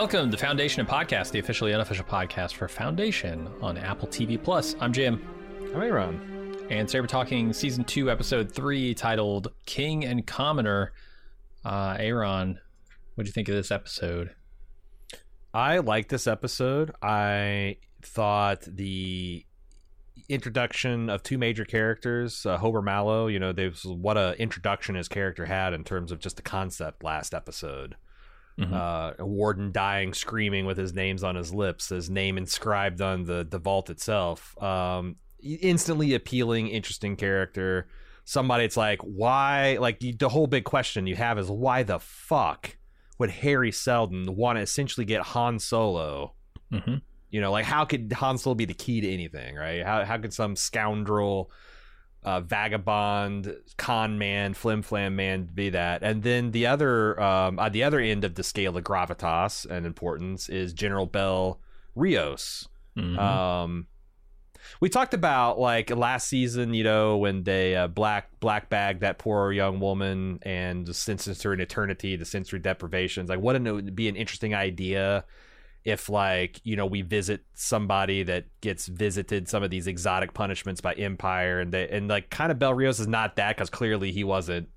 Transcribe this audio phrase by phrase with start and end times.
[0.00, 4.74] Welcome to Foundation and Podcast, the officially unofficial podcast for Foundation on Apple TV Plus.
[4.80, 5.22] I'm Jim.
[5.74, 6.56] I'm Aaron.
[6.70, 10.94] And today we're talking season two, episode three, titled King and Commoner.
[11.66, 12.58] Uh, Aaron,
[13.14, 14.30] what do you think of this episode?
[15.52, 16.92] I like this episode.
[17.02, 19.44] I thought the
[20.30, 25.08] introduction of two major characters, uh, Hober Mallow, you know, there's what a introduction his
[25.08, 27.96] character had in terms of just the concept last episode.
[28.60, 28.74] Mm-hmm.
[28.74, 33.24] Uh, a warden dying, screaming with his names on his lips, his name inscribed on
[33.24, 34.60] the the vault itself.
[34.62, 37.88] Um, instantly appealing, interesting character.
[38.24, 39.78] Somebody, it's like, why?
[39.80, 42.76] Like the whole big question you have is why the fuck
[43.18, 46.34] would Hari Seldon want to essentially get Han Solo?
[46.72, 46.96] Mm-hmm.
[47.30, 49.84] You know, like how could Han Solo be the key to anything, right?
[49.84, 51.50] How how could some scoundrel
[52.22, 56.02] uh, vagabond, con man, flim flam man be that.
[56.02, 59.86] And then the other, um, at the other end of the scale of gravitas and
[59.86, 61.60] importance is General Bel
[61.96, 62.66] Riose.
[62.96, 63.18] Mm-hmm.
[63.18, 63.86] Um,
[64.80, 69.18] we talked about like last season, you know, when they uh, black black bag that
[69.18, 73.30] poor young woman and sentenced her in eternity to sensory deprivations.
[73.30, 75.24] Like, wouldn't it be an interesting idea
[75.84, 80.80] if like you know we visit somebody that gets visited some of these exotic punishments
[80.80, 84.12] by empire and they and like kind of Bel Riose is not that because clearly
[84.12, 84.68] he wasn't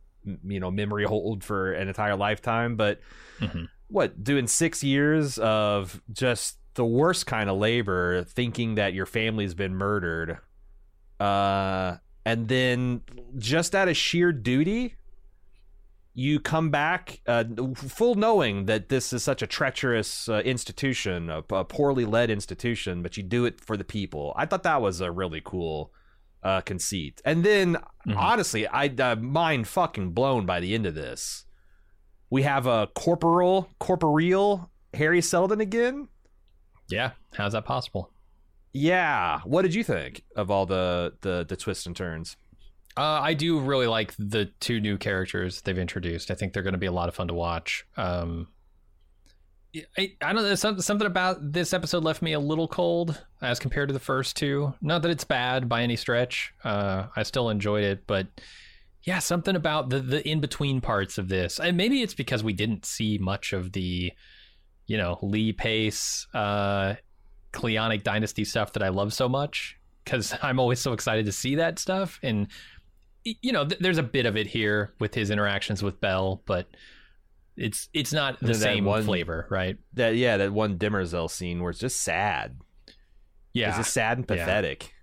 [0.45, 3.01] you know memory hold for an entire lifetime but
[3.39, 3.65] mm-hmm.
[3.89, 9.53] what doing six years of just the worst kind of labor thinking that your family's
[9.53, 10.37] been murdered
[11.19, 13.01] uh and then
[13.37, 14.95] just out of sheer duty
[16.13, 17.43] you come back uh,
[17.75, 23.01] full knowing that this is such a treacherous uh, institution, a, a, poorly led institution,
[23.01, 24.33] but you do it for the people.
[24.35, 25.91] I thought that was a really cool
[26.43, 27.21] uh, conceit.
[27.25, 28.17] And then, mm-hmm.
[28.17, 31.45] honestly, I uh, mind fucking blown by the end of this.
[32.29, 36.09] We have a corporal, corporeal Hari Seldon again.
[36.89, 38.11] Yeah, how's that possible?
[38.71, 42.35] Yeah, what did you think of all the the, the twists and turns?
[42.95, 46.29] Uh, I do really like the two new characters they've introduced.
[46.29, 47.85] I think they're going to be a lot of fun to watch.
[47.97, 48.47] Um,
[49.97, 50.55] I, I don't know.
[50.55, 54.73] Something about this episode left me a little cold as compared to the first two.
[54.81, 56.53] Not that it's bad by any stretch.
[56.63, 58.27] Uh, I still enjoyed it, but
[59.03, 61.59] yeah, something about the the in between parts of this.
[61.59, 64.13] And maybe it's because we didn't see much of the,
[64.85, 66.95] you know, Lee Pace, uh,
[67.51, 69.77] Cleonic Dynasty stuff that I love so much.
[70.03, 72.47] Because I'm always so excited to see that stuff, and
[73.23, 76.67] you know, th- there's a bit of it here with his interactions with Bel, but
[77.55, 79.77] it's it's not the same one, flavor, right?
[79.93, 82.59] That yeah, that one Demerzel scene where it's just sad.
[83.53, 84.93] Yeah, it's just sad and pathetic.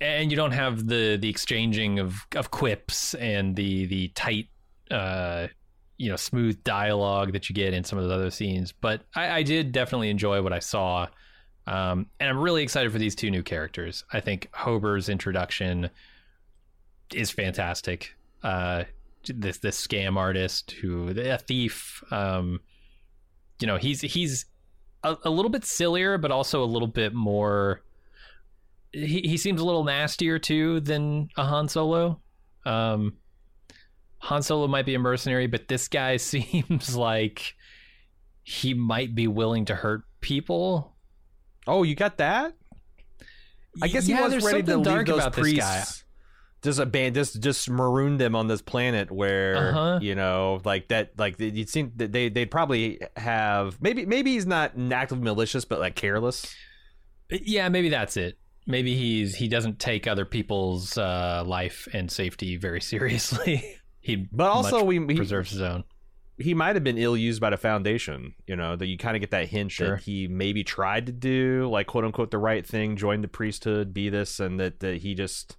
[0.00, 0.08] Yeah.
[0.08, 4.48] And you don't have the the exchanging of of quips and the the tight,
[4.90, 5.48] uh,
[5.98, 8.72] you know, smooth dialogue that you get in some of the other scenes.
[8.72, 11.06] But I, I did definitely enjoy what I saw,
[11.66, 14.02] um, and I'm really excited for these two new characters.
[14.12, 15.90] I think Hober's introduction
[17.14, 18.14] is fantastic.
[18.42, 18.84] Uh,
[19.28, 22.02] this this scam artist who a thief.
[22.10, 22.60] Um,
[23.60, 24.46] you know, he's he's
[25.04, 27.82] a, a, little bit sillier, but also a little bit more.
[28.92, 32.20] He he seems a little nastier too than a Han Solo.
[32.66, 33.14] Um,
[34.18, 37.54] Han Solo might be a mercenary, but this guy seems like
[38.42, 40.96] he might be willing to hurt people.
[41.66, 42.54] Oh, you got that?
[43.80, 46.02] I guess yeah, he was ready to leave those priests
[46.62, 49.98] just a band just just marooned them on this planet where uh-huh.
[50.00, 54.72] you know like that like you'd seen they they'd probably have maybe maybe he's not
[54.92, 56.54] actively malicious but like careless
[57.30, 62.56] yeah maybe that's it maybe he's he doesn't take other people's uh, life and safety
[62.56, 65.82] very seriously he but also we he, preserves his own
[66.38, 69.20] he might have been ill used by the foundation you know that you kind of
[69.20, 69.96] get that hint sure.
[69.96, 73.92] that he maybe tried to do like quote unquote the right thing join the priesthood
[73.92, 75.56] be this and that, that he just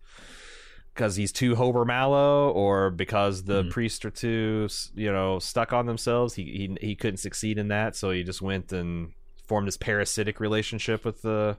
[0.93, 3.71] because he's too Hober Mallow or because the mm.
[3.71, 6.35] priests are too you know stuck on themselves.
[6.35, 9.11] He, he he couldn't succeed in that, so he just went and
[9.47, 11.57] formed this parasitic relationship with the.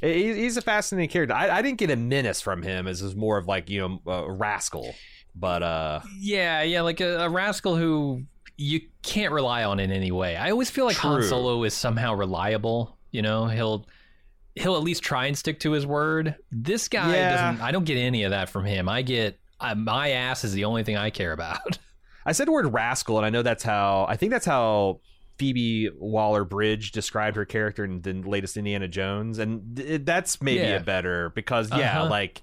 [0.00, 1.34] he's a fascinating character.
[1.34, 4.12] I, I, didn't get a menace from him as is more of like you know
[4.12, 4.94] a rascal,
[5.34, 8.24] but uh yeah yeah like a, a rascal who
[8.56, 10.36] you can't rely on in any way.
[10.36, 11.10] I always feel like True.
[11.10, 12.98] Han Solo is somehow reliable.
[13.10, 13.86] You know he'll
[14.54, 16.36] he'll at least try and stick to his word.
[16.50, 17.30] This guy yeah.
[17.52, 17.62] doesn't.
[17.62, 18.88] I don't get any of that from him.
[18.88, 21.78] I get uh, my ass is the only thing I care about.
[22.26, 24.06] I said the word rascal, and I know that's how.
[24.08, 25.00] I think that's how
[25.38, 30.60] Phoebe Waller Bridge described her character in the latest Indiana Jones, and th- that's maybe
[30.60, 30.76] yeah.
[30.76, 32.10] a better because yeah, uh-huh.
[32.10, 32.42] like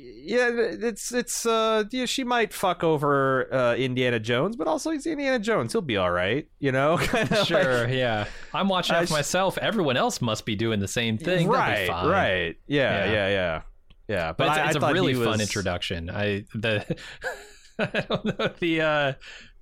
[0.00, 5.06] yeah, it's it's uh yeah, she might fuck over uh Indiana Jones, but also he's
[5.06, 5.72] Indiana Jones.
[5.72, 6.98] He'll be all right, you know.
[7.44, 8.26] Sure, like- yeah.
[8.54, 9.58] I'm watching I out for myself.
[9.58, 11.48] Everyone else must be doing the same thing.
[11.48, 13.12] Right, right, yeah, Yeah.
[13.12, 13.62] yeah, yeah,
[14.08, 14.32] yeah.
[14.32, 16.10] But, it's, I- I it's a really he fun introduction.
[16.10, 16.96] I the
[17.78, 19.12] I don't know the uh,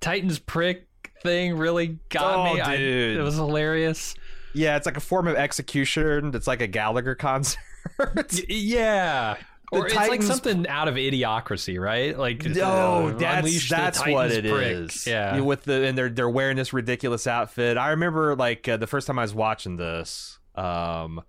[0.01, 0.87] Titans prick
[1.23, 2.61] thing really got Oh, me.
[2.61, 4.15] I, it was hilarious.
[4.53, 6.31] Yeah, it's like a form of execution.
[6.33, 7.59] It's like a Gallagher concert.
[8.49, 9.37] Yeah.
[9.71, 12.17] The or it's like something out of idiocracy, right?
[12.17, 15.05] Like No, uh, that's that's what it is.
[15.05, 15.39] Yeah.
[15.41, 17.77] with the and they're they're wearing this ridiculous outfit.
[17.77, 21.21] I remember like uh, the first time I was watching this, um,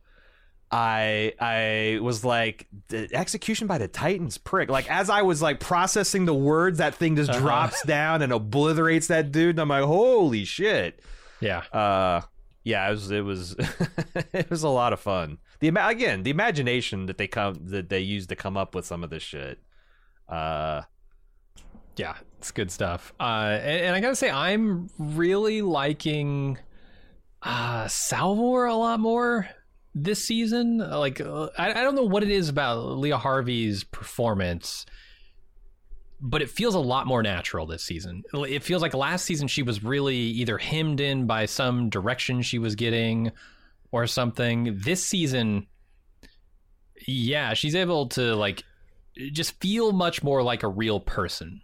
[0.70, 4.68] I I was like the execution by the Titans prick.
[4.70, 7.40] Like as I was like processing the words, that thing just Uh-huh.
[7.40, 9.50] drops down and obliterates that dude.
[9.56, 11.00] And I'm like, holy shit.
[11.40, 11.60] yeah.
[11.72, 12.20] Uh,
[12.64, 13.56] yeah, it was it was
[14.32, 15.38] it was a lot of fun.
[15.60, 19.02] The again, the imagination that they come that they use to come up with some
[19.02, 19.58] of this shit.
[20.28, 20.82] Uh,
[21.96, 23.12] Yeah, it's good stuff.
[23.18, 26.58] Uh, and, and I gotta say, I'm really liking
[27.42, 29.48] uh, Salvor a lot more
[29.94, 30.78] this season.
[30.78, 34.86] Like, uh, I, I don't know what it is about Leah Harvey's performance,
[36.20, 38.22] but it feels a lot more natural this season.
[38.32, 42.60] It feels like last season she was really either hemmed in by some direction she
[42.60, 43.32] was getting
[43.92, 44.78] or something.
[44.82, 45.66] This season,
[47.06, 48.64] yeah, she's able to like
[49.32, 51.62] just feel much more like a real person.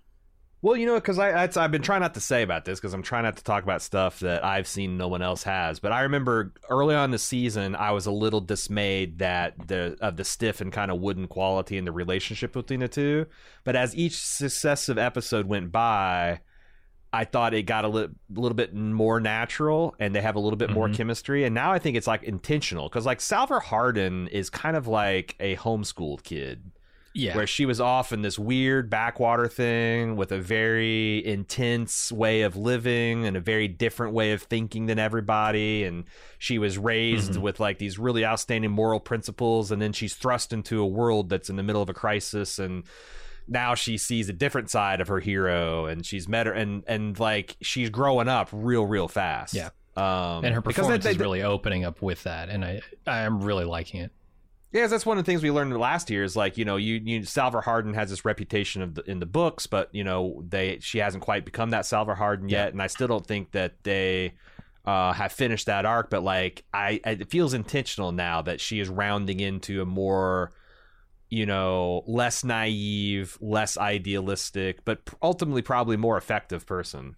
[0.64, 3.02] Well, you know, because I I've been trying not to say about this because I'm
[3.02, 5.78] trying not to talk about stuff that I've seen no one else has.
[5.78, 10.16] But I remember early on the season, I was a little dismayed that the of
[10.16, 13.26] the stiff and kind of wooden quality in the relationship between the two.
[13.64, 16.40] But as each successive episode went by,
[17.14, 20.56] I thought it got a li- little bit more natural, and they have a little
[20.56, 20.94] bit more Mhm.
[20.96, 21.44] chemistry.
[21.44, 25.36] And now I think it's like intentional because like Salvor Hardin is kind of like
[25.40, 26.70] a homeschooled kid
[27.16, 27.36] Yeah.
[27.36, 32.56] where she was off in this weird backwater thing with a very intense way of
[32.56, 36.04] living and a very different way of thinking than everybody and
[36.38, 37.42] she was raised Mhm.
[37.42, 41.48] with like these really outstanding moral principles and then she's thrust into a world that's
[41.48, 42.82] in the middle of a crisis and
[43.46, 47.18] now she sees a different side of her hero and she's met her and and
[47.20, 49.68] like she's growing up real real fast Yeah.
[49.96, 52.80] um and her because performance they- is they- really opening up with that, and I
[53.06, 54.12] I am really liking it.
[54.72, 57.00] Yeah, that's one of the things we learned last year is like you know you,
[57.04, 60.78] you Salvor Hardin has this reputation of the, in the books, but you know they
[60.80, 62.70] she hasn't quite become that Salvor Hardin yet, Yeah.
[62.72, 64.32] and I still don't think that they
[64.84, 66.10] uh, have finished that arc.
[66.10, 70.50] But like I, I, it feels intentional now that she is rounding into a more
[71.34, 77.16] you know less naive, less idealistic, but ultimately probably more effective person.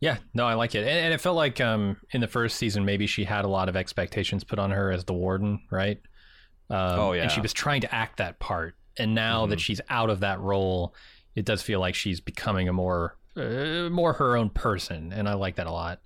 [0.00, 2.84] Yeah, no, I like it, and, and it felt like um in the first season
[2.84, 5.98] maybe she had a lot of expectations put on her as the warden, right?
[6.70, 7.22] Um, Oh, yeah.
[7.22, 9.62] and she was trying to act that part, and now that Mhm.
[9.62, 10.94] she's out of that role,
[11.34, 15.34] it does feel like she's becoming a more uh, more her own person, and I
[15.34, 16.00] like that a lot.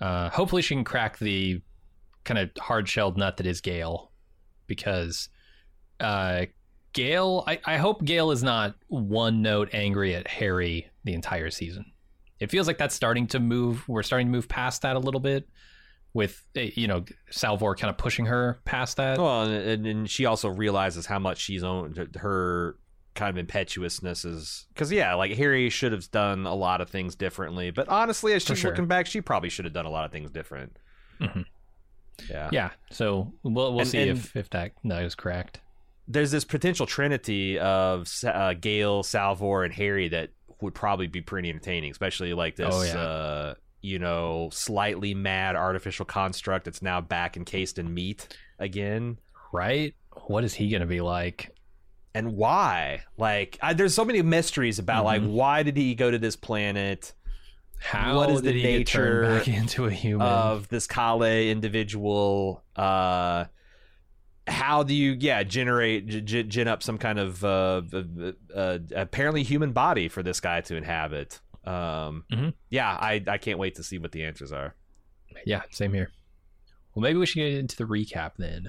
[0.00, 1.60] Uh, hopefully, she can crack the
[2.24, 4.08] kind of hard shelled nut that is Gaal,
[4.70, 5.28] because
[5.98, 6.46] uh,
[6.94, 11.86] Gaal, I, I hope Gaal is not one note angry at Hari the entire season.
[12.38, 13.86] It feels like that's starting to move.
[13.88, 15.48] We're starting to move past that a little bit,
[16.14, 19.18] with eh, you know Salvor kind of pushing her past that.
[19.18, 22.76] Well, and, and she also realizes how much she's owned her
[23.16, 27.16] kind of impetuousness is because yeah, like Hari should have done a lot of things
[27.16, 28.70] differently, but honestly, as she's sure.
[28.70, 30.78] looking back, she probably should have done a lot of things different.
[31.20, 31.44] Mhm.
[32.28, 32.48] Yeah.
[32.52, 35.60] Yeah, so we'll we'll And- see and- if if that nut is cracked.
[36.08, 41.48] there's this potential trinity of uh, Gaal, Salvor, and Hari that would probably be pretty
[41.48, 42.96] entertaining, especially like this, Oh, yeah.
[42.98, 49.18] uh, you know, slightly mad artificial construct that's now back encased in meat again.
[49.52, 49.94] Right?
[50.26, 51.54] What is he going to be like?
[52.12, 55.28] and why like I, there's so many mysteries about like Mhm.
[55.28, 57.12] why did he go to this planet
[57.80, 60.26] How What is the he get turned nature back into a human?
[60.26, 63.46] of this kale individual uh
[64.46, 69.42] how do you yeah generate g- gin up some kind of uh, uh, uh apparently
[69.42, 72.54] human body for this guy to inhabit um Mhm.
[72.68, 74.74] yeah i i can't wait to see what the answers are
[75.46, 76.10] yeah, same here.
[76.94, 78.68] Well, maybe we should get into the recap then.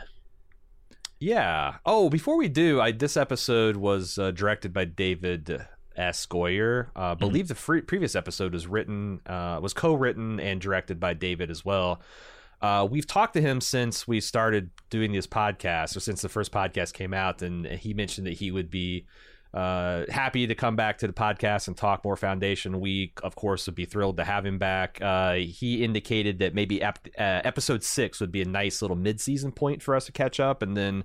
[1.19, 1.77] Yeah.
[1.85, 5.65] Oh, before we do, I this episode was uh, directed by David
[5.95, 6.25] S.
[6.25, 6.87] Goyer.
[6.95, 11.13] Uh, I believe the free, previous episode was written, uh, was co-written and directed by
[11.13, 12.01] David as well.
[12.61, 16.51] Uh, we've talked to him since we started doing this podcast, or since the first
[16.51, 19.05] podcast came out, and he mentioned that he would be
[19.53, 22.79] uh, happy to come back to the podcast and talk more Foundation.
[22.79, 24.99] We, of course, would be thrilled to have him back.
[25.01, 29.51] Uh, he indicated that maybe ep- uh, episode six would be a nice little mid-season
[29.51, 31.03] point for us to catch up, and then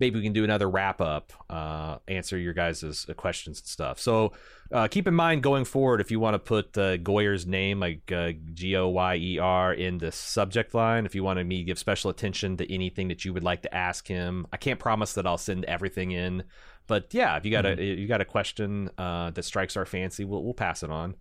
[0.00, 4.00] maybe we can do another wrap up, uh, answer your guys' questions and stuff.
[4.00, 4.32] So
[4.72, 8.10] uh, keep in mind going forward if you want to put uh, Goyer's name, like
[8.10, 11.06] uh, G O Y E R, in the subject line.
[11.06, 13.74] If you want me to give special attention to anything that you would like to
[13.74, 16.44] ask him, I can't promise that I'll send everything in,
[16.90, 17.80] but yeah, if you got mm-hmm.
[17.80, 21.14] a you got a question uh, that strikes our fancy, we'll we'll pass it on.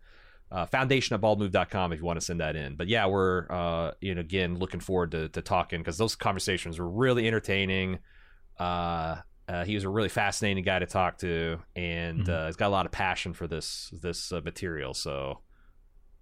[0.52, 2.76] Uh, foundation at baldmove.com if you want to send that in.
[2.76, 6.80] But yeah, we're uh, you know again looking forward to, to talking because those conversations
[6.80, 8.00] were really entertaining.
[8.60, 9.18] Uh,
[9.50, 12.32] uh, he was a really fascinating guy to talk to, and mm-hmm.
[12.32, 14.94] uh, he's got a lot of passion for this this uh, material.
[14.94, 15.40] So,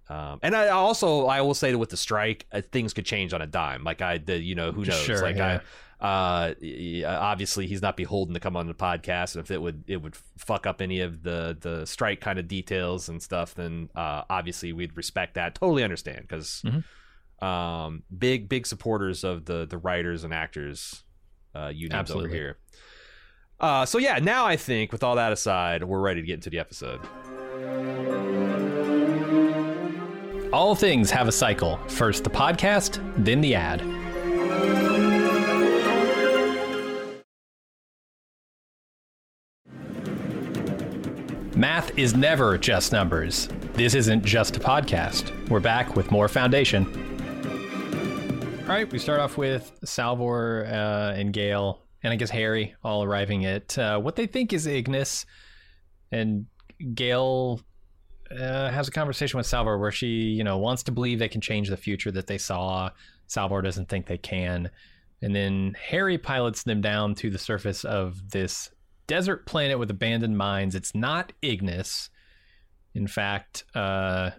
[0.07, 3.33] um, and I also I will say that with the strike, uh, things could change
[3.33, 3.83] on a dime.
[3.83, 5.01] Like I, the, you know, who knows?
[5.01, 5.59] Sure, like yeah.
[5.99, 6.53] I, uh,
[7.05, 10.15] obviously he's not beholden to come on the podcast, and if it would it would
[10.37, 14.71] fuck up any of the the strike kind of details and stuff, then uh, obviously
[14.71, 15.55] we'd respect that.
[15.55, 16.61] Totally understand because.
[16.65, 16.79] Mm-hmm.
[17.39, 21.03] Um, big big supporters of the the writers and actors
[21.57, 22.57] uh, over here.
[23.59, 26.49] Uh, so yeah, now I think with all that aside, we're ready to get into
[26.49, 26.99] the episode.
[30.53, 31.77] All things have a cycle.
[31.87, 33.85] First the podcast, then the ad.
[41.57, 43.49] Math is never just numbers.
[43.73, 45.49] This isn't just a podcast.
[45.49, 47.06] We're back with more foundation.
[48.67, 53.03] All right, we start off with Salvor uh, and Gaal and I guess Hari all
[53.03, 55.25] arriving at uh, what they think is Ignis,
[56.11, 56.47] and
[56.81, 57.61] Gaal
[58.29, 61.41] uh, has a conversation with Salvor where she, you know, wants to believe they can
[61.41, 62.89] change the future that they saw.
[63.27, 64.69] Salvor doesn't think they can,
[65.21, 68.69] and then Hari pilots them down to the surface of this
[69.07, 70.75] desert planet with abandoned mines.
[70.75, 72.09] It's not Ignis.
[72.93, 74.31] In fact, uh,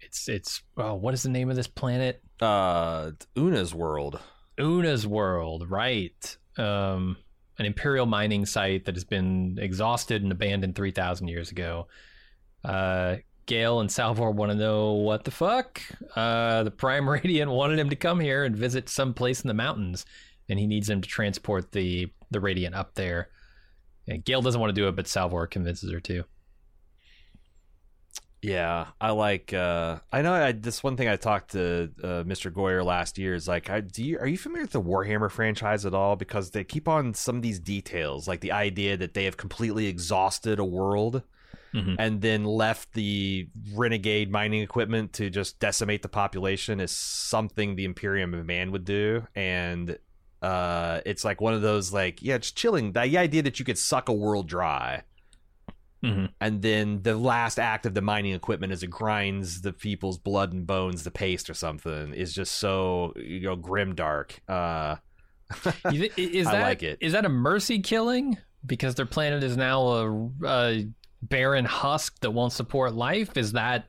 [0.00, 2.23] it's it's oh, what is the name of this planet?
[2.40, 4.20] Uh, Una's world.
[4.58, 6.36] Una's world, right?
[6.58, 7.16] um,
[7.58, 11.86] an imperial mining site that has been exhausted and abandoned 3,000 years ago.
[12.64, 15.80] Uh, Gaal and Salvor want to know what the fuck.
[16.16, 19.54] Uh, the Prime Radiant wanted him to come here and visit some place in the
[19.54, 20.04] mountains,
[20.48, 23.28] and he needs him to transport the the Radiant up there.
[24.08, 26.24] And Gaal doesn't want to do it, but Salvor convinces her to.
[28.44, 29.54] Yeah, I like.
[29.54, 32.52] Uh, I know I, this one thing I talked to uh, Mr.
[32.52, 35.86] Goyer last year is like, I, do you are you familiar with the Warhammer franchise
[35.86, 36.14] at all?
[36.14, 39.86] Because they keep on some of these details, like the idea that they have completely
[39.86, 41.22] exhausted a world.
[41.72, 41.94] Mm-hmm.
[41.98, 47.84] And then left the renegade mining equipment to just decimate the population is something the
[47.84, 49.98] Imperium of Man would do, and
[50.40, 52.92] uh, it's like one of those like yeah, it's chilling.
[52.92, 55.02] The idea that you could suck a world dry
[56.04, 56.26] Mm-hmm.
[56.40, 60.52] And then the last act of the mining equipment as it grinds the people's blood
[60.52, 64.40] and bones, the paste or something, is just so you know grim dark.
[64.48, 64.96] Uh,
[65.92, 66.98] is that like it.
[67.00, 70.88] is that a mercy killing because their planet is now a, a
[71.22, 73.36] barren husk that won't support life?
[73.36, 73.88] Is that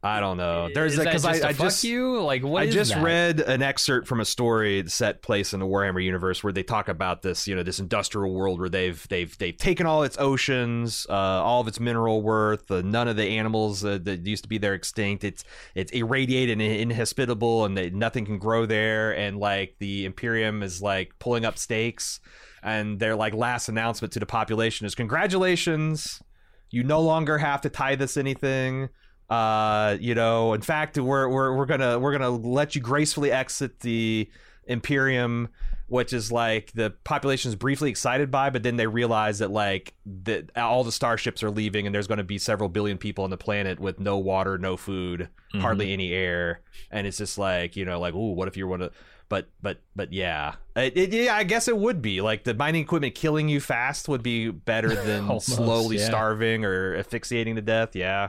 [0.00, 0.68] I don't know.
[0.72, 3.02] There's because I, I just you like what I just that?
[3.02, 6.88] read an excerpt from a story set place in the Warhammer universe where they talk
[6.88, 11.04] about this, you know, this industrial world where they've they've they've taken all its oceans,
[11.10, 14.48] uh, all of its mineral worth, uh, none of the animals uh, that used to
[14.48, 15.24] be there extinct.
[15.24, 15.42] It's
[15.74, 19.16] it's irradiated and inhospitable, and they, nothing can grow there.
[19.16, 22.20] And like the Imperium is like pulling up stakes,
[22.62, 26.22] and their like last announcement to the population is congratulations,
[26.70, 28.90] you no longer have to tie this anything
[29.30, 33.80] uh, you know, in fact, we're we're we're gonna we're gonna let you gracefully exit
[33.80, 34.30] the
[34.66, 35.48] Imperium,
[35.88, 39.94] which is like the population is briefly excited by, but then they realize that like
[40.24, 43.30] that all the starships are leaving, and there's going to be several billion people on
[43.30, 45.60] the planet with no water, no food, mm-hmm.
[45.60, 48.82] hardly any air, and it's just like you know, like, ooh, what if you're one
[48.82, 48.92] of
[49.28, 52.82] but but but yeah, it, it, yeah, I guess it would be like the mining
[52.82, 56.06] equipment killing you fast would be better than Almost, slowly yeah.
[56.06, 57.94] starving or asphyxiating to death.
[57.94, 58.28] Yeah,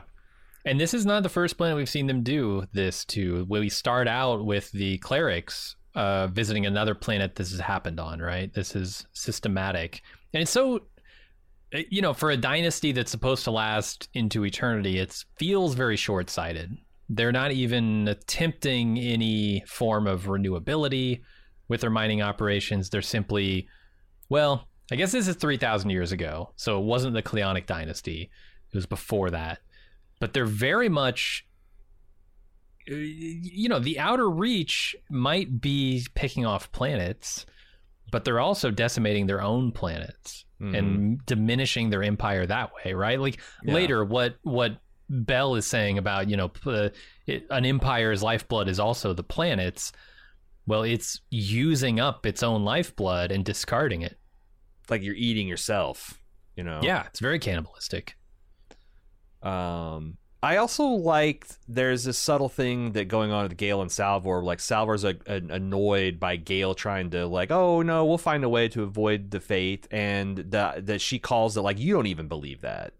[0.64, 3.46] and this is not the first planet we've seen them do this to.
[3.48, 8.52] We start out with the clerics uh, visiting another planet this has happened on, right?
[8.52, 10.02] This is systematic.
[10.34, 10.82] And so,
[11.72, 15.96] eh, you know, for a dynasty that's supposed to last into eternity, it feels very
[15.96, 16.76] short sighted.
[17.08, 21.22] They're not even attempting any form of renewability
[21.68, 22.90] with their mining operations.
[22.90, 23.66] They're simply,
[24.28, 26.52] well, I guess this is 3,000 years ago.
[26.56, 28.30] So it wasn't the Cleonic dynasty,
[28.72, 29.60] it was before that
[30.20, 31.46] but they're very much
[32.90, 37.44] uh, you know the outer reach might be picking off planets
[38.12, 40.74] but they're also decimating their own planets mm-hmm.
[40.74, 43.74] and diminishing their empire that way right like yeah.
[43.74, 46.90] later what what Bel is saying about you know uh,
[47.26, 49.90] it, an empire's lifeblood is also the planets
[50.66, 54.20] well it's using up its own lifeblood and discarding it
[54.90, 56.20] like you're eating yourself.
[56.56, 56.80] You know.
[56.82, 58.16] Yeah, it's very cannibalistic.
[59.42, 64.42] Um, I also liked there's this subtle thing that going on with Gaal and Salvor.
[64.42, 68.48] Like Salvor's a, a, annoyed by Gaal trying to like, oh no, we'll find a
[68.48, 72.28] way to avoid the fate, and that that she calls it like you don't even
[72.28, 72.94] believe that.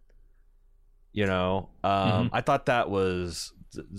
[1.12, 2.34] You know, um, mm-hmm.
[2.34, 3.52] I thought that was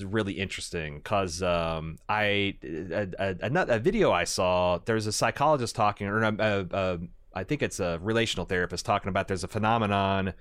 [0.04, 6.08] really interesting because um, I a, a, a, video I saw there's a psychologist talking
[6.08, 7.00] or a, a,
[7.34, 10.34] I think it's a relational therapist talking about there's a phenomenon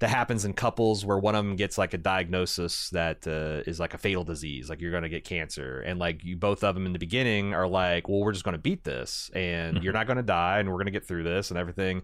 [0.00, 3.80] that happens in couples where one of them gets like a diagnosis that uh, is
[3.80, 6.74] like a fatal disease, like you're going to get cancer, and like you both of
[6.74, 9.84] them in the beginning are like, well, we're just going to beat this, and mm-hmm.
[9.84, 12.02] you're not going to die, and we're going to get through this and everything,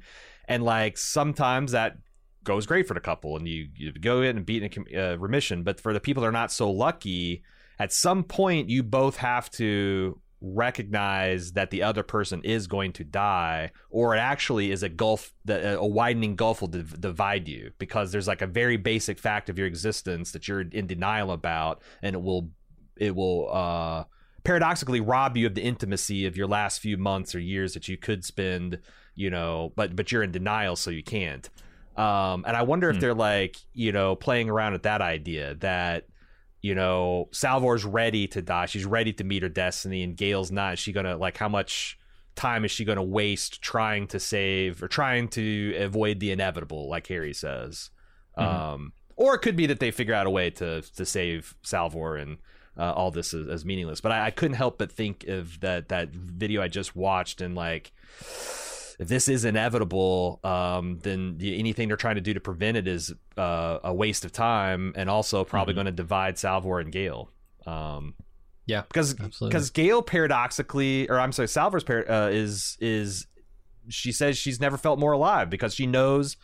[0.48, 1.96] and like sometimes that
[2.42, 5.16] goes great for the couple, and you, you go in and beat in a uh,
[5.16, 7.42] remission, but for the people that are not so lucky.
[7.76, 13.02] At some point, you both have to recognize that the other person is going to
[13.02, 17.70] die or it actually is a gulf that a widening gulf will div- divide you
[17.78, 21.80] because there's like a very basic fact of your existence that you're in denial about
[22.02, 22.50] and it will
[22.96, 24.04] it will uh
[24.44, 27.96] paradoxically rob you of the intimacy of your last few months or years that you
[27.96, 28.78] could spend
[29.14, 31.48] you know but but you're in denial so you can't
[31.96, 32.96] um and i wonder hmm.
[32.96, 36.04] if they're like you know playing around with that idea that
[36.64, 38.64] you know, Salvor's ready to die.
[38.64, 40.73] She's ready to meet her destiny, and Gaal's not.
[40.73, 41.99] Is she gonna like how much
[42.37, 47.06] time is she gonna waste trying to save or trying to avoid the inevitable, like
[47.09, 47.90] Hari says?
[48.38, 48.56] Mm-hmm.
[48.56, 52.16] Um, or it could be that they figure out a way to to save Salvor
[52.16, 52.38] and
[52.78, 54.00] uh, all this is, is meaningless.
[54.00, 57.54] But I, I couldn't help but think of that that video I just watched and
[57.54, 57.92] like
[58.98, 63.12] if this is inevitable, um, then anything they're trying to do to prevent it is
[63.36, 65.78] uh, a waste of time, and also probably mm-hmm.
[65.78, 67.28] going to divide Salvor and Gaal.
[67.66, 68.14] Um,
[68.66, 73.26] yeah, because because Gaal paradoxically, or I'm sorry, Salvor's par- uh, is is
[73.88, 76.36] she says she's never felt more alive because she knows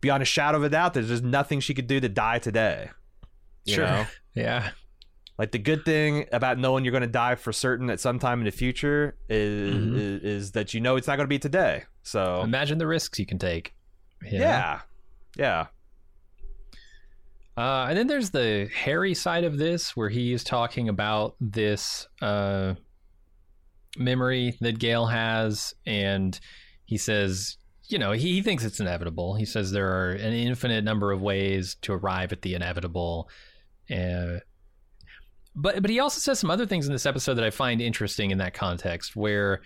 [0.00, 2.90] beyond a shadow of a doubt that there's nothing she could do to die today.
[3.66, 3.84] sure.
[3.84, 4.06] Know?
[4.34, 4.72] Yeah.
[5.38, 8.38] Like the good thing about knowing you're going to die for certain at some time
[8.38, 9.96] in the future is mm-hmm.
[9.96, 11.84] is, is, that you know it's not going to be today.
[12.02, 13.74] So imagine the risks you can take.
[14.22, 14.80] You yeah,
[15.36, 15.66] yeah.
[17.56, 22.06] Uh, and then there's the Hari side of this, where he is talking about this
[22.20, 22.74] uh,
[23.96, 26.38] memory that Gaal has, and
[26.84, 27.56] he says,
[27.88, 29.36] you know, he, he thinks it's inevitable.
[29.36, 33.30] He says there are an infinite number of ways to arrive at the inevitable.
[33.90, 34.40] Uh,
[35.56, 38.30] but but he also says some other things in this episode that I find interesting
[38.30, 39.62] in that context, where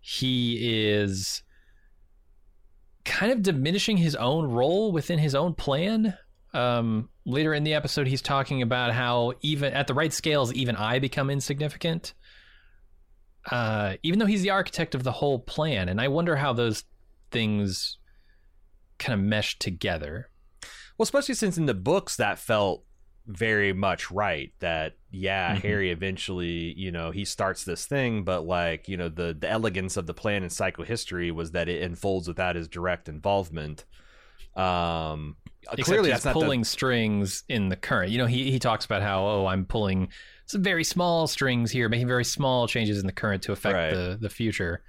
[0.00, 1.42] he is
[3.04, 6.16] kind of diminishing his own role within his own plan.
[6.54, 10.76] Um, later in the episode, he's talking about how even at the right scales, even
[10.76, 12.14] I become insignificant.
[13.50, 16.84] Uh, even though he's the architect of the whole plan, and I wonder how those
[17.32, 17.98] things
[18.98, 20.30] kind of mesh together.
[20.96, 22.84] Well, especially since in the books that felt
[23.26, 25.66] very much right that yeah mm-hmm.
[25.66, 29.96] hari eventually you know he starts this thing but like you know the the elegance
[29.96, 33.84] of the plan in psychohistory was that it unfolds without his direct involvement
[34.56, 35.36] um
[35.70, 36.66] Except clearly he's that's pulling the...
[36.66, 40.08] strings in the current you know he he talks about how oh i'm pulling
[40.46, 43.94] some very small strings here making very small changes in the current to affect right.
[43.94, 44.82] the the future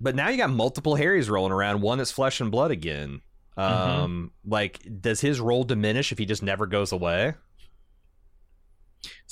[0.00, 3.20] but now you got multiple haris rolling around one that's flesh and blood again
[3.56, 3.60] mm-hmm.
[3.60, 4.50] um mm-hmm.
[4.50, 7.34] like does his role diminish if he just never goes away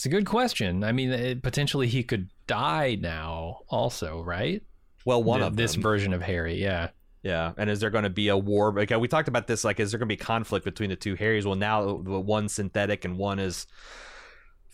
[0.01, 0.83] it's a good question.
[0.83, 4.63] I mean, it, potentially he could die now, also, right?
[5.05, 6.89] Well, one the, of this version of Hari, yeah.
[7.23, 8.73] Yeah, and is there going to be a war?
[8.73, 11.17] Like we talked about this, like is there going to be conflict between the two
[11.17, 11.45] Haris?
[11.45, 13.67] Well, now one synthetic and one is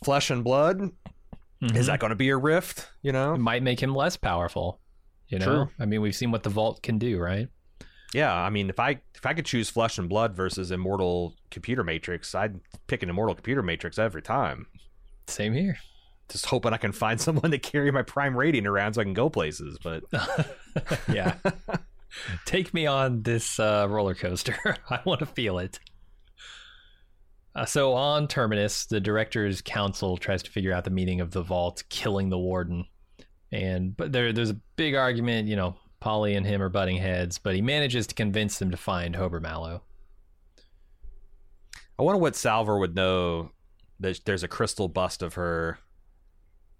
[0.05, 0.79] flesh and blood.
[0.79, 1.77] Mm-hmm.
[1.77, 2.89] Is that going to be a rift?
[3.03, 4.79] You know, it might make him less powerful.
[5.27, 5.69] You know, True.
[5.81, 7.49] I mean, we've seen what the Vault can do, right?
[8.15, 11.83] Yeah, I mean, if I if I could choose flesh and blood versus immortal computer
[11.83, 14.69] matrix, I'd pick an immortal computer matrix every time.
[15.27, 15.79] Same here.
[16.29, 19.15] Just hoping I can find someone to carry my Prime Radiant around so I can
[19.15, 19.79] go places.
[19.83, 20.05] But
[21.13, 21.37] yeah,
[22.45, 24.77] take me on this uh, roller coaster.
[24.91, 25.79] I want to feel it.
[27.55, 31.43] Uh, so on Terminus, the director's council tries to figure out the meaning of the
[31.43, 32.85] vault killing the warden,
[33.51, 35.49] and but there there's a big argument.
[35.49, 38.77] You know, Poly and him are butting heads, but he manages to convince them to
[38.77, 39.83] find Hober Mallow.
[41.99, 43.53] I wonder what Salvor would know
[44.01, 45.79] there's, a crystal bust of her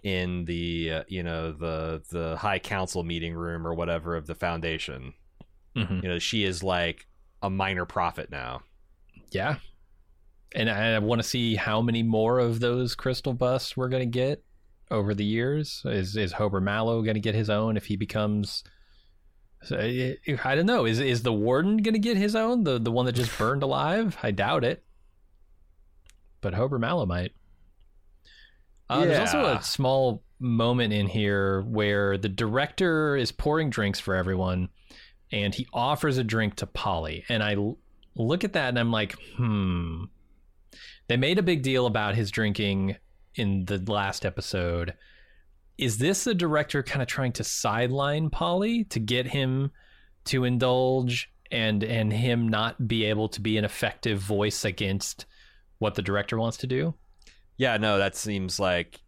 [0.03, 4.35] in the uh, you know the the high council meeting room or whatever of the
[4.35, 5.15] foundation.
[5.75, 6.01] Mm-hmm.
[6.03, 7.07] You know, she is like
[7.43, 8.63] a minor prophet now.
[9.31, 9.57] Yeah.
[10.55, 14.19] And I want to see how many more of those crystal busts we're going to
[14.19, 14.43] get
[14.91, 15.83] over the years.
[15.85, 18.63] Is is Hober Mallow going to get his own if he becomes
[19.71, 20.17] I
[20.55, 20.85] don't know.
[20.87, 22.65] Is is the warden going to get his own?
[22.65, 24.17] The the one that just burned alive?
[24.23, 24.85] I doubt it.
[26.41, 27.33] But Hober Mallow might.
[28.89, 34.15] Uh, There's also a small moment in here where the director is pouring drinks for
[34.15, 34.69] everyone,
[35.33, 37.25] and he offers a drink to Poly.
[37.29, 37.79] And I l-
[38.15, 40.05] look at that and I'm like, hmm.
[41.09, 42.97] They made a big deal about his drinking
[43.35, 44.95] in the last episode.
[45.79, 49.71] Is this the director kind of trying to sideline Poly to get him
[50.27, 55.27] to indulge and and him not be able to be an effective voice against
[55.79, 56.95] what the director wants to do?
[57.57, 59.01] Yeah, no, that seems like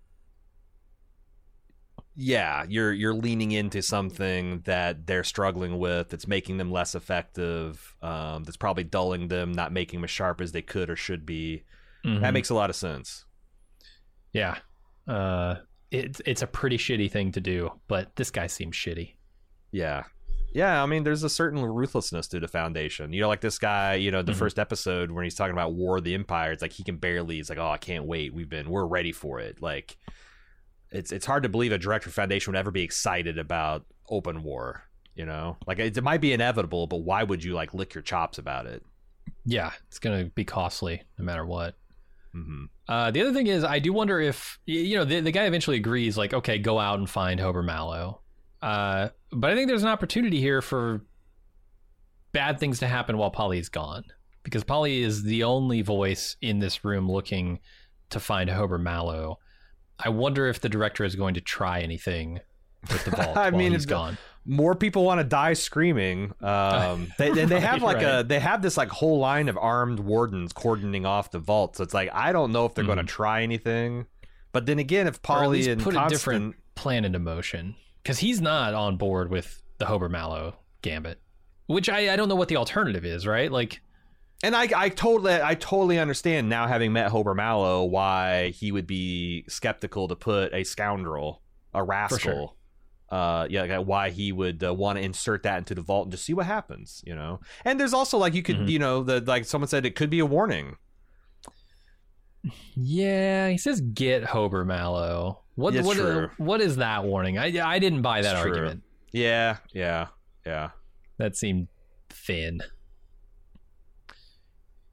[2.21, 7.95] yeah, you're you're leaning into something that they're struggling with that's making them less effective.
[8.03, 11.25] Um, that's probably dulling them, not making them as sharp as they could or should
[11.25, 11.63] be.
[12.05, 12.23] Mm-hmm.
[12.23, 13.25] That makes a lot of sense.
[14.33, 14.59] yeah.
[15.07, 15.57] Uh,
[15.91, 19.15] it's it's a pretty shitty thing to do, but this guy seems shitty.
[19.71, 20.03] Yeah.
[20.53, 23.13] Yeah, I mean, there's a certain ruthlessness to the foundation.
[23.13, 24.37] You know, like this guy, you know, the Mhm.
[24.39, 27.37] first episode when he's talking about War of the Empire, it's like he can barely,
[27.37, 28.33] he's like, oh, I can't wait.
[28.33, 29.61] We've been, we're ready for it.
[29.61, 29.97] Like,
[30.91, 34.85] it's it's hard to believe a director foundation would ever be excited about open war,
[35.15, 35.59] you know?
[35.67, 38.65] Like, it, it might be inevitable, but why would you, like, lick your chops about
[38.67, 38.83] it?
[39.45, 41.77] Yeah, it's gonna be costly no matter what.
[42.33, 45.45] hmm Uh, the other thing is, I do wonder if you know the, the guy
[45.45, 48.23] eventually agrees, like, okay, go out and find Hober Mallow.
[48.63, 51.03] Uh, but I think there's an opportunity here for
[52.33, 54.05] bad things to happen while Poly's gone,
[54.43, 57.61] because Poly is the only voice in this room looking
[58.11, 59.39] to find Hober Mallow.
[59.99, 62.41] I wonder if the director is going to try anything
[62.91, 64.19] with the vault I while mean, he's if- gone.
[64.51, 66.33] More people want to die screaming.
[66.41, 69.59] Um, they, and they have Right, like a they have this like whole line of
[69.59, 71.77] armed wardens cordoning off the vault.
[71.77, 74.07] So it's like I don't know if they're going to try anything.
[74.53, 75.33] But then again, if Mm-hmm.
[75.43, 77.75] Poly and put a different plan into motion
[78.09, 81.21] because he's not on board with the Hober Mallow gambit,
[81.67, 83.53] which I, I don't know what the alternative is, right?
[83.53, 83.83] Like,
[84.43, 88.87] and I I totally I totally understand now having met Hober Mallow why he would
[88.87, 91.43] be skeptical to put a scoundrel,
[91.75, 92.19] a rascal.
[92.19, 92.53] sure.
[93.11, 96.13] Uh, yeah, like, why he would uh, want to insert that into the vault and
[96.13, 97.41] just see what happens, you know.
[97.67, 98.69] And there's also like you could, Mhm.
[98.71, 100.77] you know, the like someone said it could be a warning.
[102.75, 105.43] yeah, he says get Hober Mallow.
[105.59, 106.31] What what, true.
[106.37, 107.37] what is that warning?
[107.37, 108.53] I I didn't buy that It's true.
[108.53, 108.83] argument.
[109.11, 110.07] Yeah, yeah,
[110.47, 110.71] yeah.
[111.17, 111.67] That seemed
[112.11, 112.61] thin.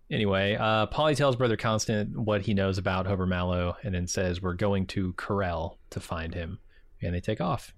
[0.10, 4.42] Anyway, uh, Poly tells Brother Constant what he knows about Hober Mallow and then says,
[4.42, 6.58] We're going to Korell to find him.
[7.02, 7.74] And they take off.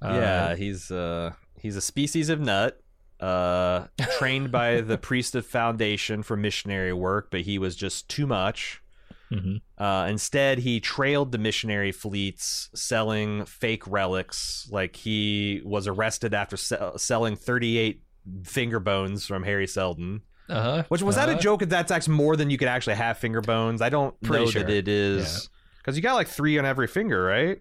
[0.00, 2.78] Uh, yeah, he's uh he's a species of nut.
[3.20, 3.86] Uh,
[4.18, 8.82] trained by the priest of foundation for missionary work, but he was just too much.
[9.32, 9.60] Mhm.
[9.78, 14.68] Uh, instead, he trailed the missionary fleets, selling fake relics.
[14.70, 18.02] Like he was arrested after se- selling 38
[18.44, 20.20] finger bones from Hari Seldon.
[20.48, 20.82] Uh-huh.
[20.88, 21.40] Which was that a Uh-huh.
[21.40, 21.60] joke?
[21.60, 23.80] That that's actually more than you could actually have finger bones.
[23.80, 24.62] I don't Pretty know sure.
[24.64, 27.58] that it is because you got like three on every finger, right?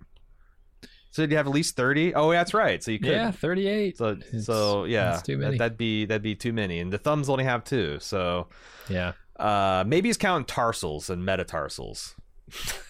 [1.12, 2.14] So you have at least 30.
[2.16, 2.82] Oh, that's right.
[2.82, 3.12] So you could.
[3.12, 3.98] Yeah, 38.
[3.98, 5.58] So It's- so yeah, too many.
[5.58, 7.98] That, would be that'd be too many, and the thumbs only have two.
[8.00, 8.48] So
[8.90, 9.14] Yeah.
[9.42, 12.16] Uh, maybe he's counting tarsals and metatarsals.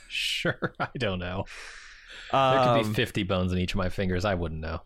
[0.10, 0.74] Sure.
[0.80, 1.46] I don't know.
[2.32, 4.26] There Um, could be 50 bones in each of my fingers.
[4.26, 4.82] I wouldn't know.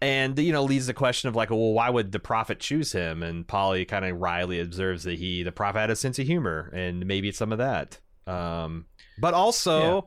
[0.00, 3.22] and you know leads the question of like, well, why would the prophet choose him?
[3.22, 6.70] And Poly kind of wryly observes that he, the prophet, had a sense of humor,
[6.74, 7.98] and maybe it's some of that.
[8.26, 8.86] Um,
[9.20, 10.06] but also.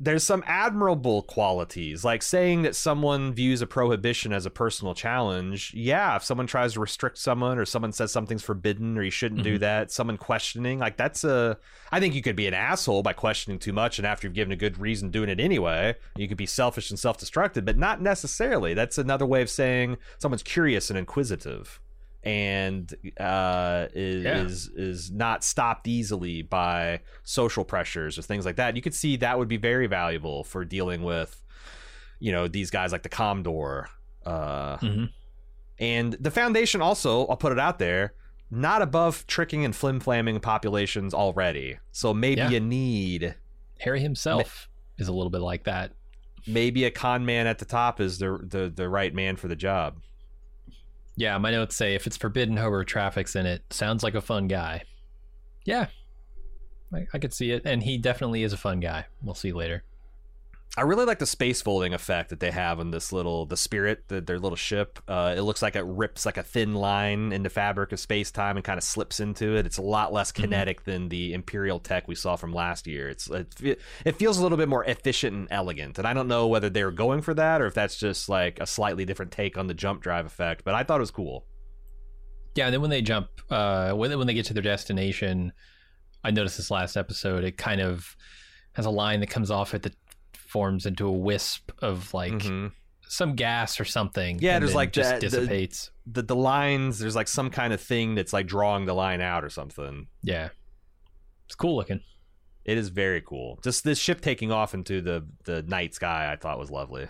[0.00, 5.72] There's some admirable qualities, like saying that someone views a prohibition as a personal challenge.
[5.74, 9.42] Yeah, if someone tries to restrict someone or someone says something's forbidden or you shouldn't
[9.42, 9.60] do Mhm.
[9.60, 11.58] that, someone questioning, like that's a.
[11.90, 14.52] I think you could be an asshole by questioning too much, and after you've given
[14.52, 18.74] a good reason doing it anyway, you could be selfish and self-destructive, but not necessarily.
[18.74, 21.80] That's another way of saying someone's curious and inquisitive,
[22.24, 24.42] and uh, is Yeah.
[24.44, 28.76] is is not stopped easily by social pressures or things like that.
[28.76, 31.42] You could see that would be very valuable for dealing with,
[32.18, 33.88] you know, these guys like the Commodore.
[34.26, 35.08] Uh, Mhm.
[35.78, 38.14] and the Foundation also, I'll put it out there,
[38.50, 41.78] not above tricking and flim flamming populations already.
[41.92, 42.50] So maybe Yeah.
[42.50, 43.36] you need
[43.82, 45.92] Hari himself is a little bit like that.
[46.46, 49.56] maybe a con man at the top is the the, the right man for the
[49.56, 50.00] job.
[51.18, 53.64] Yeah, my notes say if it's forbidden, Hober traffics in it.
[53.70, 54.84] Sounds like a fun guy.
[55.64, 55.88] Yeah,
[56.94, 59.06] I, I could see it, and he definitely is a fun guy.
[59.20, 59.82] We'll see later.
[60.76, 64.04] I really like the space folding effect that they have on this little the spirit,
[64.06, 65.00] the, their little ship.
[65.08, 68.30] Uh, it looks like it rips like a thin line in the fabric of space
[68.30, 69.66] time and kind of slips into it.
[69.66, 70.42] It's a lot less Mm-hmm.
[70.42, 73.08] kinetic than the Imperial tech we saw from last year.
[73.08, 75.98] It's it, it feels a little bit more efficient and elegant.
[75.98, 78.60] And I don't know whether they were going for that or if that's just like
[78.60, 80.64] a slightly different take on the jump drive effect.
[80.64, 81.46] But I thought it was cool.
[82.54, 85.52] Yeah, and then when they jump, uh, when when they get to their destination,
[86.22, 87.42] I noticed this last episode.
[87.42, 88.16] It kind of
[88.74, 89.94] has a line that comes off at that
[90.48, 92.72] forms into a wisp of like Mhm.
[93.06, 94.38] some gas or something.
[94.40, 95.90] Yeah, and there's like just the- dissipates.
[96.06, 99.44] The the lines there's like some kind of thing that's like drawing the line out
[99.44, 100.08] or something.
[100.22, 100.48] yeah,
[101.46, 102.00] it's cool looking.
[102.64, 103.58] It is very cool.
[103.62, 107.08] Just this ship taking off into the the night sky, I thought was lovely.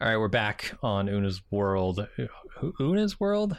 [0.00, 2.08] All right, we're back on Una's world.
[2.80, 3.56] Una's world.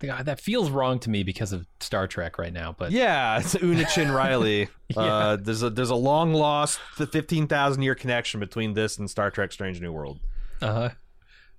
[0.00, 2.74] God, that feels wrong to me because of Star Trek right now.
[2.76, 4.68] But Yeah, it's Una Chin Riley.
[4.94, 5.00] Yeah.
[5.00, 9.08] uh, there's a there's a long lost the fifteen thousand year connection between this and
[9.08, 10.20] Star Trek: Strange New World.
[10.60, 10.90] Uh-huh.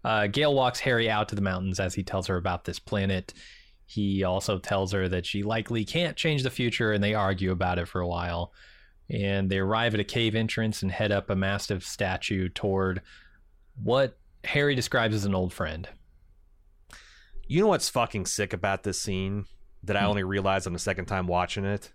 [0.04, 3.34] Uh Gaal walks Hari out to the mountains as he tells her about this planet.
[3.88, 7.80] He also tells her that she likely can't change the future, and they argue about
[7.80, 8.52] it for a while.
[9.10, 13.02] And they arrive at a cave entrance and head up a massive statue toward
[13.84, 15.88] what Hari describes as an old friend.
[17.48, 19.46] You know what's fucking sick about this scene
[19.84, 20.08] that I Hmm.
[20.08, 21.92] only realized on the second time watching it?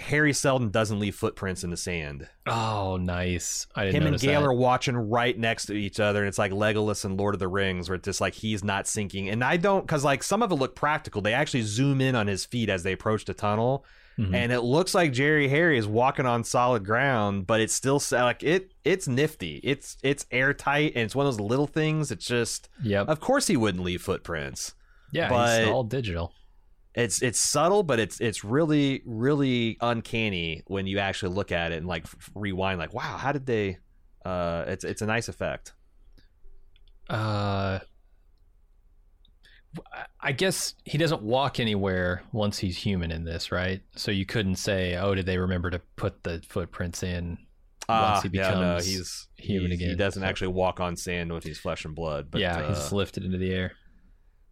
[0.00, 2.28] Hari Seldon doesn't leave footprints in the sand.
[2.46, 3.66] Oh, nice!
[3.74, 4.42] I didn't Him and Gaal that.
[4.44, 7.48] are watching right next to each other, and it's like Legolas and Lord of the
[7.48, 9.28] Rings, where it's just like he's not sinking.
[9.28, 11.20] And I don't, because like some of it look practical.
[11.20, 13.84] They actually zoom in on his feet as they approach the tunnel,
[14.18, 14.34] Mhm.
[14.34, 18.42] and it looks like Jerry Hari is walking on solid ground, but it's still like
[18.42, 18.72] it.
[18.84, 19.60] It's nifty.
[19.62, 22.10] It's it's airtight, and it's one of those little things.
[22.10, 23.08] It's just, Yep.
[23.08, 24.74] of course, he wouldn't leave footprints.
[25.12, 26.32] Yeah, but- he's all digital.
[26.94, 31.76] It's it's subtle, but it's it's really really uncanny when you actually look at it
[31.76, 32.80] and like rewind.
[32.80, 33.78] Like, wow, how did they?
[34.24, 35.74] Uh, it's it's a nice effect.
[37.08, 37.78] Uh,
[40.20, 43.82] I guess he doesn't walk anywhere once he's human in this, right?
[43.96, 47.38] So you couldn't say, "Oh, did they remember to put the footprints in?"
[47.88, 51.58] Once he yeah, no, he's human he's- He doesn't actually walk on sand when he's
[51.58, 52.30] flesh and blood.
[52.30, 53.72] But yeah, uh, he's lifted into the air.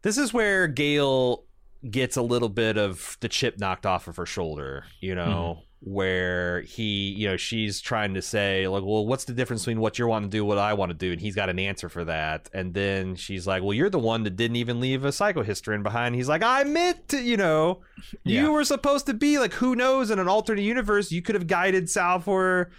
[0.02, 1.44] this is where Gaal
[1.90, 4.85] gets a little bit of the chip knocked off of her shoulder.
[5.00, 9.62] You know, where he, you know, she's trying to say like, well, what's the difference
[9.62, 11.59] between what you're wanting to do, what I want to do, and he's got an
[11.59, 12.49] answer for that.
[12.55, 16.15] And then she's like, well, you're the one that didn't even leave a psychohistorian behind.
[16.15, 17.83] He's like, I meant to, you know,
[18.25, 18.43] Yeah.
[18.43, 21.47] you were supposed to be like, who knows, in an alternate universe, you could have
[21.47, 22.71] guided Salvor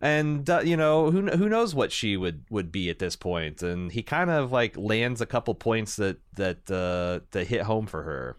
[0.00, 3.62] and uh, you know who who knows what she would would be at this point.
[3.62, 7.86] and he kind of like lands a couple points that that uh that hit home
[7.86, 8.36] for her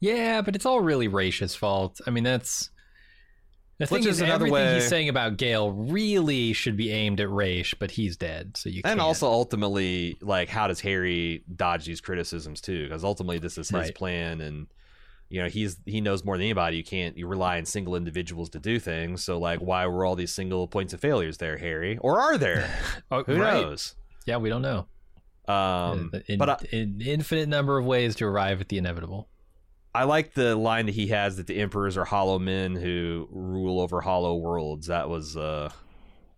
[0.00, 2.00] Yeah, but it's all really Raych's fault.
[2.06, 2.70] I mean, that's
[3.78, 6.90] the Which thing is is, another everything way- he's saying about Gaal really should be
[6.90, 9.00] aimed at Raych, but he's dead, so you and can't.
[9.00, 13.72] also ultimately like how does hari dodge these criticisms too because ultimately this is his
[13.72, 13.94] Right.
[13.94, 14.66] plan and
[15.30, 18.48] you know he's he knows more than anybody you can't you rely on single individuals
[18.50, 21.98] to do things so like why were all these single points of failures there hari
[21.98, 22.68] or are there
[23.10, 23.60] Oh, who right.
[23.62, 23.94] knows
[24.26, 24.86] Yeah, we don't know.
[25.46, 29.28] um in, but I, in infinite number of ways to arrive at the inevitable.
[29.94, 33.80] I like the line that he has that the emperors are hollow men who rule
[33.80, 34.86] over hollow worlds.
[34.88, 35.70] That was, uh,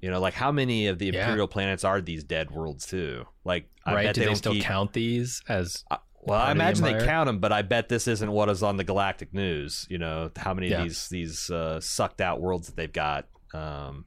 [0.00, 1.20] you know, like how many of the Yeah.
[1.20, 3.26] imperial planets are these dead worlds too?
[3.44, 4.04] Like, I right?
[4.06, 5.84] bet Do they, don't still keep- count these as?
[6.22, 8.62] Well, I of the imagine they count them, but I bet this isn't what is
[8.62, 9.86] on the galactic news.
[9.90, 10.78] You know, how many Yeah.
[10.82, 13.26] of these these uh, sucked out worlds that they've got.
[13.54, 14.04] Um,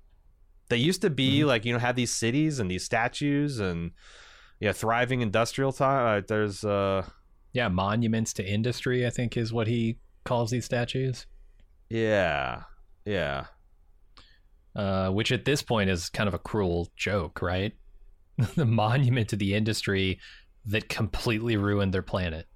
[0.69, 1.45] they used to be Mhm.
[1.47, 3.91] like you know have these cities and these statues and
[4.59, 6.19] yeah, thriving industrial time.
[6.19, 7.05] Uh, there's uh,
[7.53, 9.05] Yeah, monuments to industry.
[9.05, 11.25] I think is what he calls these statues.
[11.89, 12.63] yeah,
[13.05, 13.45] yeah.
[14.75, 17.73] Uh, which at this point is kind of a cruel joke, right?
[18.55, 20.19] the monument to the industry
[20.65, 22.47] that completely ruined their planet,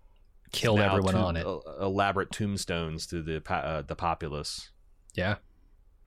[0.51, 1.45] killed now everyone to- on it.
[1.79, 4.71] elaborate tombstones to the uh, the populace.
[5.13, 5.36] Yeah,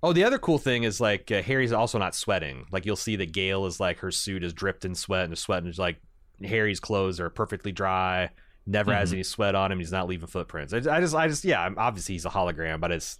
[0.02, 2.64] Oh, the other cool thing is like uh, Hari's also not sweating.
[2.72, 5.62] Like you'll see that Gaal is like her suit is dripped in sweat and sweat
[5.62, 6.00] and like
[6.42, 8.30] Hari's clothes are perfectly dry.
[8.66, 9.14] Never has Mhm.
[9.14, 9.78] any sweat on him.
[9.78, 10.72] He's not leaving footprints.
[10.72, 11.60] I, I just, I just, yeah.
[11.62, 13.18] I'm- Obviously, he's a hologram, but it's,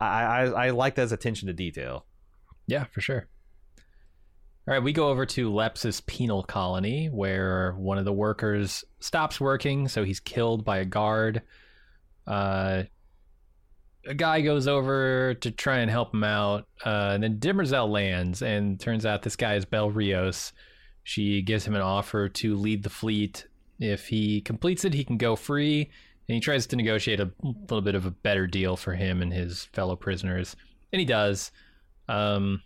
[0.00, 2.06] I, I, I like that as attention to detail.
[2.66, 3.26] yeah, for sure.
[4.68, 9.40] All right, we go over to Lepsis Penal Colony, where one of the workers stops
[9.40, 11.42] working, so he's killed by a guard.
[12.28, 12.84] Uh,
[14.06, 18.40] a guy goes over to try and help him out, uh, and then Demerzel lands,
[18.42, 20.52] and turns out this guy is Bel Riose.
[21.02, 23.46] She gives him an offer to lead the fleet.
[23.82, 25.90] If he completes it, he can go free,
[26.28, 29.32] and he tries to negotiate a little bit of a better deal for him and
[29.32, 30.54] his fellow prisoners,
[30.92, 31.50] and he does.
[32.08, 32.62] Um,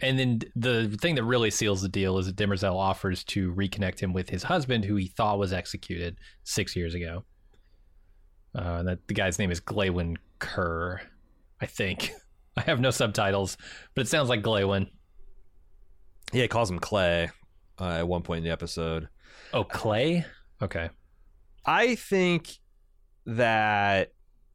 [0.00, 4.00] and then the thing that really seals the deal is that Demerzel offers to reconnect
[4.00, 7.24] him with his husband, who he thought was executed six years ago.
[8.56, 11.00] Uh, that the guy's name is Glaywin Kerr,
[11.60, 12.10] I think.
[12.56, 13.56] I have no subtitles,
[13.94, 14.88] but it sounds like Glaywin.
[16.32, 17.30] Yeah, he calls him Clay
[17.80, 19.08] uh, at one point in the episode.
[19.52, 20.24] Oh, Clay.
[20.60, 20.90] Okay.
[21.64, 22.58] I think
[23.26, 24.12] that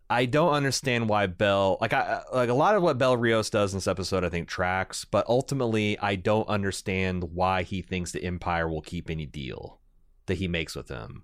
[0.10, 3.74] I don't understand why Bel like I like a lot of what Bel Riose does
[3.74, 8.24] in this episode I think tracks, but ultimately I don't understand why he thinks the
[8.24, 9.80] Empire will keep any deal
[10.26, 11.24] that he makes with them.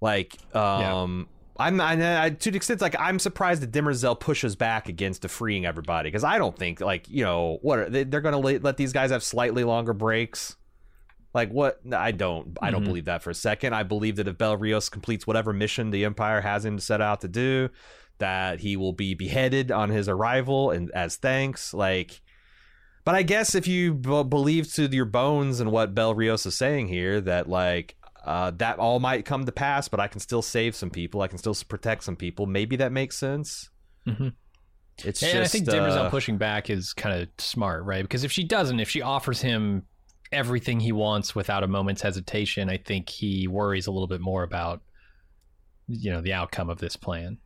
[0.00, 4.88] Like um I'm I, I, to the extent like I'm surprised that Demerzel pushes back
[4.88, 8.20] against the freeing everybody because I don't think like you know what are they, they're
[8.20, 10.56] going to let, let these guys have slightly longer breaks.
[11.36, 11.80] Like what?
[11.92, 12.56] I don't.
[12.60, 12.86] I don't Mhm.
[12.86, 13.74] believe that for a second.
[13.74, 17.20] I believe that if Bel Riose completes whatever mission the Empire has him set out
[17.20, 17.68] to do,
[18.18, 21.74] that he will be beheaded on his arrival and as thanks.
[21.74, 22.22] Like,
[23.04, 26.56] but I guess if you b- believe to your bones and what Bel Riose is
[26.56, 27.94] saying here, that like
[28.24, 31.20] uh, that all might come to pass, but I can still save some people.
[31.22, 32.46] I can still protect some people.
[32.46, 33.68] Maybe that makes sense.
[34.08, 34.32] Mhm.
[35.04, 38.02] It's and just I think Demerzel uh, pushing back is kind of smart, right?
[38.02, 39.82] Because if she doesn't, if she offers him
[40.32, 44.42] everything he wants without a moment's hesitation, I think he worries a little bit more
[44.42, 44.82] about
[45.88, 47.38] you know the outcome of this plan.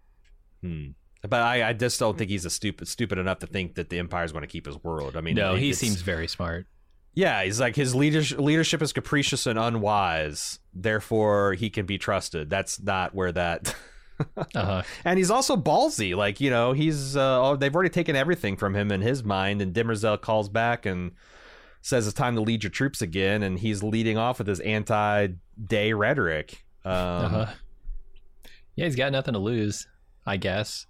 [0.62, 0.88] Hmm.
[1.22, 3.98] But I, I just don't think he's a stupid stupid enough to think that the
[3.98, 5.16] Empire's going to keep his world.
[5.16, 6.66] I mean, no, he seems very smart.
[7.12, 10.60] Yeah, he's like his leadership leadership is capricious and unwise.
[10.72, 12.48] Therefore, he can be trusted.
[12.48, 13.74] That's not where that.
[14.54, 14.82] Uh-huh.
[15.02, 16.14] and he's also ballsy.
[16.14, 19.62] Like you know, he's uh, oh, they've already taken everything from him in his mind.
[19.62, 21.12] And Demerzel calls back and
[21.82, 23.42] says it's time to lead your troops again.
[23.42, 26.64] And he's leading off with his anti-day rhetoric.
[26.84, 27.46] Um, Uh-huh.
[28.76, 29.86] Yeah, he's got nothing to lose,
[30.26, 30.86] I guess.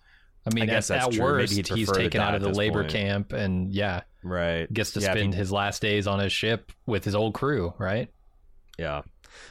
[0.46, 1.22] I mean, I guess at, that's at.
[1.22, 2.92] Worst, he's taken out of the labor point.
[2.92, 4.72] camp and yeah, Right.
[4.72, 7.34] gets to Yeah, if he- spend his last days on his ship with his old
[7.34, 8.08] crew, right?
[8.78, 9.02] Yeah.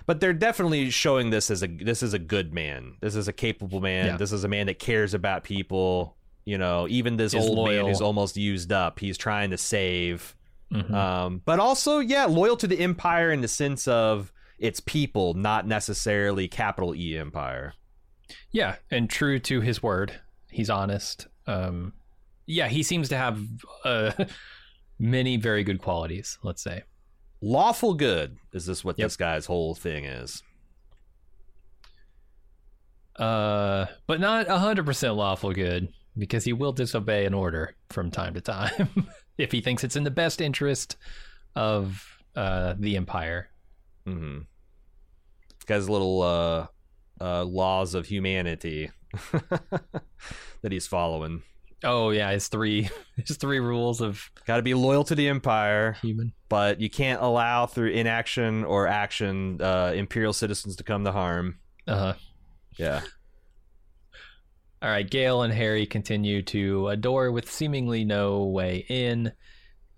[0.06, 2.96] But they're definitely showing this as a this is a good man.
[3.02, 4.06] This is a capable man.
[4.08, 4.18] Yeah.
[4.18, 6.16] This is a man that cares about people.
[6.46, 7.88] You know, even this Is old man loyal.
[7.88, 10.36] who's almost used up, he's trying to save.
[10.72, 10.94] Mhm.
[10.94, 15.66] Um, but also, yeah, loyal to the empire in the sense of its people, not
[15.66, 17.74] necessarily capital E empire.
[18.52, 20.20] Yeah, and true to his word,
[20.52, 21.28] he's honest.
[21.48, 21.94] Um,
[22.46, 23.42] yeah, he seems to have
[23.84, 24.12] uh,
[25.00, 26.38] many very good qualities.
[26.44, 26.84] Let's say.
[27.42, 29.06] Lawful good is this what Yep.
[29.06, 30.44] this guy's whole thing is?
[33.18, 38.34] uh, but not hundred percent lawful good because he will disobey an order from time
[38.36, 40.98] to time if he thinks it's in the best interest
[41.56, 42.06] of
[42.36, 43.50] uh, the empire.
[44.06, 44.40] Mm-hmm.
[45.66, 46.68] Guy's little uh,
[47.22, 48.92] uh, laws of humanity
[49.32, 51.44] that he's following.
[51.84, 52.90] Oh yeah, his three
[53.26, 55.94] his three rules of Got to be loyal to the empire.
[56.02, 56.34] human.
[56.50, 61.60] but you can't allow through inaction or action uh, imperial citizens to come to harm.
[61.88, 62.14] Uh huh.
[62.78, 63.02] Yeah.
[64.82, 69.34] All right, Gaal and Hari continue to a door with seemingly no way in.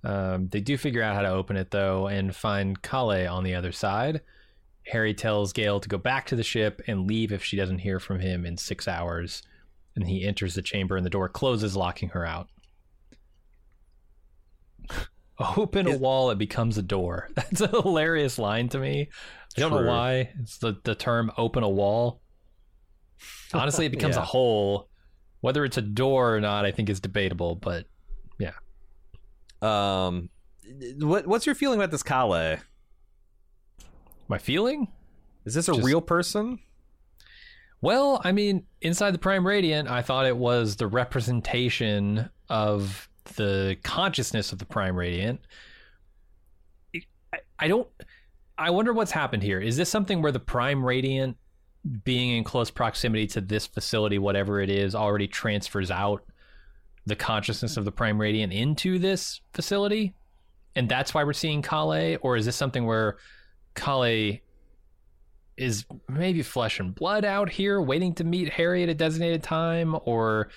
[0.04, 3.54] Um, they do figure out how to open it though and find Kalle on the
[3.54, 4.22] other side.
[4.91, 8.00] Hari tells Gaal to go back to the ship and leave if she doesn't hear
[8.00, 9.44] from him in six hours.
[9.96, 12.48] And he enters the chamber and the door closes, locking her out.
[15.58, 17.30] Open a wall, it becomes a door.
[17.36, 19.10] That's a hilarious line to me.
[19.58, 20.32] I don't know why.
[20.39, 22.21] It's the, the term open a wall.
[23.54, 24.22] Honestly, it becomes Yeah.
[24.24, 24.88] a hole.
[25.42, 27.86] Whether it's a door or not, I think is debatable, but
[28.40, 28.52] yeah.
[29.62, 30.30] Um,
[31.00, 32.58] what what's your feeling about this Kalle?
[34.28, 34.88] my feeling?
[35.46, 36.60] Is this a Just- real person?
[37.82, 43.76] Well, I mean, inside the Prime Radiant, I thought it was the representation of the
[43.84, 45.42] consciousness of the Prime Radiant.
[47.34, 47.88] I, I don't.
[48.58, 49.60] I wonder what's happened here.
[49.60, 51.38] Is this something where the Prime Radiant,
[52.04, 56.24] being in close proximity to this facility, whatever it is, already transfers out
[57.06, 60.13] the consciousness of the Prime Radiant into this facility?
[60.76, 62.17] And that's why we're seeing Kalle?
[62.22, 63.17] Or is this something where
[63.76, 64.39] Kalle
[65.58, 69.96] is maybe flesh and blood out here waiting to meet Hari at a designated time
[70.06, 70.50] or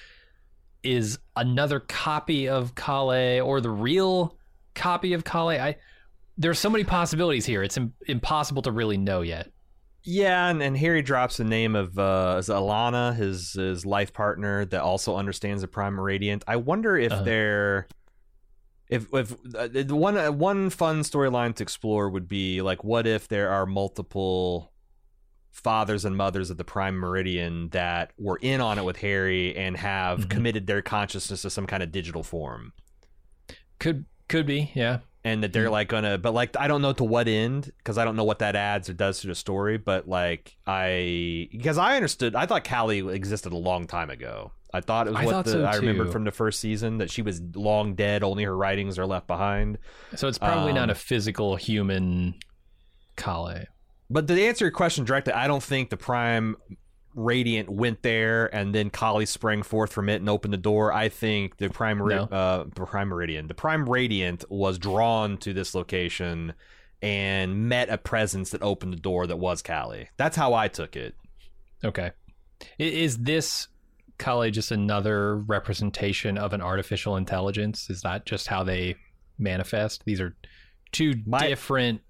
[0.83, 4.37] is another copy of Kalle or the real
[4.75, 5.77] copy of Kalle I
[6.37, 9.51] there's so many possibilities here it's Im- impossible to really know yet
[10.07, 14.83] Yeah, and, and Hari drops the name of uh, Alana, his his life partner that
[14.83, 16.45] also understands the Prime Radiant.
[16.47, 17.23] I wonder if Uh-huh.
[17.23, 17.89] they're
[18.91, 23.07] if if uh, the one uh, one fun storyline to explore would be like what
[23.07, 24.71] if there are multiple
[25.53, 29.77] fathers and mothers of the Prime Meridian that were in on it with Hari and
[29.79, 30.31] have Mhm.
[30.31, 32.73] committed their consciousness to some kind of digital form.
[33.79, 34.99] Could could be, yeah.
[35.27, 35.73] And that they're Mm.
[35.73, 38.41] like gonna but like i don't know to what end because i don't know what
[38.41, 42.63] that adds or does to the story but like i because i understood i thought
[42.63, 45.77] Kalle existed a long time ago i thought it was I what the, so, i
[45.77, 49.27] remembered from the first season that she was long dead only her writings are left
[49.27, 49.79] behind
[50.15, 52.35] So it's probably not Um, a physical human
[53.17, 53.65] Kalle.
[54.11, 56.57] but to answer your question directly i don't think the prime
[57.15, 61.09] radiant went there and then Kalle sprang forth from it and opened the door i
[61.09, 62.23] think the prime Ri- No.
[62.25, 66.55] uh prime meridian the prime radiant was drawn to this location
[67.03, 70.07] and met a presence that opened the door that was Kalle.
[70.17, 71.15] That's how I took it.
[71.85, 72.13] Okay.
[72.79, 73.69] Is this
[74.17, 77.91] Kalle just another representation of an artificial intelligence?
[77.91, 78.97] Is that just how they
[79.39, 80.05] manifest?
[80.07, 80.35] These are
[80.93, 82.01] two My- different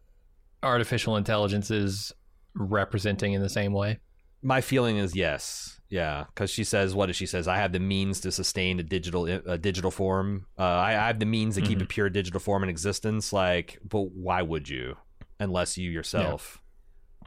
[0.63, 2.13] artificial intelligences
[2.55, 3.99] representing in the same way.
[4.45, 7.49] My feeling is yes, yeah, because she says what does she says?
[7.49, 10.47] I have the means to sustain a digital a digital form.
[10.59, 13.33] Uh, I, I have the means to keep a pure digital form in existence.
[13.33, 14.97] Like, but why would you,
[15.41, 16.61] unless you yourself,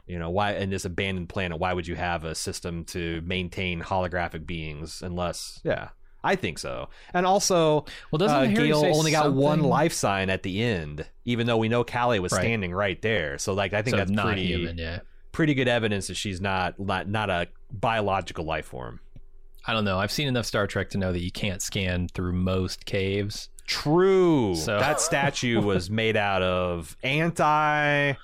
[0.06, 1.58] you know, why in this abandoned planet?
[1.58, 5.02] Why would you have a system to maintain holographic beings?
[5.02, 5.88] Unless, yeah,
[6.22, 6.88] I think so.
[7.12, 11.46] And also, Well, doesn't uh, say only got one life sign at the end, even
[11.46, 12.42] though we know Kalle was Right.
[12.42, 13.38] standing right there.
[13.38, 15.00] So, like, I think So that's not pretty human, yeah.
[15.38, 18.98] Pretty good evidence that she's not not, not a biological life form.
[19.64, 19.96] I don't know.
[19.96, 23.48] I've seen enough Star Trek to know that you can't scan through most caves.
[23.64, 24.56] True.
[24.56, 28.14] So- That statue was made out of anti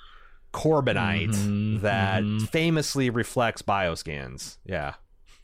[0.51, 2.49] corbonite Mhm, that mhm.
[2.49, 4.57] famously reflects bioscans.
[4.65, 4.95] Yeah.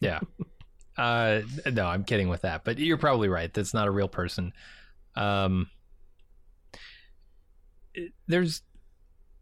[0.02, 0.20] Yeah.
[0.98, 1.40] uh,
[1.72, 3.54] no, I'm kidding with that, but you're probably right.
[3.54, 4.52] That's not a real person.
[5.16, 5.70] Um,
[8.28, 8.62] there's,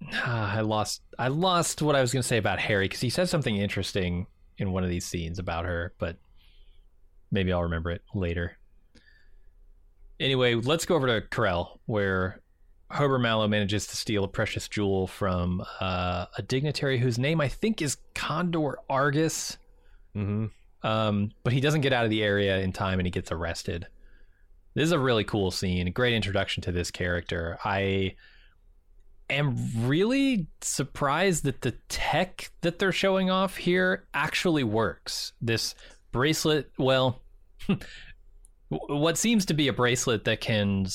[0.26, 3.30] I lost, I lost what I was going to say about Hari because he said
[3.30, 4.28] something interesting
[4.58, 6.18] in one of these scenes about her, but
[7.32, 8.58] maybe I'll remember it later.
[10.20, 12.42] Anyway, let's go over to Korell, where
[12.92, 17.48] Hober Mallow manages to steal a precious jewel from uh, a dignitary whose name I
[17.48, 19.58] think is Condor Argus.
[20.14, 20.48] hmm
[20.84, 23.88] Um, but he doesn't get out of the area in time and he gets arrested.
[24.74, 27.58] This is a really cool scene, a great introduction to this character.
[27.64, 28.16] I
[29.30, 35.34] am really surprised that the tech that they're showing off here actually works.
[35.42, 35.76] This
[36.12, 37.22] bracelet, well,
[38.70, 40.88] what seems to be a bracelet that can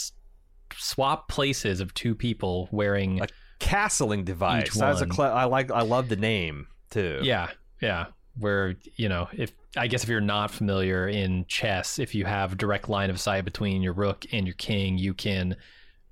[0.77, 3.27] swap places of two people wearing A
[3.61, 4.75] Castling device.
[4.75, 5.71] That's a cle- I like.
[5.71, 7.21] I love the name too.
[7.23, 7.49] Yeah,
[7.81, 8.07] yeah.
[8.39, 12.59] Where you know, if I guess if you're not familiar in chess, if you have
[12.59, 15.57] direct line of sight between your rook and your king, you can.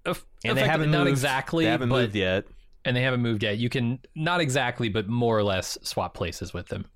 [0.05, 1.11] And they haven't not moved.
[1.11, 2.45] exactly, They haven't but moved yet.
[2.85, 3.59] and they haven't moved yet.
[3.59, 6.87] You can not exactly, but more or less swap places with them.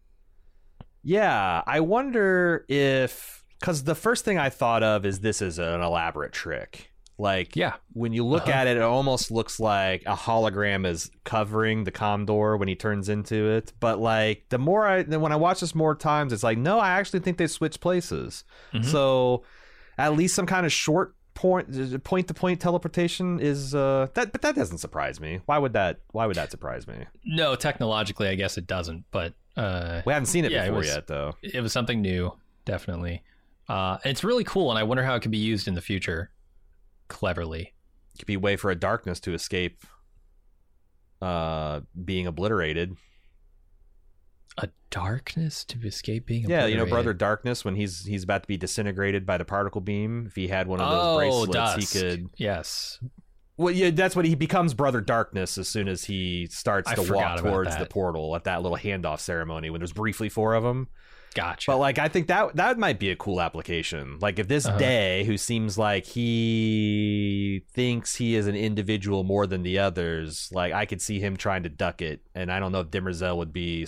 [1.03, 5.81] Yeah, I wonder if because the first thing I thought of is this is an
[5.81, 6.91] elaborate trick.
[7.19, 7.75] Like, Yeah.
[7.95, 8.53] when you look Uh-huh.
[8.53, 13.09] at it, it almost looks like a hologram is covering the Commodore when he turns
[13.09, 13.73] into it.
[13.81, 16.91] But like, the more I when I watch this more times, it's like, no, I
[16.91, 18.45] actually think they switched places.
[18.75, 18.85] Mhm.
[18.85, 19.45] So,
[19.97, 24.43] at least some kind of short point point to point teleportation is uh that but
[24.43, 28.35] that doesn't surprise me why would that why would that surprise me No, technologically, I
[28.35, 31.35] guess it doesn't, but uh, we haven't seen it Yeah, it before was- yet though
[31.43, 32.33] it was something new,
[32.65, 33.23] definitely.
[33.69, 36.31] Uh, it's really cool, and I wonder how it could be used in the future,
[37.09, 37.75] cleverly.
[38.15, 39.85] It could be a way for a darkness to escape
[41.23, 42.97] uh being obliterated
[44.59, 46.49] A darkness to escape being.
[46.49, 49.81] yeah you know brother darkness when he's he's about to be disintegrated by the particle
[49.83, 51.93] beam if he had one of those Oh, bracelets dusk.
[51.93, 52.99] he could Yes,
[53.59, 57.13] well yeah that's what he becomes brother darkness as soon as he starts I to
[57.13, 57.81] walk towards that.
[57.81, 60.89] the portal at that little handoff ceremony when there's briefly four of them
[61.35, 61.71] gotcha.
[61.71, 64.19] But like I think that that might be a cool application.
[64.21, 64.79] Like if this Uh-huh.
[64.79, 70.73] day who seems like he thinks he is an individual more than the others, like
[70.73, 73.53] I could see him trying to duck it and I don't know if Demerzel would
[73.53, 73.87] be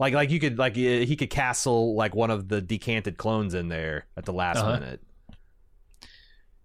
[0.00, 3.68] like like you could like he could castle like one of the decanted clones in
[3.68, 4.80] there at the last Uh-huh.
[4.80, 5.00] minute.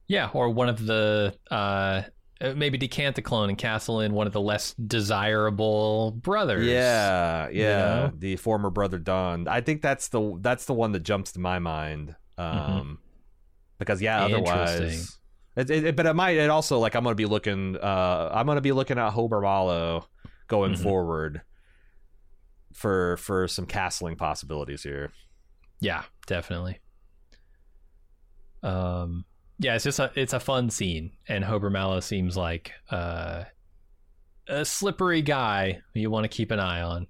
[0.08, 2.04] Yeah, or one of the uh,
[2.42, 6.66] uh, maybe decant the clone and castle in one of the less desirable brothers.
[6.68, 8.12] Yeah, yeah, know?
[8.18, 9.48] the former brother Dawn.
[9.48, 12.16] I think that's the that's the one that jumps to my mind.
[12.38, 13.00] Um
[13.80, 15.18] because yeah, otherwise
[15.56, 18.62] it, it, but it might it also like I'm gonna be looking uh I'm gonna
[18.62, 20.08] be looking at Hober Mallow
[20.48, 20.84] going Mhm.
[20.84, 21.42] forward
[22.76, 25.12] for for some castling possibilities here.
[25.80, 26.80] yeah, definitely.
[28.62, 29.26] Um,
[29.58, 33.46] yeah, it's just a it's a fun scene, and Hober Mallow seems like uh,
[34.48, 37.08] a slippery guy you want to keep an eye on.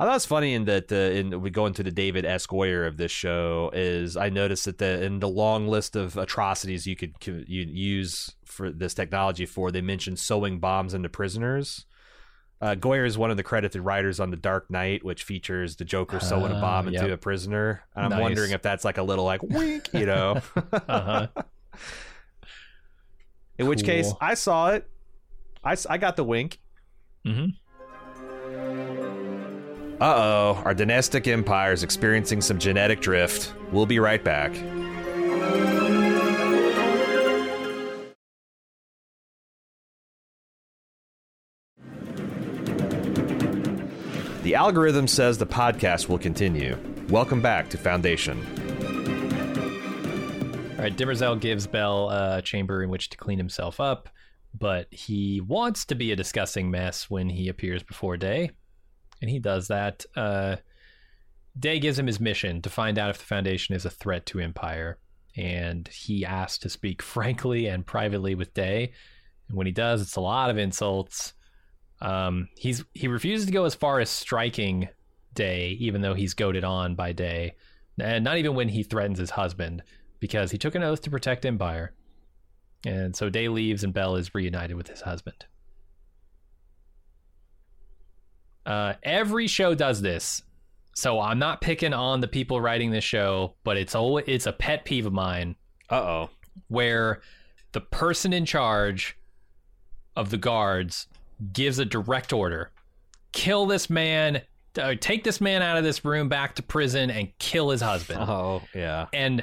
[0.00, 2.46] I thought it's funny in that the in we go into the David S.
[2.46, 6.86] Goyer of this show is I noticed that the in the long list of atrocities
[6.86, 11.84] you could you use for this technology for they mentioned sewing bombs into prisoners.
[12.60, 15.84] Uh, Goyer is one of the credited writers on The Dark Knight, which features the
[15.84, 17.10] Joker sewing a bomb Uh, into yep.
[17.14, 17.82] a prisoner.
[17.94, 18.20] And I'm Nice.
[18.22, 20.40] wondering if that's like a little like wink, you know.
[20.72, 21.26] Uh-huh.
[23.58, 24.88] In which case, I saw it.
[25.64, 26.60] I, I got the wink.
[27.26, 27.54] Mhm.
[30.00, 33.52] Uh oh, our dynastic empire is experiencing some genetic drift.
[33.72, 34.52] We'll be right back.
[44.48, 46.78] The algorithm says the podcast will continue.
[47.10, 48.38] Welcome back to Foundation.
[50.70, 54.08] All right, Demerzel gives Bel a chamber in which to clean himself up,
[54.58, 58.50] but he wants to be a disgusting mess when he appears before Day,
[59.20, 60.06] and he does that.
[60.16, 60.56] Uh,
[61.58, 64.40] Day gives him his mission to find out if the Foundation is a threat to
[64.40, 64.96] Empire,
[65.36, 68.92] and he asks to speak frankly and privately with Day.
[69.50, 71.34] And when he does, it's a lot of insults.
[72.00, 74.88] Um, he's he refuses to go as far as striking
[75.34, 77.54] Day, even though he's goaded on by Day,
[78.00, 79.82] and not even when he threatens his husband
[80.20, 81.94] because he took an oath to protect Empire.
[82.86, 85.46] And so Day leaves and Bel is reunited with his husband.
[88.66, 90.42] Uh, every show does this.
[90.94, 94.52] So I'm not picking on the people writing this show, but it's always, it's a
[94.52, 95.56] pet peeve of mine
[95.90, 96.30] Uh oh.
[96.66, 97.20] where
[97.72, 99.16] the person in charge
[100.16, 101.06] of the guards
[101.52, 102.70] gives a direct order
[103.32, 104.40] kill this man
[104.80, 108.20] uh, take this man out of this room back to prison and kill his husband
[108.28, 109.06] Oh, yeah.
[109.12, 109.42] and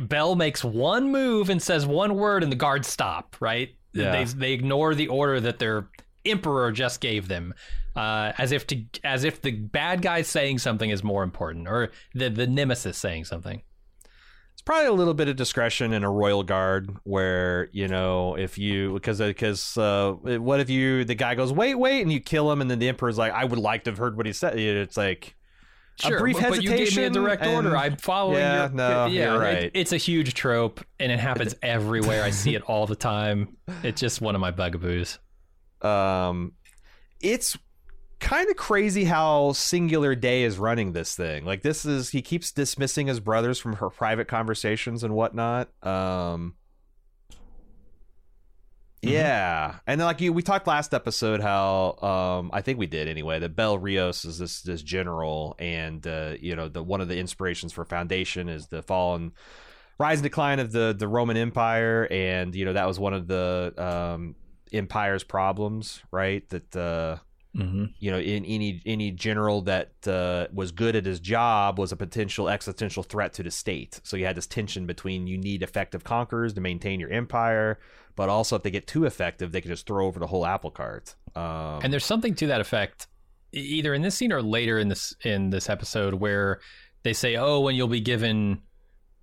[0.00, 3.34] Bel makes one move and says one word, and the guards stop.
[3.40, 3.74] Right?
[3.94, 4.12] Yeah.
[4.12, 5.88] They they ignore the order that their
[6.26, 7.54] emperor just gave them,
[7.94, 11.90] uh, as if to as if the bad guy saying something is more important, or
[12.14, 13.62] the the nemesis saying something.
[14.66, 18.92] Probably a little bit of discretion in a royal guard where you know if you
[18.94, 22.60] because because uh, what if you the guy goes wait wait and you kill him
[22.60, 24.58] and then the emperor's like I would like to have heard what he said.
[24.58, 25.36] It's like
[26.04, 27.76] A brief but, but you gave me a hesitation direct and- order.
[27.76, 28.38] I'm following.
[28.38, 29.70] Yeah, your, no, yeah, you're it- right.
[29.72, 32.22] it's a huge trope, and it happens everywhere.
[32.24, 33.56] I see it all the time.
[33.84, 35.18] It's just one of my bugaboos.
[35.82, 36.52] um,
[37.22, 37.56] it's
[38.20, 41.44] kind of crazy how singular day is running this thing.
[41.44, 45.68] Like this is he keeps dismissing his brothers from her private conversations and whatnot.
[45.86, 46.54] Um,
[49.04, 49.10] Mhm.
[49.12, 53.08] yeah, and then like you, we talked last episode how um, I think we did
[53.08, 53.38] anyway.
[53.38, 57.18] That Bel Riose is this this general, and uh, you know the one of the
[57.18, 59.32] inspirations for Foundation is the fallen
[59.98, 63.26] rise and decline of the the Roman Empire, and you know that was one of
[63.28, 64.34] the um,
[64.72, 66.48] empire's problems, right?
[66.48, 67.16] That uh,
[67.56, 67.84] Mm-hmm.
[67.98, 71.96] you know, in any any general that uh, was good at his job was a
[71.96, 73.98] potential existential threat to the state.
[74.04, 77.78] So you had this tension between you need effective conquerors to maintain your empire,
[78.14, 80.70] but also if they get too effective, they can just throw over the whole apple
[80.70, 81.14] cart.
[81.34, 83.06] Um, And there's something to that effect,
[83.52, 86.60] either in this scene or later in this in this episode, where
[87.04, 88.60] they say, "Oh, when you'll be given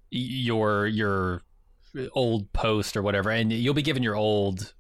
[0.10, 1.44] your your
[2.14, 4.74] old post or whatever, and you'll be given your old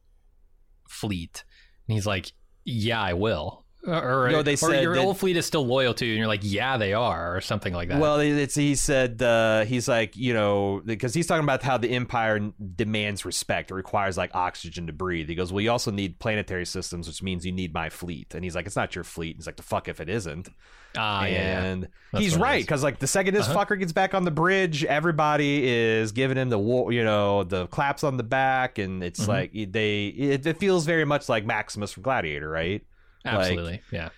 [0.87, 1.43] fleet,"
[1.87, 2.33] and he's like,
[2.65, 6.05] "Yeah, I will." Or, No, they said your that- old fleet is still loyal to
[6.05, 7.99] you, and you're like, "Yeah, they are," or something like that.
[7.99, 11.89] Well, it's he said uh, he's like you know because he's talking about how the
[11.89, 12.39] empire
[12.75, 13.71] demands respect.
[13.71, 15.27] It requires like oxygen to breathe.
[15.27, 18.33] He goes, well, you also need planetary systems, which means you need my fleet.
[18.33, 19.35] And he's like, it's not your fleet.
[19.35, 20.49] He's like, the fuck if it isn't.
[20.95, 21.63] ah, yeah, yeah.
[21.63, 23.65] and That's he's right because like the second this Uh-huh.
[23.65, 28.03] fucker gets back on the bridge, everybody is giving him the you know the claps
[28.05, 29.27] on the back, and it's Mhm.
[29.27, 32.81] like they it, it feels very much like Maximus from Gladiator, right?
[33.25, 34.09] Absolutely, yeah.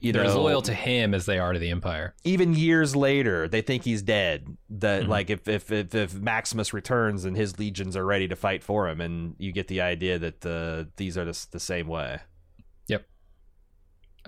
[0.00, 2.14] You They're as loyal to him as they are to the Empire.
[2.24, 4.44] even years later, they think he's dead.
[4.68, 5.08] That Mhm.
[5.08, 8.88] like if, if if if Maximus returns and his legions are ready to fight for
[8.88, 12.18] him, and you get the idea that uh, these are the, the same way.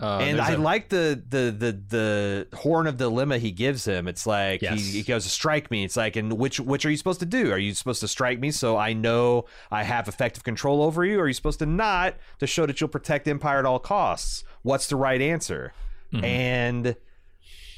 [0.01, 4.07] Uh, and I a- like the, the the the horn of dilemma he gives him.
[4.09, 4.79] It's like Yes.
[4.79, 5.85] he, he goes to strike me.
[5.85, 7.51] It's like, and which which are you supposed to do?
[7.51, 11.19] Are you supposed to strike me so I know I have effective control over you?
[11.19, 14.45] Or are you supposed to not to show that you'll protect Empire at all costs?
[14.63, 15.73] What's the right answer?
[16.13, 16.23] Mhm.
[16.25, 16.97] And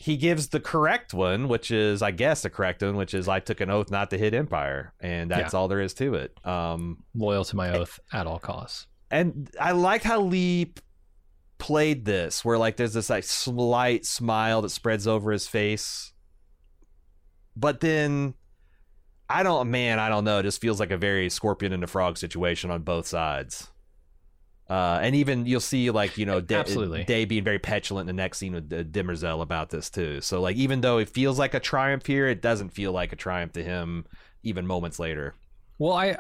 [0.01, 3.41] he gives the correct one, which is, I guess, the correct one, which is I
[3.41, 6.33] took an oath not to hit Empire, and that's all there is to it.
[6.47, 8.87] Um, loyal to my oath at all costs.
[9.11, 10.73] and I liked how Lee
[11.59, 16.13] played this, where like there's this like slight smile that spreads over his face,
[17.57, 18.35] but then
[19.29, 20.39] I don't, man, I don't know.
[20.39, 23.69] It just feels like a very Scorpion and the Frog situation on both sides.
[24.71, 27.05] Uh, and even you'll see like you know Day, Absolutely.
[27.05, 30.21] Day being very petulant in the next scene with uh, Demerzel about this too.
[30.21, 33.17] So like even though it feels like a triumph here, it doesn't feel like a
[33.17, 34.07] triumph to him
[34.43, 35.35] even moments later.
[35.79, 36.19] Well, I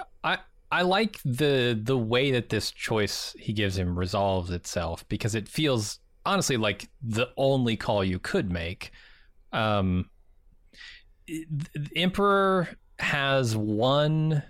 [0.71, 5.49] I like the the way that this choice he gives him resolves itself because it
[5.49, 8.91] feels honestly like the only call you could make.
[9.53, 10.11] Um,
[11.27, 14.43] the Emperor has one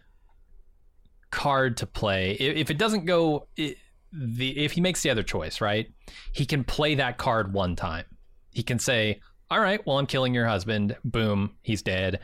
[1.31, 2.33] card to play.
[2.33, 5.87] If it doesn't go, the if he makes the other choice, right,
[6.33, 8.07] he can play that card one time.
[8.53, 10.97] He can say, "All right, well, I'm killing your husband.
[11.05, 12.21] Boom, he's dead."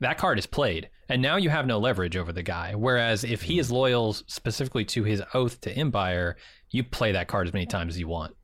[0.00, 2.74] That card is played, and now you have no leverage over the guy.
[2.74, 6.36] Whereas if he is loyal specifically to his oath to Empire,
[6.70, 8.34] you play that card as many times as you want.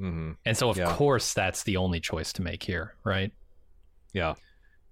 [0.00, 0.32] Mm-hmm.
[0.44, 0.94] And so, of Yeah.
[0.94, 3.32] course, that's the only choice to make here, right?
[4.12, 4.34] Yeah.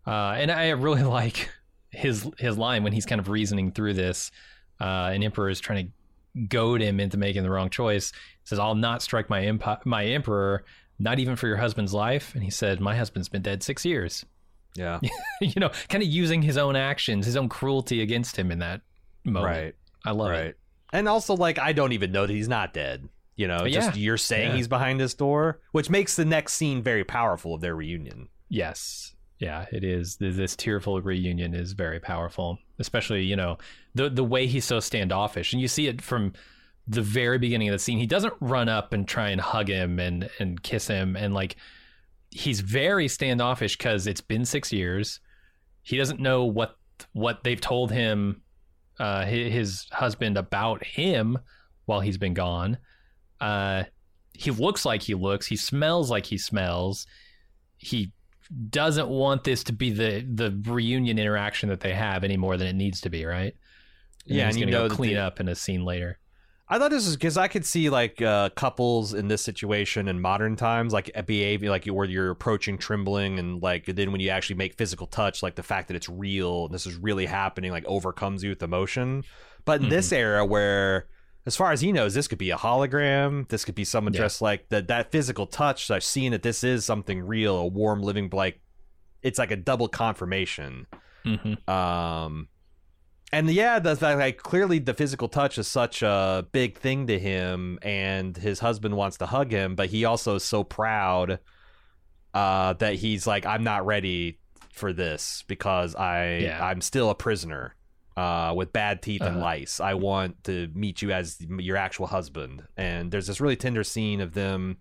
[0.06, 1.50] Uh, and I really like
[1.90, 4.30] his his line when he's kind of reasoning through this.
[4.80, 5.92] Uh, and Emperor is trying to
[6.48, 8.10] goad him into making the wrong choice.
[8.12, 10.64] He says, "I'll not strike my empi- my Emperor,
[10.98, 14.26] not even for your husband's life." And he said, "My husband's been dead six years."
[14.76, 15.00] Yeah.
[15.40, 18.82] you know, kind of using his own actions, his own cruelty against him in that
[19.24, 19.46] moment.
[19.46, 19.74] Right.
[20.04, 20.46] I love right.
[20.46, 20.58] it.
[20.92, 23.08] And also, like, I don't even know that he's not dead.
[23.34, 24.02] You know, But just yeah.
[24.02, 24.56] you're saying Yeah.
[24.56, 28.28] he's behind this door, which makes the next scene very powerful of their reunion.
[28.48, 29.14] Yes.
[29.38, 30.16] Yeah, it is.
[30.16, 33.58] This tearful reunion is very powerful, especially, you know,
[33.94, 35.52] the the way he's so standoffish.
[35.52, 36.32] And you see it from
[36.88, 37.98] the very beginning of the scene.
[37.98, 41.56] He doesn't run up and try and hug him and and kiss him and like
[42.36, 45.20] he's very standoffish cuz it's been 6 years.
[45.82, 46.76] He doesn't know what
[47.12, 48.42] what they've told him
[48.98, 51.38] uh his, his husband about him
[51.86, 52.78] while he's been gone.
[53.40, 53.84] Uh
[54.34, 57.06] he looks like he looks, he smells like he smells.
[57.78, 58.12] He
[58.70, 62.66] doesn't want this to be the the reunion interaction that they have any more than
[62.66, 63.54] it needs to be, right?
[64.26, 66.18] And Yeah, he's and you know go clean the- up in a scene later.
[66.68, 70.20] I thought this was because I could see like uh, couples in this situation in
[70.20, 74.56] modern times, like behaving like where you're approaching trembling, and like then when you actually
[74.56, 78.42] make physical touch, like the fact that it's real, this is really happening, like overcomes
[78.42, 79.22] you with emotion.
[79.64, 81.06] But in this era, where
[81.46, 84.18] as far as he knows, this could be a hologram, this could be someone Yeah.
[84.22, 84.88] dressed like that.
[84.88, 88.60] That physical touch, I've seen that this is something real, a warm, living, like
[89.22, 90.88] it's like a double confirmation.
[91.24, 92.48] hmm Um,
[93.32, 97.18] and yeah, the fact like clearly the physical touch is such a big thing to
[97.18, 101.38] him, and his husband wants to hug him, but he also is so proud
[102.34, 104.38] uh, that he's like, I'm not ready
[104.72, 106.64] for this because I Yeah.
[106.64, 107.74] I'm still a prisoner
[108.16, 109.44] uh, with bad teeth and Uh-huh.
[109.44, 109.80] lice.
[109.80, 112.62] I want to meet you as your actual husband.
[112.76, 114.76] And there's this really tender scene of them.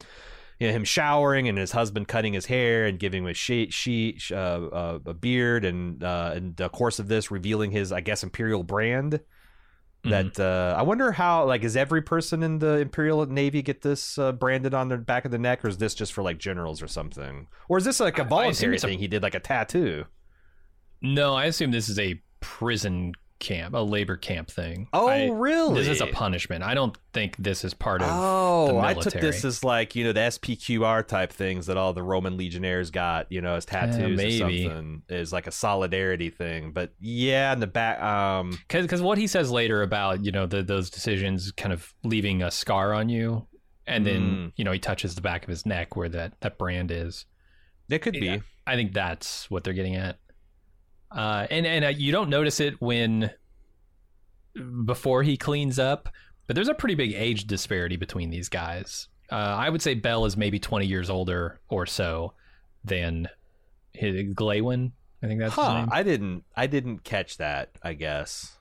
[0.59, 3.69] You know, him showering and his husband cutting his hair and giving him a she,
[3.69, 8.01] she uh, uh, a beard and uh, in the course of this revealing his I
[8.01, 9.19] guess imperial brand.
[10.05, 10.11] Mm-hmm.
[10.11, 14.19] that uh, I wonder how like is every person in the Imperial Navy get this
[14.19, 16.81] uh, branded on their back of the neck or is this just for like generals
[16.81, 17.47] or something?
[17.67, 18.99] Or is this like a voluntary it's a- thing?
[18.99, 20.05] He did like a tattoo.
[21.01, 23.13] No, I assume this is a prison
[23.45, 24.87] camp, a labor camp thing.
[24.93, 26.63] oh I- really This is a punishment.
[26.63, 28.09] I don't think this is part of.
[28.11, 31.93] oh the I took this as like you know the SPQR type things that all
[31.93, 34.35] the Roman legionnaires got you know as tattoos maybe.
[34.65, 39.17] or something is like a solidarity thing but yeah in the back um because what
[39.17, 43.09] he says later about you know the, those decisions kind of leaving a scar on
[43.09, 43.47] you,
[43.87, 44.51] and then Mm.
[44.55, 47.25] you know he touches the back of his neck where that that brand is.
[47.89, 50.17] it could be I think that's what they're getting at.
[51.15, 53.31] Uh, and and uh, you don't notice it when
[54.85, 56.09] before he cleans up,
[56.47, 59.07] but there's a pretty big age disparity between these guys.
[59.31, 62.33] Uh, I would say Bel is maybe 20 years older or so
[62.83, 63.27] than
[63.93, 64.91] his Glawen.
[65.23, 65.89] I think that's his huh name.
[65.91, 68.55] I didn't I didn't catch that I guess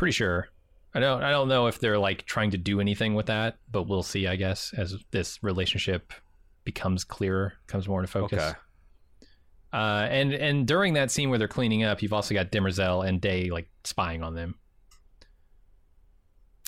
[0.00, 0.48] Pretty sure.
[0.94, 1.22] I don't.
[1.22, 4.26] I don't know if they're like trying to do anything with that, but we'll see.
[4.26, 6.14] I guess as this relationship
[6.64, 8.40] becomes clearer, comes more into focus.
[8.40, 8.58] Okay.
[9.72, 13.20] Uh, and and during that scene where they're cleaning up, you've also got Demerzel and
[13.20, 14.56] Day like spying on them.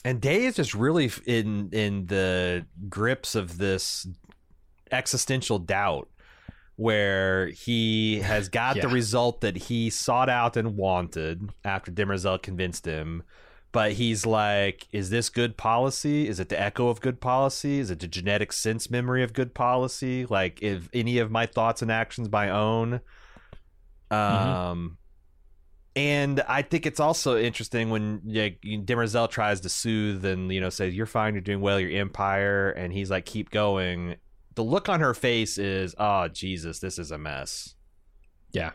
[0.04, 4.06] and Day is just really in in the grips of this
[4.90, 6.08] existential doubt
[6.76, 12.86] where he has got the result that he sought out and wanted after Demerzel convinced
[12.86, 13.22] him
[13.72, 17.90] but he's like is this good policy is it the echo of good policy is
[17.90, 21.90] it the genetic sense memory of good policy like if any of my thoughts and
[21.90, 23.00] actions my own
[24.10, 24.98] um
[25.94, 30.70] and I think it's also interesting when like, Demerzel tries to soothe and you know
[30.70, 34.16] says you're fine, you're doing well, your empire, and he's like keep going.
[34.54, 37.74] The look on her face is oh Jesus, this is a mess.
[38.52, 38.72] Yeah.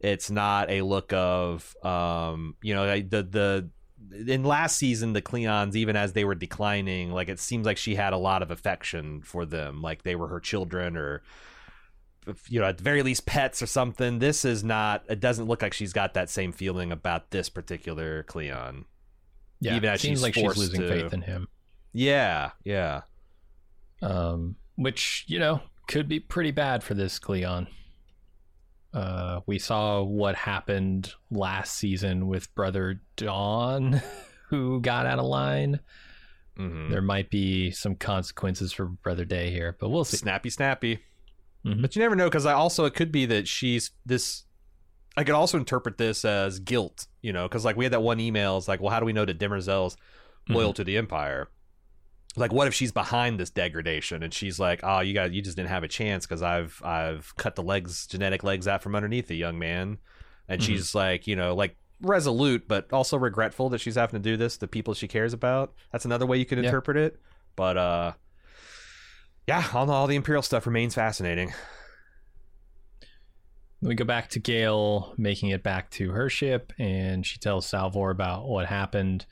[0.00, 3.70] it's not a look of um you know the the
[4.26, 7.94] in last season the Cleons even as they were declining, like it seems like she
[7.94, 11.22] had a lot of affection for them, like they were her children or
[12.48, 14.18] you know at the very least pets or something.
[14.18, 15.04] This is not.
[15.08, 18.84] It doesn't look like she's got that same feeling about this particular Cleon.
[19.60, 21.48] Yeah, Even it as seems she's like she's losing to- faith in him.
[21.92, 23.02] Yeah, yeah.
[24.00, 27.66] um, which you know could be pretty bad for this Cleon.
[28.92, 34.02] Uh, we saw what happened last season with Brother Dawn,
[34.48, 35.80] who got out of line.
[36.56, 40.18] hmm There might be some consequences for Brother Day here, but we'll see.
[40.18, 40.98] Snappy, snappy.
[41.64, 41.80] Mhm.
[41.80, 44.44] But you never know because I also it could be that she's this.
[45.16, 48.18] I could also interpret this as guilt, you know, because like we had that one
[48.20, 48.56] email.
[48.58, 49.96] It's like, well, how do we know that Demerzel's
[50.48, 51.48] loyal to the Empire?
[52.34, 55.56] Like, what if she's behind this degradation and she's like, oh, you guys, you just
[55.56, 59.28] didn't have a chance because I've I've cut the legs, genetic legs out from underneath
[59.28, 59.98] the young man,
[60.48, 60.64] and Mhm.
[60.64, 64.56] she's like, you know, like resolute but also regretful that she's having to do this
[64.56, 65.74] to people she cares about.
[65.92, 66.64] That's another way you can Yeah.
[66.64, 67.20] interpret it.
[67.54, 68.12] But uh,
[69.46, 71.52] yeah, all, all the Imperial stuff remains fascinating.
[73.80, 78.10] We go back to Gaal making it back to her ship, and she tells Salvor
[78.10, 79.26] about what happened.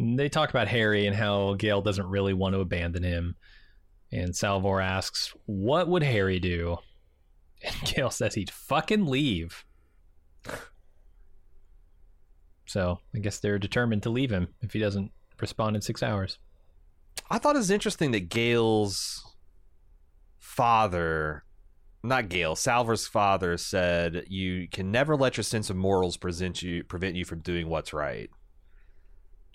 [0.00, 3.36] They talk about Hari and how Gaal doesn't really want to abandon him.
[4.10, 6.78] And Salvor asks, What would Hari do?
[7.62, 9.64] And Gaal says he'd fucking leave.
[12.66, 16.38] So I guess they're determined to leave him if he doesn't respond in six hours.
[17.28, 19.24] I thought it was interesting that Gaal's
[20.38, 21.42] father,
[22.04, 26.84] not Gaal, Salvor's father said you can never let your sense of morals present you
[26.84, 28.30] prevent you from doing what's right.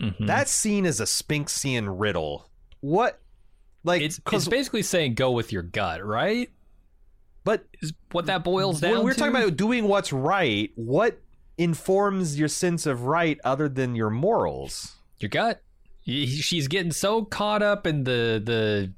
[0.00, 0.26] Mhm.
[0.26, 2.50] That's seen as a Sphinxian riddle.
[2.80, 3.20] What
[3.84, 6.50] like it's, it's basically saying go with your gut, right?
[7.44, 9.18] but Is what that boils down when we're to?
[9.20, 11.20] talking about doing what's right, what
[11.56, 14.96] informs your sense of right other than your morals?
[15.20, 15.62] your gut.
[16.04, 18.92] She's getting so caught up in the the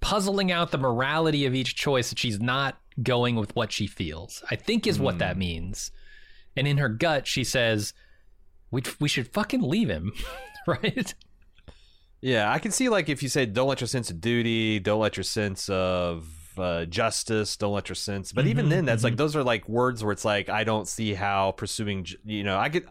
[0.00, 4.42] puzzling out the morality of each choice that she's not going with what she feels.
[4.50, 5.90] I think is what that means.
[6.56, 7.92] And in her gut, she says,
[8.70, 10.12] "We we should fucking leave him."
[10.66, 11.14] right?
[12.20, 15.00] Yeah, I can see like if you say don't let your sense of duty, don't
[15.00, 18.32] let your sense of uh, justice, don't let your sense.
[18.32, 19.18] But even Mhm, then, that's like mhm.
[19.18, 22.06] those are like words where it's like I don't see how pursuing.
[22.24, 22.86] You know, I could.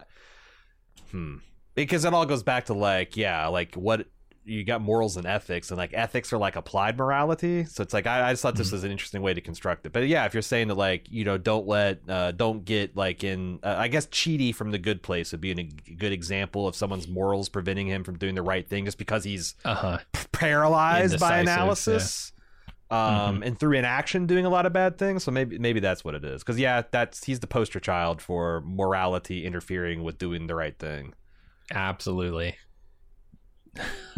[1.11, 1.37] Hmm.
[1.75, 4.05] Because it all goes back to like yeah, like what
[4.45, 7.65] you got morals and ethics, and like ethics are like applied morality.
[7.65, 9.93] So it's like I, I just thought this was an interesting way to construct it.
[9.93, 13.23] But yeah, if you're saying that like you know don't let uh, don't get like
[13.23, 15.63] in uh, I guess Chidi from the Good Place would be an, a
[15.93, 19.55] good example of someone's morals preventing him from doing the right thing just because he's
[19.65, 19.97] Uh huh.
[20.31, 22.31] paralyzed by analysis
[22.91, 26.13] um and through inaction doing a lot of bad things so maybe maybe that's what
[26.15, 30.55] it is because yeah that's he's the poster child for morality interfering with doing the
[30.55, 31.13] right thing
[31.71, 32.55] Absolutely.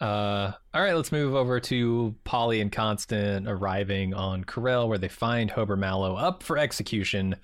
[0.00, 5.08] uh, all right, let's move over to Poly and Constant arriving on Korell, where they
[5.08, 7.36] find Hober Mallow up for execution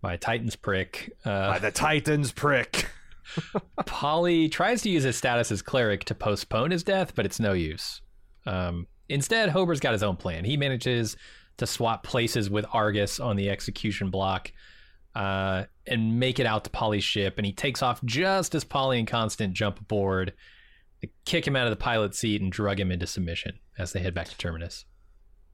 [0.00, 1.12] by Titan's prick.
[1.24, 2.86] Uh, by the titans prick
[3.86, 7.52] Poly tries to use his status as cleric to postpone his death, but it's no
[7.52, 8.00] use.
[8.46, 10.44] Um, instead, Hober's got his own plan.
[10.44, 11.16] He manages
[11.58, 14.52] to swap places with Argus on the execution block
[15.14, 18.98] uh, and make it out to Poly's ship, and he takes off just as Poly
[18.98, 20.32] and Constant jump aboard.
[21.02, 24.00] They kick him out of the pilot seat and drug him into submission as they
[24.00, 24.84] head back to Terminus.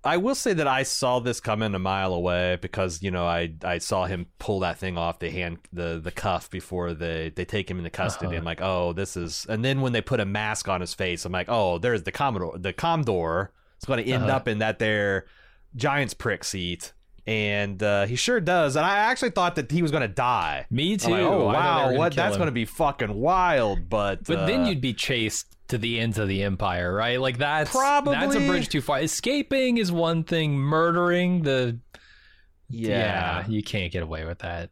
[0.05, 3.53] i will say that i saw this coming a mile away because you know i
[3.65, 7.45] i saw him pull that thing off the hand the the cuff before they they
[7.45, 8.37] take him into custody Uh-huh.
[8.39, 11.25] i'm like oh this is and then when they put a mask on his face
[11.25, 14.37] i'm like oh there's the commodore the commodore is going to end Uh-huh.
[14.37, 15.27] up in that there
[15.77, 16.93] giant's prick seat
[17.27, 20.65] and uh, he sure does and i actually thought that he was going to die
[20.71, 21.11] Me too.
[21.11, 24.25] Like, oh I thought they were wow what that's going to be fucking wild but
[24.25, 27.21] But then uh, you'd be chased to the ends of the empire, right?
[27.21, 29.01] Like that's probably that's a bridge too far.
[29.01, 30.57] Escaping is one thing.
[30.57, 31.81] Murdering the
[32.69, 34.71] yeah you can't get away with that.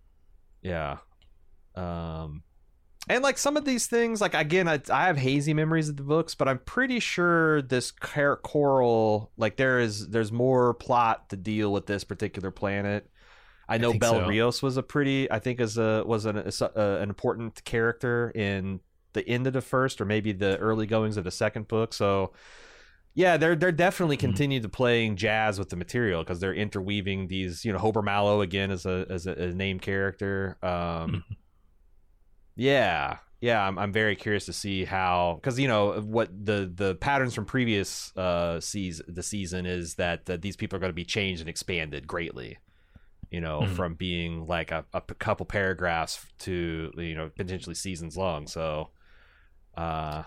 [0.63, 0.99] Yeah.
[1.75, 2.43] Um
[3.09, 6.03] and like some of these things like again I, I have hazy memories of the
[6.03, 11.37] books but i'm pretty sure this car- coral like there is there's more plot to
[11.37, 13.11] deal with this particular planet
[13.69, 14.27] i know think bel so.
[14.29, 16.71] rios was a pretty i think is a was an, is a,
[17.03, 18.81] an important character in
[19.13, 22.33] the end of the first or maybe the early goings of the second book so
[23.17, 24.21] yeah, they're they're definitely Mhm.
[24.23, 27.65] continue to playing jazz with the material because they're interweaving these.
[27.65, 30.59] You know, Hober Mallow again as a as a, a named character.
[30.65, 31.23] Um,
[32.57, 36.95] yeah, yeah, I'm I'm very curious to see how because you know what the the
[36.95, 40.95] patterns from previous uh season the season is that uh, these people are going to
[40.95, 42.59] be changed and expanded greatly.
[43.31, 43.69] You know, Mhm.
[43.75, 48.47] from being like a, a couple paragraphs to you know potentially seasons long.
[48.47, 48.91] So,
[49.77, 50.23] uh,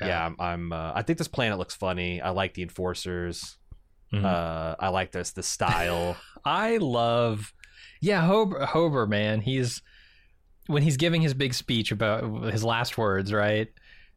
[0.00, 0.36] yeah, I'm.
[0.40, 2.20] I'm uh, I think this planet looks funny.
[2.20, 3.56] I like the enforcers.
[4.12, 4.24] Mhm.
[4.24, 6.16] Uh, I like this the style.
[6.44, 7.52] I love,
[8.00, 9.42] yeah, Hober, Hober, man.
[9.42, 9.82] He's
[10.66, 13.68] when he's giving his big speech about his last words, right?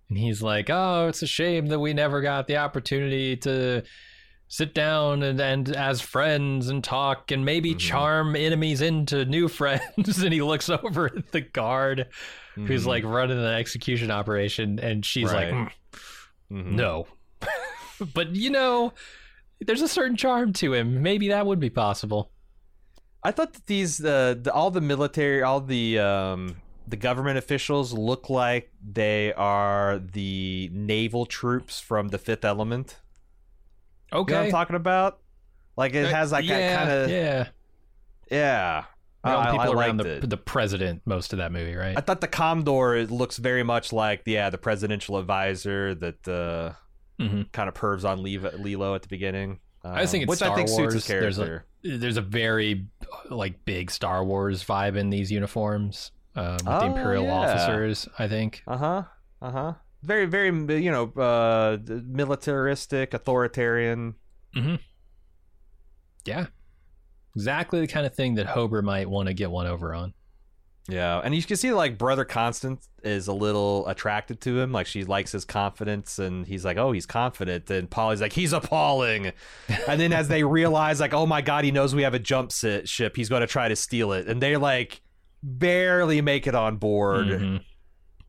[0.10, 3.84] And he's like, "Oh, it's a shame that we never got the opportunity to
[4.50, 7.80] sit down and, and as friends and talk and maybe Mhm.
[7.80, 12.08] charm enemies into new friends." and he looks over at the guard
[12.56, 12.88] who's Mhm.
[12.88, 15.54] like running the execution operation, and she's Right.
[15.54, 15.72] like.
[16.52, 17.08] "Mm, "No,"
[18.14, 18.94] but you know.
[19.66, 21.02] There's a certain charm to him.
[21.02, 22.33] Maybe that would be possible.
[23.24, 26.58] I thought that these uh, the, all the military, all the um,
[26.88, 32.98] the government officials look like they are the naval troops from the Fifth Element.
[34.12, 34.46] You know what Okay.
[34.46, 35.20] I'm talking about?
[35.78, 37.48] Like it Uh, has like yeah, that kind of yeah.
[38.30, 38.84] yeah.
[39.24, 40.30] All the I, people I around the it.
[40.30, 41.98] the president most of that movie, right?
[41.98, 46.74] I thought the Commodore looks very much like yeah the presidential advisor that uh,
[47.22, 47.52] Mhm.
[47.54, 49.60] kind of pervs on Leeloo at the beginning.
[49.84, 51.06] Um, I was thinking which I Star think suits his Wars.
[51.08, 51.66] There's a- character.
[51.84, 52.86] There's a very
[53.30, 57.34] like big Star Wars vibe in these uniforms um, with the Oh, Imperial yeah.
[57.34, 58.08] officers.
[58.18, 58.64] I think.
[58.66, 59.04] Uh huh.
[59.42, 59.74] Uh huh.
[60.04, 60.48] Very, very,
[60.82, 64.16] you know, uh, militaristic, authoritarian.
[66.26, 66.46] Yeah,
[67.36, 70.14] exactly the kind of thing that Hober might want to get one over on.
[70.90, 74.74] Yeah, and you can see like brother Constant is a little attracted to him.
[74.74, 78.52] Like she likes his confidence, and he's like, "Oh, he's confident." And Poly's like, "He's
[78.52, 79.32] appalling."
[79.88, 82.52] and then as they realize, like, "Oh my god, he knows we have a jump
[82.52, 83.16] ship.
[83.16, 85.02] He's going to try to steal it," and they like
[85.42, 87.28] barely make it on board.
[87.28, 87.64] Mhm.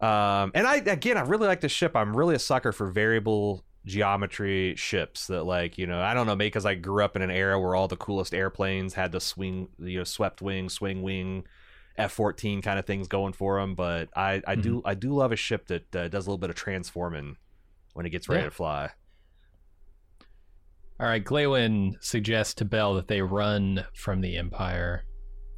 [0.00, 1.96] Um, and I again, I really like the ship.
[1.96, 6.34] I'm really a sucker for variable geometry ships that like you know i don't know
[6.34, 9.20] maybe because i grew up in an era where all the coolest airplanes had the
[9.20, 11.44] swing you know swept wing swing wing
[11.96, 13.74] f-14 kind of things going for him.
[13.74, 14.88] but i i do Mm-hmm.
[14.88, 17.36] i do love a ship that uh, does a little bit of transforming
[17.92, 18.48] when it gets ready Yeah.
[18.48, 18.90] to fly
[21.00, 25.04] All right, Glawen suggests to Bel that they run from the Empire.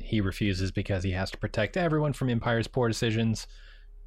[0.01, 3.47] He refuses because he has to protect everyone from Empire's poor decisions.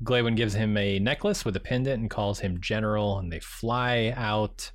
[0.03, 4.11] Glawen gives him a necklace with a pendant and calls him General, and they fly
[4.15, 4.71] out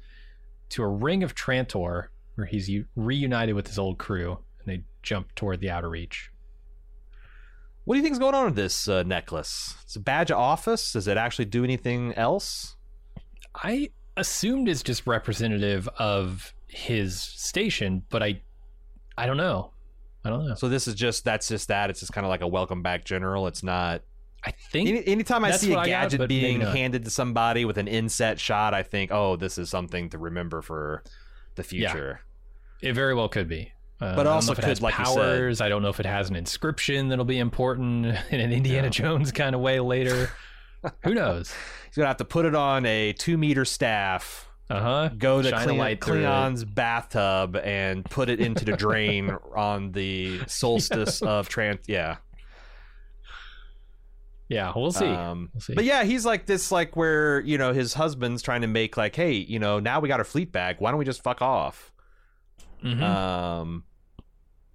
[0.70, 4.84] to a ring of Trantor where he's u- reunited with his old crew, and they
[5.02, 6.30] jump toward the outer reach.
[7.85, 10.39] What do you think is going on with this uh, necklace it's a badge of
[10.39, 12.76] office does it actually do anything else
[13.55, 18.41] I assumed it's just representative of his station, but I,
[19.16, 19.70] I don't know.
[20.24, 20.55] I don't know.
[20.57, 23.05] so this is just that's just that it's just kind of like a welcome back
[23.05, 24.03] general it's not
[24.43, 27.78] I think Any, anytime I see a I got, gadget being handed to somebody with
[27.78, 31.03] an inset shot, I think, oh, this is something to remember for
[31.55, 31.93] the Yeah.
[31.93, 32.20] future.
[32.82, 33.72] It very well could be.
[34.01, 35.61] Uh, But also if it could, has like powers.
[35.61, 38.90] I don't know if it has an inscription that'll be important in an Indiana Yeah.
[38.90, 40.30] Jones kind of way later.
[41.05, 41.55] Who knows?
[41.86, 45.11] He's gonna have to put it on a two meter staff, Uh huh.
[45.16, 46.22] go to Shine a Cleon, light through it.
[46.22, 51.88] Cleon's bathtub, and put it into the drain on the solstice of trans.
[51.88, 52.16] Yeah,
[54.49, 55.07] Yeah, we'll see.
[55.07, 55.74] Um, we'll see.
[55.74, 59.16] But yeah, he's like this, like where you know his husband's trying to make like,
[59.16, 60.80] hey, you know, now we got our fleet back.
[60.80, 61.92] Why don't we just fuck off?
[62.85, 63.01] Mhm.
[63.03, 63.85] um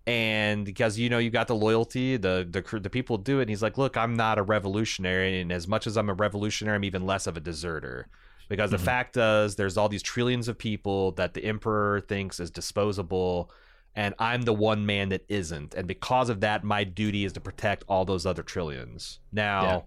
[0.08, 3.50] and because you know you got the loyalty the the the people do it and
[3.50, 6.84] he's like look i'm not a revolutionary and as much as i'm a revolutionary i'm
[6.84, 8.08] even less of a deserter
[8.48, 8.78] because Mhm.
[8.78, 13.52] the fact is there's all these trillions of people that the emperor thinks is disposable
[13.96, 17.40] and i'm the one man that isn't and because of that my duty is to
[17.40, 19.82] protect all those other trillions now Yeah.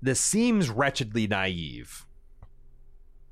[0.00, 2.06] this seems wretchedly naive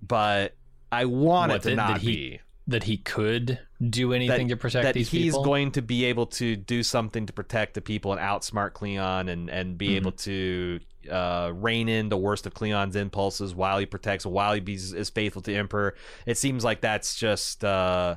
[0.03, 0.57] but
[0.93, 3.59] i want What, it to that- not that he- be that he could
[3.89, 5.43] do anything to protect that these he's people.
[5.45, 9.49] going to be able to do something to protect the people and outsmart Cleon and
[9.49, 9.97] and be Mhm.
[9.97, 14.61] able to uh, rein in the worst of Cleon's impulses while he protects, while he
[14.61, 15.95] be, is faithful to Emperor.
[16.27, 18.17] It seems like that's just uh,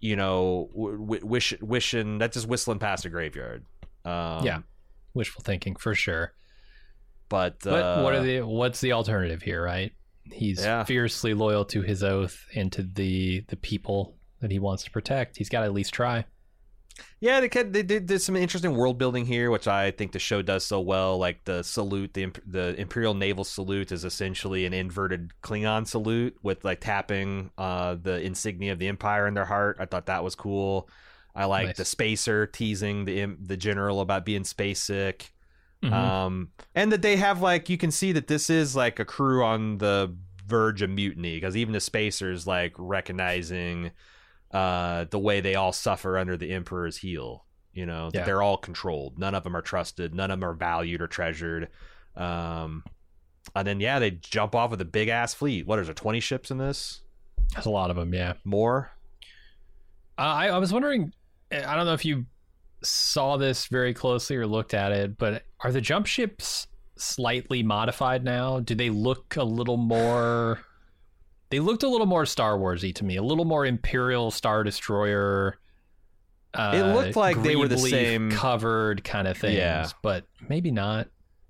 [0.00, 3.64] you know w- w- wish wishing that's just whistling past a graveyard.
[4.04, 4.58] Um, Yeah.
[5.14, 6.34] Wishful thinking for sure.
[7.28, 9.92] but But what uh, are the what's the alternative here, right?
[10.32, 10.82] He's Yeah.
[10.84, 15.36] fiercely loyal to his oath and to the the people that he wants to protect.
[15.36, 16.24] He's got to at least try.
[17.18, 20.20] Yeah, they could, they did there's some interesting world building here, which I think the
[20.20, 21.18] show does so well.
[21.18, 26.64] Like the salute, the the Imperial Naval salute is essentially an inverted Klingon salute with
[26.64, 29.78] like tapping uh, the insignia of the Empire in their heart.
[29.80, 30.88] I thought that was cool.
[31.34, 31.76] I like Nice.
[31.78, 35.32] the spacer teasing the the general about being space sick.
[35.82, 35.92] Mhm.
[35.92, 39.42] Um, and that they have like you can see that this is like a crew
[39.44, 40.14] on the
[40.46, 43.90] verge of mutiny because even the spacers like recognizing
[44.50, 48.24] uh the way they all suffer under the emperor's heel You know, Yeah.
[48.24, 49.18] they're all controlled.
[49.18, 50.14] None of them are trusted.
[50.14, 51.68] None of them are valued or treasured.
[52.16, 52.84] Um,
[53.56, 55.66] and then yeah, they jump off with a big ass fleet.
[55.66, 55.94] What is there?
[55.94, 57.02] Twenty ships in this?
[57.52, 58.14] There's a lot of them.
[58.14, 58.34] Yeah.
[58.44, 58.92] More?
[60.16, 61.12] Uh, I, I was wondering.
[61.50, 62.26] I don't know if you
[62.82, 66.66] saw this very closely or looked at it, but are the jump ships
[66.96, 68.60] slightly modified now?
[68.60, 70.60] Do they look a little more?
[71.54, 73.14] They looked a little more Star Warsy to me.
[73.16, 75.56] A little more Imperial Star Destroyer.
[76.52, 79.88] Uh, It looked like they were the same- covered kind of things, Yeah.
[80.02, 81.06] but maybe not.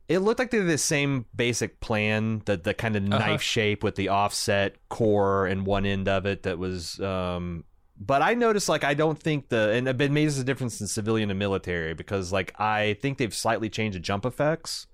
[0.06, 3.18] It looked like they had the same basic plan, the the kind of Uh-huh.
[3.18, 7.64] knife shape with the offset core and one end of it that was um
[7.98, 11.30] but I noticed like I don't think the and it makes a difference in civilian
[11.30, 14.86] and military because like I think they've slightly changed the jump effects.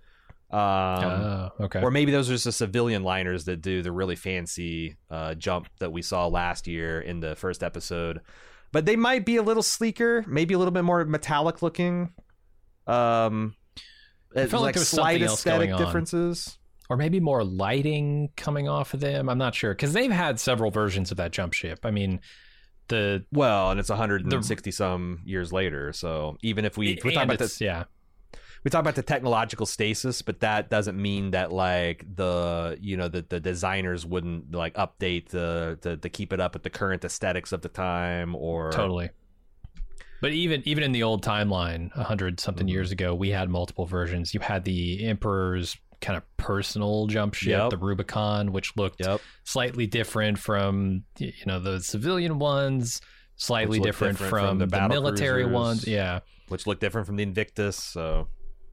[0.53, 1.81] Um oh, okay.
[1.81, 5.69] or maybe those are just the civilian liners that do the really fancy uh, jump
[5.79, 8.21] that we saw last year in the first episode.
[8.73, 12.13] But they might be a little sleeker, maybe a little bit more metallic looking.
[12.87, 13.55] Um,
[14.35, 16.59] I felt like there was slight something else aesthetic differences.
[16.89, 19.29] or maybe more lighting coming off of them.
[19.29, 21.81] I'm not sure because they've had several versions of that jump ship.
[21.85, 22.21] I mean,
[22.89, 27.31] the Well, and it's 160 some years later, so even if we we talk and
[27.31, 27.85] about this, yeah,
[28.63, 33.09] we talk about the technological stasis, but that doesn't mean that like the you know
[33.09, 37.05] the the designers wouldn't like update the to, to keep it up with the current
[37.05, 39.11] aesthetics of the time or totally.
[40.21, 42.71] But even even in the old timeline, a hundred something Mhm.
[42.73, 44.35] years ago, we had multiple versions.
[44.35, 47.71] You had the Emperor's kind of personal jump ship, Yep.
[47.71, 49.21] the Rubicon, which looked Yep.
[49.45, 53.01] slightly different from you know the civilian ones,
[53.37, 55.55] slightly different, different from, from the the, military cruisers.
[55.55, 55.87] ones.
[55.87, 57.77] Yeah, which look different from the Invictus.
[57.83, 58.29] So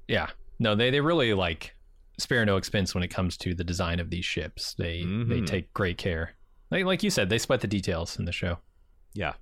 [0.08, 0.30] yeah.
[0.60, 1.74] No, they they really like
[2.20, 4.74] spare no expense when it comes to the design of these ships.
[4.74, 5.46] They they Mhm.
[5.48, 6.32] take great care.
[6.72, 8.60] Like, like you said, they sweat the details in the show.
[9.14, 9.34] yeah,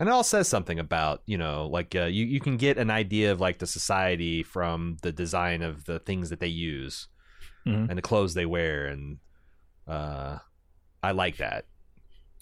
[0.00, 2.90] and it all says something about you know like uh, you you can get an
[2.90, 7.08] idea of like the society from the design of the things that they use
[7.66, 7.88] Mhm.
[7.88, 9.18] and the clothes they wear, and
[9.86, 10.38] uh,
[11.02, 11.66] I like that.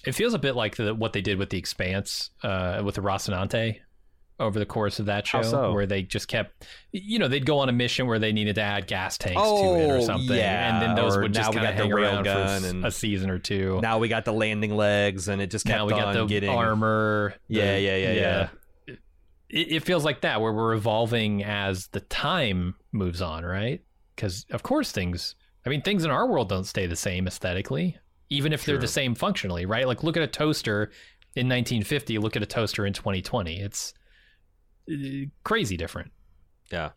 [0.06, 3.00] It feels a bit like the, what they did with the Expanse, uh, with the
[3.02, 3.80] Rocinante
[4.42, 5.72] over the course of that show, so?
[5.72, 8.60] where they just kept, you know, they'd go on a mission where they needed to
[8.60, 11.52] add gas tanks to it or Oh, something, yeah, and then those or would just
[11.52, 13.80] kind of the hang around for and- a season or two.
[13.82, 16.50] Now we got the landing legs, and it just kept Now we got the getting
[16.50, 17.34] armor.
[17.48, 18.48] the- Yeah, yeah, yeah, yeah.
[19.48, 23.82] It, it feels like that, where we're evolving as the time moves on, right?
[24.16, 25.34] Because of course things.
[25.64, 27.96] I mean, things in our world don't stay the same aesthetically,
[28.30, 29.86] even if they're the same functionally, right?
[29.86, 30.90] Like look at a toaster
[31.36, 32.18] in 1950.
[32.18, 33.60] Look at a toaster in 2020.
[33.60, 33.94] It's
[35.44, 36.10] crazy different
[36.70, 36.90] Yeah.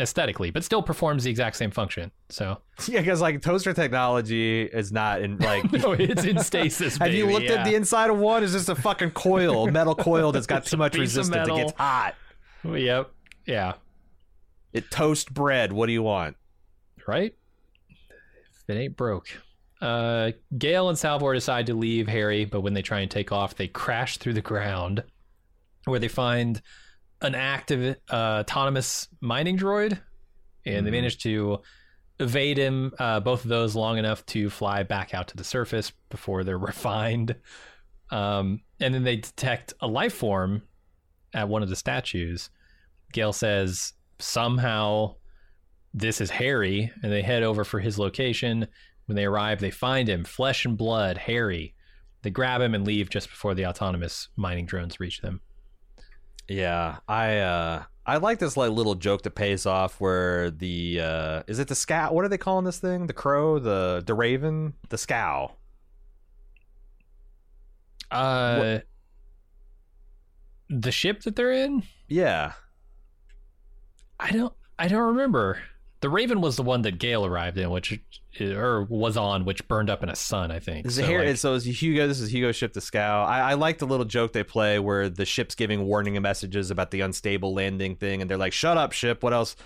[0.00, 2.10] aesthetically, but still performs the exact same function.
[2.28, 5.70] So Yeah, because like toaster technology is not in like.
[5.72, 6.96] no, it's in stasis.
[6.98, 8.42] Have you baby, looked at the inside of one?
[8.42, 11.28] Is just a fucking coil, metal coil that's got too much resistance.
[11.34, 11.56] It metal.
[11.56, 12.14] gets hot.
[12.64, 13.10] Yep.
[13.46, 13.74] Yeah.
[14.72, 15.72] It toast bread.
[15.72, 16.36] What do you want?
[17.06, 17.34] right?
[17.90, 19.28] If it ain't broke.
[19.80, 23.54] Uh, Gaal and Salvor decide to leave Hari, but when they try and take off,
[23.54, 25.04] they crash through the ground,
[25.84, 26.62] where they find
[27.24, 29.98] an active uh, autonomous mining droid,
[30.64, 30.92] and they Mhm.
[30.92, 31.60] manage to
[32.20, 32.92] evade him.
[32.98, 36.58] Uh, both of those long enough to fly back out to the surface before they're
[36.72, 37.34] refined.
[38.10, 40.62] Um, and then they detect a life form
[41.32, 42.50] at one of the statues.
[43.12, 45.16] Gaal says somehow
[45.92, 48.68] this is Hari, and they head over for his location.
[49.06, 51.74] When they arrive, they find him, flesh and blood, Hari.
[52.22, 55.40] They grab him and leave just before the autonomous mining drones reach them.
[56.48, 61.42] Yeah, I uh I like this like little joke that pays off where the uh
[61.46, 62.12] is it the scow?
[62.12, 63.06] What are they calling this thing?
[63.06, 65.56] The crow, the the raven, the scow.
[68.10, 68.78] Uh,
[70.70, 72.52] the ship that they're in, Yeah,
[74.20, 75.60] I don't, I don't remember.
[76.04, 77.98] The Raven was the one that Gaal arrived in, which
[78.38, 80.50] or was on, which burned up in a sun.
[80.50, 80.90] I think.
[80.90, 82.06] So, Hari, like- so is Hugo.
[82.06, 83.24] This is Hugo's ship, the Scow.
[83.24, 86.90] I, I like the little joke they play where the ship's giving warning messages about
[86.90, 89.22] the unstable landing thing, and they're like, "Shut up, ship.
[89.22, 89.56] What else?"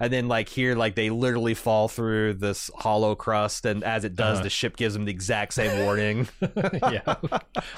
[0.00, 4.16] And then like here, like they literally fall through this hollow crust, and as it
[4.16, 4.42] does, Uh-huh.
[4.42, 6.26] the ship gives them the exact same warning.
[6.56, 7.14] yeah,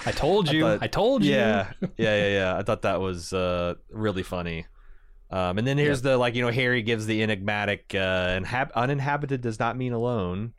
[0.07, 0.67] I told you.
[0.67, 1.33] I, thought- told you.
[1.33, 2.57] yeah, yeah, yeah, yeah.
[2.57, 4.65] I thought that was uh, really funny.
[5.31, 9.41] Um, and then here's the like you know Hari gives the enigmatic uh, inhab- uninhabited
[9.41, 10.53] does not mean alone.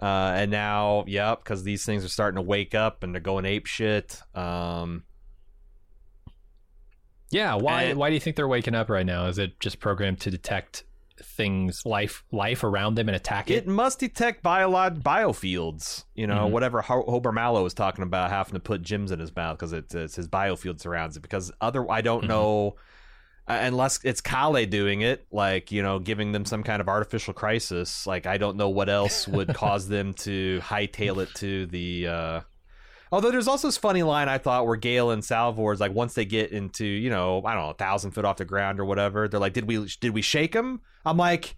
[0.00, 3.44] Uh, and now, yep, because these things are starting to wake up and they're going
[3.44, 4.20] ape shit.
[4.34, 5.04] Um,
[7.30, 9.26] Yeah, why And- why do you think they're waking up right now?
[9.26, 10.84] Is it just programmed to detect
[11.22, 13.54] things life life around them and attack it?
[13.58, 16.04] it must detect biolog- biofields.
[16.14, 16.50] You know, Mhm.
[16.50, 19.72] whatever Ho- Hober Mallow was talking about having to put gems in his mouth because
[19.72, 21.20] it's, it's his biofield surrounds it.
[21.20, 22.28] Because other, I don't Mhm.
[22.28, 22.76] know.
[23.48, 27.34] Uh, unless it's Kalle doing it, like you know, giving them some kind of artificial
[27.34, 28.06] crisis.
[28.06, 32.06] Like I don't know what else would cause them to hightail it to the.
[32.06, 32.40] Uh...
[33.10, 36.14] Although there's also this funny line I thought where Gaal and Salvor is like once
[36.14, 38.84] they get into you know I don't know a thousand foot off the ground or
[38.84, 40.80] whatever, they're like, did we did we shake them?
[41.04, 41.56] I'm like,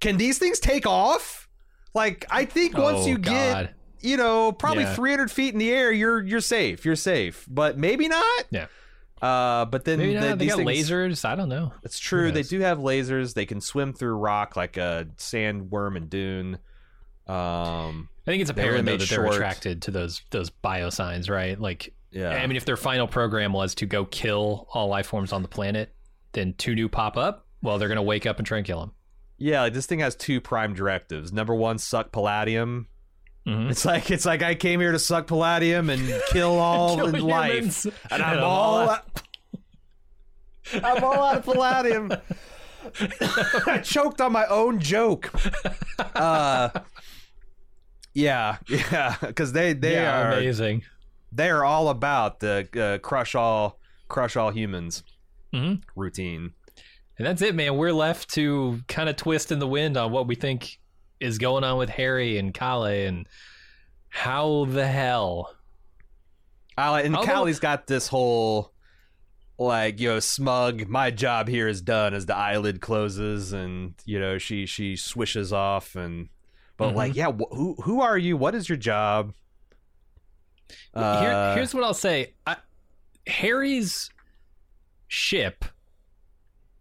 [0.00, 1.48] can these things take off?
[1.94, 3.30] Like I think once Oh, you God.
[3.30, 4.94] get you know probably Yeah.
[4.94, 6.84] 300 feet in the air, you're you're safe.
[6.84, 8.44] You're safe, but maybe not.
[8.50, 8.66] Yeah.
[9.24, 11.24] Uh, but then Maybe the- They these got things- lasers.
[11.24, 11.72] I don't know.
[11.82, 12.30] It's true.
[12.30, 13.32] They do have lasers.
[13.34, 16.58] They can swim through rock like a sandworm and dune.
[17.26, 21.58] Um, I think it's apparent though that they're attracted to those those biosigns, right?
[21.58, 22.30] Like, yeah.
[22.30, 25.48] I mean, if their final program was to go kill all life forms on the
[25.48, 25.94] planet,
[26.32, 27.46] then two new pop up.
[27.62, 28.92] Well, they're gonna wake up and try and kill them.
[29.38, 31.32] yeah, like this thing has two prime directives.
[31.32, 32.88] Number one, suck palladium.
[33.46, 33.70] Mhm.
[33.70, 37.20] It's like it's like I came here to suck palladium and kill all Kill in
[37.20, 39.22] life, and I'm And all all out,
[40.82, 42.10] I'm all out of palladium.
[43.66, 45.30] I choked on my own joke.
[46.14, 46.70] Uh,
[48.14, 50.82] yeah, yeah, because they they yeah, are amazing.
[51.32, 53.78] they are all about the uh, crush all
[54.08, 55.02] crush all humans
[55.52, 55.82] Mhm.
[55.96, 56.52] routine.
[57.18, 57.76] And that's it, man.
[57.76, 60.78] We're left to kind of twist in the wind on what we think
[61.24, 63.26] is going on with Hari and Kalle and
[64.08, 65.54] how the hell.
[66.76, 68.72] I like, and Although- Kalle's got this whole
[69.58, 70.88] like you know smug.
[70.88, 75.52] My job here is done as the eyelid closes, and you know she she swishes
[75.52, 76.28] off and.
[76.76, 76.96] But Mhm.
[76.96, 78.36] like, yeah, wh- who who are you?
[78.36, 79.32] What is your job?
[80.92, 82.56] Uh, Here, here's what I'll say: I,
[83.28, 84.10] Hari's
[85.06, 85.64] ship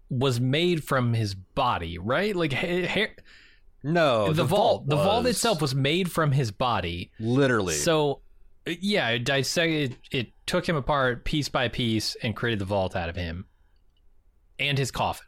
[0.10, 2.36] was made from his body, right?
[2.36, 3.16] Like ha- Ha-
[3.84, 7.12] no, the, vault, the vault itself was made from his body.
[7.20, 8.22] literally So,
[8.66, 9.98] yeah, it dissected.
[10.12, 13.46] It took him apart piece by piece and created the vault out of him
[14.58, 15.28] and his coffin.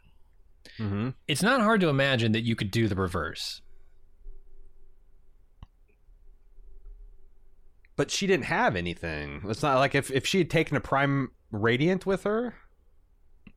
[0.78, 1.14] Mhm.
[1.28, 3.60] It's not hard to imagine that you could do the reverse.
[7.96, 9.40] But she didn't have anything.
[9.44, 12.54] It's not like if if she had taken a prime radiant with her.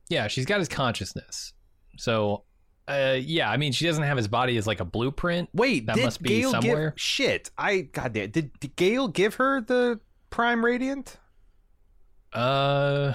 [0.07, 1.53] Yeah, she's got his consciousness.
[1.97, 2.45] So,
[2.89, 5.49] uh, yeah, I mean, she doesn't have his body as like a blueprint.
[5.53, 6.89] Wait, That did must be Gaal somewhere.
[6.91, 8.31] Give, shit, I goddamn.
[8.31, 9.99] Did, did Gaal give her the
[10.31, 11.17] prime radiant?
[12.33, 13.13] Uh,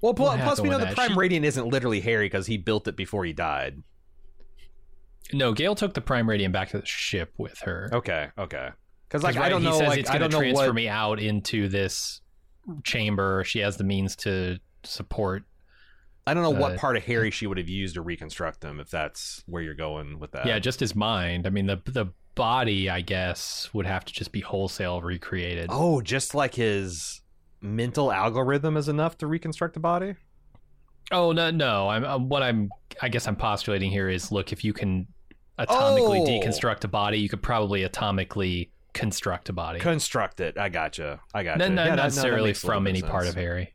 [0.00, 0.94] Well, pl- plus we know the that?
[0.94, 3.82] prime She- radiant isn't literally Hari because he built it before he died.
[5.32, 7.88] no, Gaal took the prime radiant back to the ship with her.
[7.92, 8.70] Okay, okay.
[9.08, 10.52] Because like I right, don't he know, says like it's I going don't to know
[10.52, 10.74] transfer what.
[10.74, 12.20] me out into this
[12.84, 13.42] chamber.
[13.44, 15.44] She has the means to support.
[16.30, 18.78] I don't know what uh, part of Hari she would have used to reconstruct them.
[18.80, 20.46] If that's where you're going with that.
[20.46, 21.46] yeah, just his mind.
[21.46, 25.66] I mean, the the body, I guess, would have to just be wholesale recreated.
[25.70, 27.20] Oh, just like his
[27.60, 30.14] mental algorithm is enough to reconstruct the body.
[31.12, 31.88] Oh no, no.
[31.88, 32.70] I'm uh, what I'm.
[33.02, 35.06] I guess I'm postulating here is look if you can
[35.58, 36.26] atomically Oh.
[36.26, 39.78] deconstruct a body, you could probably atomically construct a body.
[39.80, 40.56] Construct it.
[40.58, 41.20] I gotcha.
[41.34, 41.58] I gotcha.
[41.58, 43.72] Not, not Yeah, no, necessarily makes from any of part of Hari,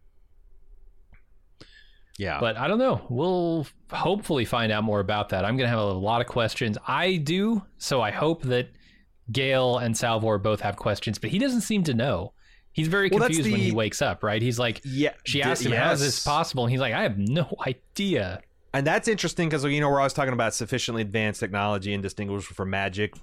[2.18, 2.40] Yeah.
[2.40, 3.06] but I don't know.
[3.10, 5.44] We'll hopefully find out more about that.
[5.46, 6.78] I'm gonna have a lot of questions.
[6.88, 8.70] I do, so I hope that
[9.32, 12.34] Gaal and Salvor both have questions, but he doesn't seem to know.
[12.72, 14.24] He's very Well, confused when he wakes up.
[14.24, 14.42] Right?
[14.42, 15.14] He's like, yeah.
[15.26, 18.42] she asked him, "How is this possible?" And he's like, "I have no idea."
[18.74, 22.48] And that's interesting because you know we're always talking about sufficiently advanced technology and distinguished
[22.48, 23.14] from magic.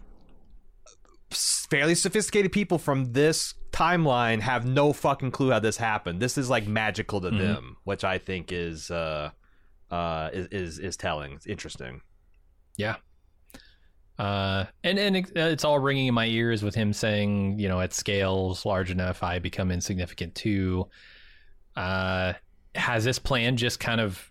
[1.31, 6.21] Fairly sophisticated people from this timeline have no fucking clue how this happened.
[6.21, 7.39] This is like magical to Mhm.
[7.39, 9.31] them, which I think is uh
[9.91, 11.33] uh is is, is telling.
[11.33, 12.03] It's interesting.
[12.77, 12.97] Yeah.
[14.19, 17.81] Uh, and and it- it's all ringing in my ears with him saying, you know,
[17.81, 20.89] at scales large enough, I become insignificant too.
[21.75, 22.35] Uh,
[22.75, 24.31] has this plan just kind of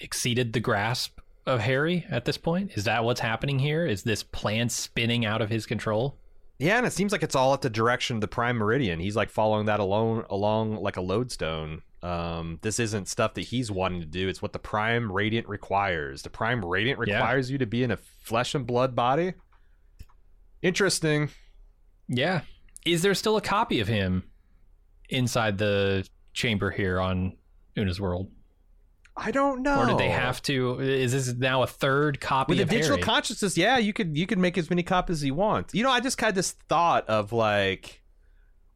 [0.00, 2.72] exceeded the grasp of Hari at this point?
[2.74, 3.86] Is that what's happening here?
[3.86, 6.18] Is this plan spinning out of his control?
[6.62, 9.00] Yeah, and it seems like it's all at the direction of the Prime Meridian.
[9.00, 11.82] He's like following that alone along like a lodestone.
[12.04, 14.28] Um, this isn't stuff that he's wanting to do.
[14.28, 16.22] It's what the Prime Radiant requires.
[16.22, 17.16] The Prime Radiant Yeah.
[17.16, 19.34] requires you to be in a flesh and blood body.
[20.62, 21.30] Interesting.
[22.06, 22.42] Yeah.
[22.86, 24.22] Is there still a copy of him
[25.08, 27.36] inside the chamber here on
[27.76, 28.30] Una's World?
[29.16, 29.82] I don't know.
[29.82, 30.80] Or did they have to?
[30.80, 33.02] Is this now a third copy with a digital Hari?
[33.02, 33.58] consciousness?
[33.58, 35.70] Yeah, you could you could make as many copies as you want.
[35.74, 38.02] You know, I just had this thought of like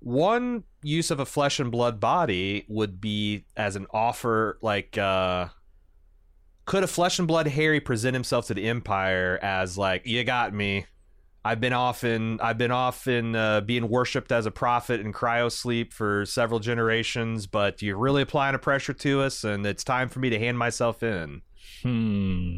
[0.00, 5.46] one use of a flesh and blood body would be as an offer like uh
[6.64, 10.52] could a flesh and blood hari present himself to the empire as like you got
[10.52, 10.86] me
[11.46, 15.12] I've been off in I've been off in uh, being worshipped as a prophet in
[15.12, 19.84] cryo sleep for several generations, but you're really applying a pressure to us, and it's
[19.84, 21.42] time for me to hand myself in.
[21.82, 22.56] Hmm.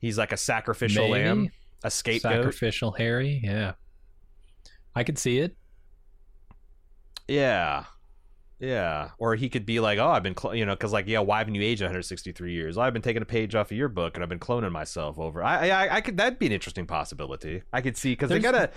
[0.00, 1.24] He's like a sacrificial Maybe.
[1.24, 1.50] lamb,
[1.84, 2.32] a scapegoat.
[2.32, 3.40] Sacrificial Hari.
[3.44, 3.74] Yeah.
[4.96, 5.56] I could see it.
[7.28, 7.84] Yeah.
[8.60, 9.10] Yeah.
[9.18, 11.38] Or he could be like, oh, I've been, cl-, you know, because like, yeah, why
[11.38, 12.76] haven't you aged 163 years?
[12.76, 15.18] Well, I've been taking a page off of your book and I've been cloning myself
[15.18, 15.42] over.
[15.44, 17.62] I, I, I could, that'd be an interesting possibility.
[17.72, 18.70] I could see because they gotta,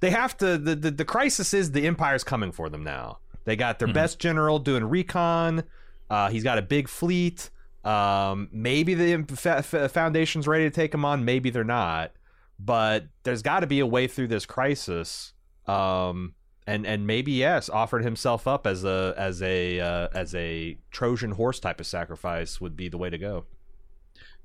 [0.00, 0.56] they have to.
[0.58, 3.18] The, the the crisis is the empire's coming for them now.
[3.44, 3.94] They got their Mhm.
[3.94, 5.64] best general doing recon.
[6.10, 7.50] Uh, he's got a big fleet.
[7.84, 11.24] Um, maybe the fa- foundation's ready to take him on.
[11.24, 12.12] Maybe they're not.
[12.58, 15.32] But there's got to be a way through this crisis.
[15.66, 16.34] Um,
[16.66, 21.32] and and maybe yes, offered himself up as a as a uh, as a Trojan
[21.32, 23.44] horse type of sacrifice would be the way to go.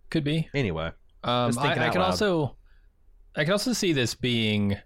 [0.09, 0.49] Could be.
[0.53, 0.91] Anyway,
[1.23, 2.57] Um, I, I can also,
[3.35, 4.77] I can also see this being,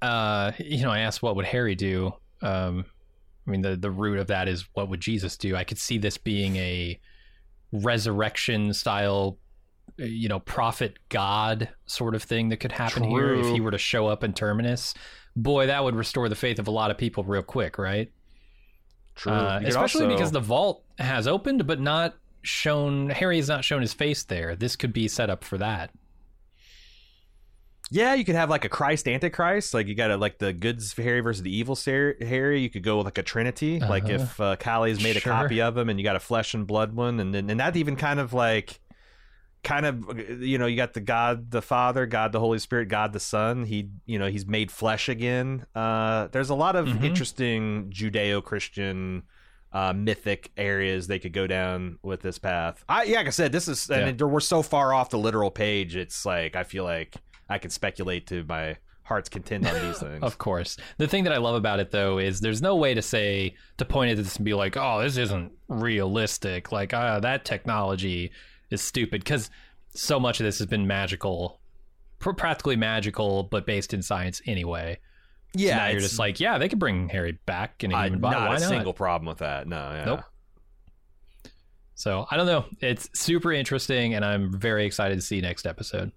[0.00, 2.12] uh, you know, I asked what would Hari do.
[2.42, 2.84] Um,
[3.46, 5.56] I mean, the the root of that is what would Jesus do.
[5.56, 7.00] I could see this being a
[7.72, 9.38] resurrection style,
[10.00, 13.72] uh, you know, prophet god sort of thing that could happen here if he were
[13.72, 14.94] to show up in Terminus.
[15.34, 18.10] Boy, that would restore the faith of a lot of people real quick, right?
[19.14, 19.32] true.
[19.32, 23.10] Uh, especially also- because the vault has opened, but not shown.
[23.10, 24.56] Hari has not shown his face there.
[24.56, 25.90] This could be set up for that.
[27.90, 30.94] yeah, you could have like a Christ Antichrist, like you got a, like the goods
[30.96, 32.60] Hari versus the evil Hari.
[32.62, 34.14] You could go with like a Trinity, like Uh-huh.
[34.14, 36.94] if uh, Kalle's made a copy of him, and you got a flesh and blood
[36.94, 38.80] one, and then and that even kind of like.
[39.64, 43.12] Kind of, you know, you got the God the Father, God the Holy Spirit, God
[43.12, 43.64] the Son.
[43.64, 45.66] He, you know, he's made flesh again.
[45.74, 47.04] Uh, there's a lot of Mhm.
[47.04, 49.22] interesting Judeo-Christian
[49.72, 52.84] uh, mythic areas they could go down with this path.
[52.88, 55.96] I yeah, like I said, this is and we're so far off the literal page.
[55.96, 57.14] It's like I feel like
[57.48, 60.22] I can speculate to my heart's content on these things.
[60.22, 60.76] Of course.
[60.98, 63.84] The thing that I love about it, though, is there's no way to say to
[63.86, 68.30] point at this and be like, "Oh, this isn't realistic." Like, ah, that technology
[68.72, 69.50] is stupid because
[69.94, 71.60] so much of this has been magical,
[72.18, 74.98] pr- practically magical, but based in science anyway.
[75.54, 78.02] So yeah, now you're just like, yeah, they could bring Hari back in a uh,
[78.04, 78.36] human body.
[78.36, 78.68] not Why a not?
[78.68, 79.66] single problem with that.
[79.66, 80.04] No, yeah.
[80.04, 80.20] Nope.
[81.94, 82.64] So I don't know.
[82.80, 86.10] It's super interesting, and I'm very excited to see next episode.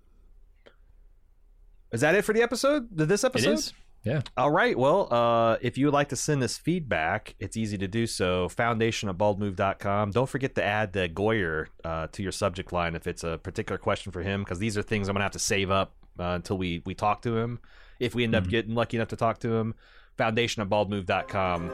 [1.92, 2.88] Is that it for the episode?
[2.92, 3.72] This episode?
[4.06, 4.22] Yeah.
[4.38, 4.78] All right.
[4.78, 8.48] Well, uh, if you would like to send us feedback, it's easy to do so.
[8.50, 10.12] Foundation at baldmove.com.
[10.12, 13.80] Don't forget to add the Goyer uh, to your subject line if it's a particular
[13.80, 16.24] question for him, because these are things I'm going to have to save up uh,
[16.36, 17.60] until we, we talk to him.
[18.00, 18.50] If we end up Mhm.
[18.50, 19.74] getting lucky enough to talk to him,
[20.18, 21.72] foundation at baldmove.com.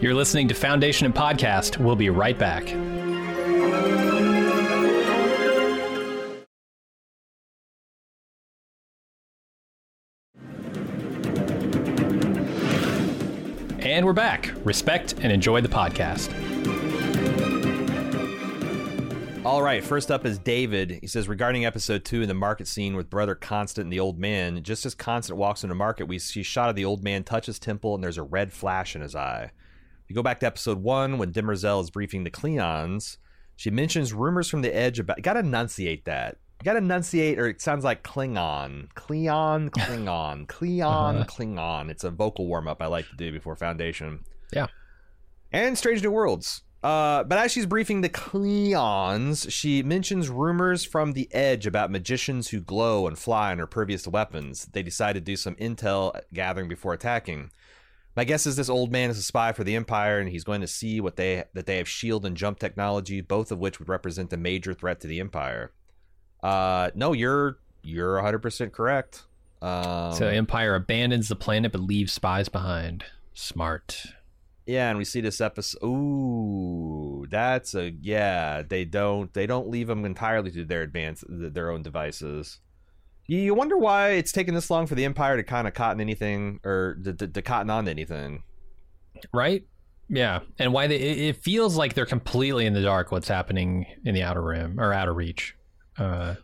[0.00, 1.78] You're listening to Foundation and Podcast.
[1.78, 2.64] We'll be right back.
[13.96, 14.52] And we're back.
[14.62, 16.28] Respect and enjoy the podcast.
[19.42, 20.98] All right, first up is David.
[21.00, 24.18] He says regarding episode two in the market scene with brother Constant and the old
[24.18, 27.46] man, just as Constant walks into market, we see shot of the old man touch
[27.46, 29.50] his temple and there's a red flash in his eye.
[30.08, 33.16] You go back to episode one when Demerzel is briefing the Cleons,
[33.56, 35.22] she mentions rumors from the edge about.
[35.22, 36.36] Gotta enunciate that.
[36.66, 38.92] You gotta enunciate, or it sounds like Klingon.
[38.96, 40.48] Cleon, Klingon.
[40.48, 41.24] Cleon, Uh-huh.
[41.24, 41.90] Klingon.
[41.90, 44.24] It's a vocal warm up I like to do before Foundation.
[44.52, 44.66] Yeah.
[45.52, 46.62] And Strange New Worlds.
[46.82, 52.48] Uh, but as she's briefing the Cleons, she mentions rumors from the Edge about magicians
[52.48, 54.66] who glow and fly and are pervious to weapons.
[54.72, 57.52] They decide to do some intel gathering before attacking.
[58.16, 60.62] My guess is this old man is a spy for the Empire, and he's going
[60.62, 63.88] to see what they that they have shield and jump technology, both of which would
[63.88, 65.70] represent a major threat to the Empire.
[66.42, 69.24] Uh, no, you're you're 100 percent correct.
[69.62, 73.04] Um, so Empire abandons the planet but leaves spies behind.
[73.34, 74.04] Smart.
[74.66, 75.84] Yeah, and we see this episode.
[75.84, 78.62] Ooh, that's a yeah.
[78.62, 82.58] They don't they don't leave them entirely to their advance their own devices.
[83.28, 86.60] You, wonder why it's taken this long for the Empire to kind of cotton anything
[86.64, 88.44] or to, to, to cotton on to anything.
[89.32, 89.66] Right?
[90.08, 90.40] Yeah.
[90.60, 94.14] And why they it, it feels like they're completely in the dark what's happening in
[94.14, 95.56] the outer rim or outer reach.
[95.98, 96.34] Uh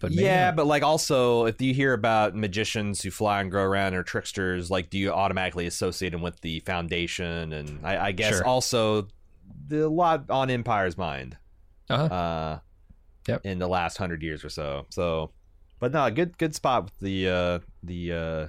[0.00, 0.56] but maybe yeah, not.
[0.56, 4.70] but like also, if you hear about magicians who fly and grow around or tricksters,
[4.70, 7.52] like do you automatically associate them with the Foundation?
[7.52, 8.46] And I, I guess Sure.
[8.46, 9.08] also
[9.68, 11.36] the lot on Empire's mind.
[11.90, 12.04] Uh-huh.
[12.04, 12.58] uh
[13.28, 13.40] Yep.
[13.44, 15.30] in the last hundred years or so so
[15.78, 18.48] but no good good spot with the uh the uh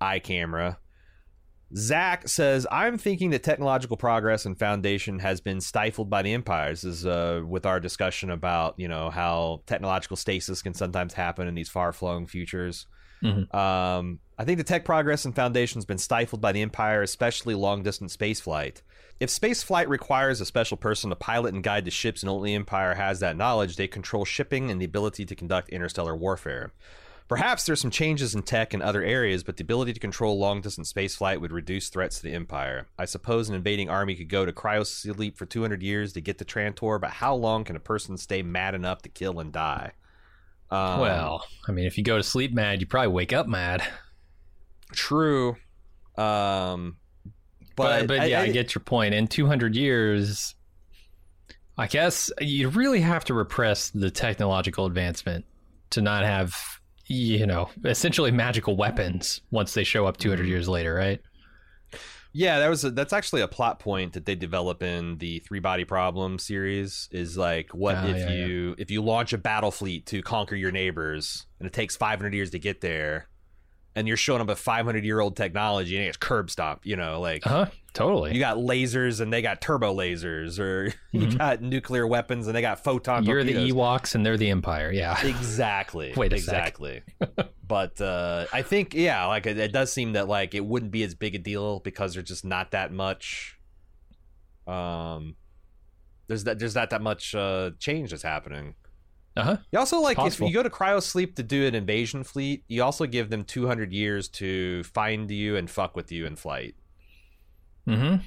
[0.00, 0.78] eye camera
[1.74, 6.82] Zach says, I'm thinking that technological progress and foundation has been stifled by the empires.
[6.82, 11.48] This is uh, with our discussion about, you know, how technological stasis can sometimes happen
[11.48, 12.86] in these far flung futures.
[13.22, 13.52] Mhm.
[13.54, 17.54] Um, I think the tech progress and foundation has been stifled by the empire, especially
[17.54, 18.82] long distance space flight.
[19.18, 22.54] If space flight requires a special person to pilot and guide the ships, and only
[22.54, 26.72] Empire has that knowledge, they control shipping and the ability to conduct interstellar warfare.
[27.28, 30.60] Perhaps there's some changes in tech in other areas, but the ability to control long
[30.60, 32.86] distance spaceflight would reduce threats to the Empire.
[32.98, 36.44] I suppose an invading army could go to cryosleep for 200 years to get to
[36.44, 39.92] Trantor, but how long can a person stay mad enough to kill and die?
[40.70, 43.82] Um, well, I mean, if you go to sleep mad, you probably wake up mad.
[44.92, 45.56] true.
[46.16, 46.96] Um,
[47.76, 49.14] But, but, but, yeah, I, get your point.
[49.14, 50.54] In 200 years,
[51.76, 55.44] I guess you really have to repress the technological advancement
[55.90, 56.56] to not have,
[57.06, 60.48] you know, essentially magical weapons once they show up 200 Mhm.
[60.48, 61.20] years later, right?
[62.32, 65.60] Yeah, that was a, that's actually a plot point that they develop in the Three
[65.60, 67.08] Body Problem series.
[67.10, 70.54] Is like, what Ah, if yeah, you if you launch a battle fleet to conquer
[70.54, 73.28] your neighbors, and it takes 500 years to get there,
[73.96, 76.86] and you're showing up a 500 year old technology, and it's curb stomp.
[76.86, 77.66] You know, like Uh huh.
[77.94, 78.34] Totally.
[78.34, 81.38] you got lasers and they got turbo lasers, or you Mhm.
[81.38, 83.24] got nuclear weapons and they got photon.
[83.24, 83.54] You're the.
[83.54, 84.92] Ewoks and they're the Empire.
[84.92, 85.16] Yeah.
[85.26, 86.12] Exactly.
[86.14, 87.02] Wait exactly.
[87.66, 91.02] but uh, I think yeah, like it, it does seem that like it wouldn't be
[91.02, 93.58] as big a deal because there's just not that much.
[94.66, 95.36] Um,
[96.28, 98.74] there's that there's not that much uh change that's happening.
[99.36, 99.56] Uh huh.
[99.70, 102.82] You also like if you go to cryo sleep to do an invasion fleet, you
[102.82, 106.74] also give them 200 years to find you and fuck with you in flight.
[107.86, 108.24] Mm hmm.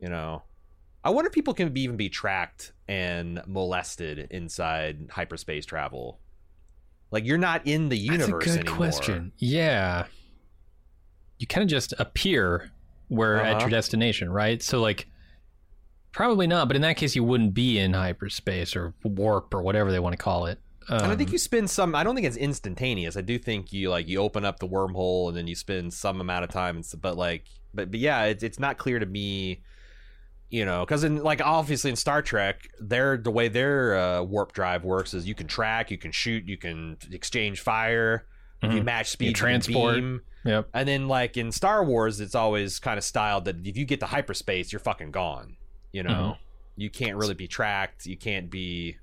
[0.00, 0.42] You know,
[1.02, 6.20] I wonder if people can be, even be tracked and molested inside hyperspace travel.
[7.10, 8.76] Like you're not in the universe That's a good anymore.
[8.76, 9.32] question.
[9.38, 10.06] Yeah.
[11.38, 12.70] You kind of just appear
[13.08, 13.60] where at Uh-huh.
[13.62, 14.62] your destination, right?
[14.62, 15.06] So like
[16.16, 19.92] probably not, but in that case you wouldn't be in hyperspace or warp or whatever
[19.92, 20.58] they want to call it.
[20.88, 21.94] Um, and I think you spend some.
[21.94, 23.16] I don't think it's instantaneous.
[23.16, 26.20] I do think you like you open up the wormhole and then you spend some
[26.20, 26.76] amount of time.
[26.76, 27.44] And but like,
[27.74, 29.62] but but yeah, it's it's not clear to me.
[30.48, 34.52] You know, because in like obviously in Star Trek, their the way their uh, warp
[34.52, 38.26] drive works is you can track, you can shoot, you can exchange fire,
[38.62, 39.96] if you match speed, you transport.
[39.96, 40.20] beam.
[40.44, 40.68] Yep.
[40.72, 43.98] And then like in Star Wars, it's always kind of styled that if you get
[44.00, 45.56] to hyperspace, you're fucking gone.
[45.96, 46.12] You mm-hmm.
[46.12, 46.36] know,
[46.76, 48.04] you can't really be tracked.
[48.06, 48.96] You can't be.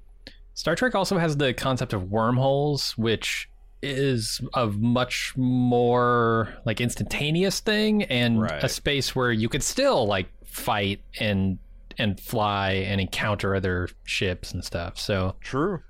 [0.54, 3.50] Star Trek also has the concept of wormholes, which
[3.82, 8.64] is a much more like instantaneous thing and Right.
[8.64, 11.58] a space where you could still like fight and
[11.98, 14.98] and fly and encounter other ships and stuff.
[15.00, 15.82] So True.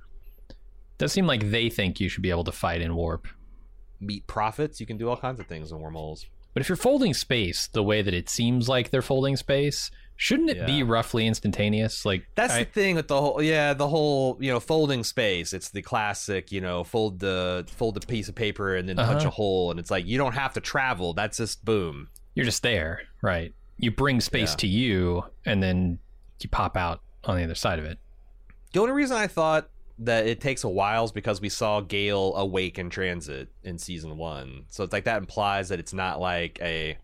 [0.98, 3.28] does seem like they think you should be able to fight in warp.
[4.00, 4.80] Meet Prophets.
[4.80, 6.26] You can do all kinds of things in wormholes.
[6.54, 10.50] But if you're folding space the way that it seems like they're folding space, shouldn't
[10.50, 12.06] it be roughly instantaneous?
[12.06, 15.54] Like That's I- the thing with the whole yeah the whole you know folding space.
[15.54, 19.20] It's the classic you know fold the fold the piece of paper and then punch
[19.22, 19.28] Uh-huh.
[19.28, 21.14] a hole and it's like you don't have to travel.
[21.14, 22.10] That's just boom.
[22.36, 23.54] you're just there, right?
[23.78, 24.58] You bring space Yeah.
[24.58, 26.00] to you and then
[26.42, 27.98] you pop out on the other side of it.
[28.74, 29.70] The only reason I thought
[30.00, 34.18] that it takes a while is because we saw Gaal awake in transit in season
[34.18, 34.66] one.
[34.70, 36.98] So it's like that implies that it's not like a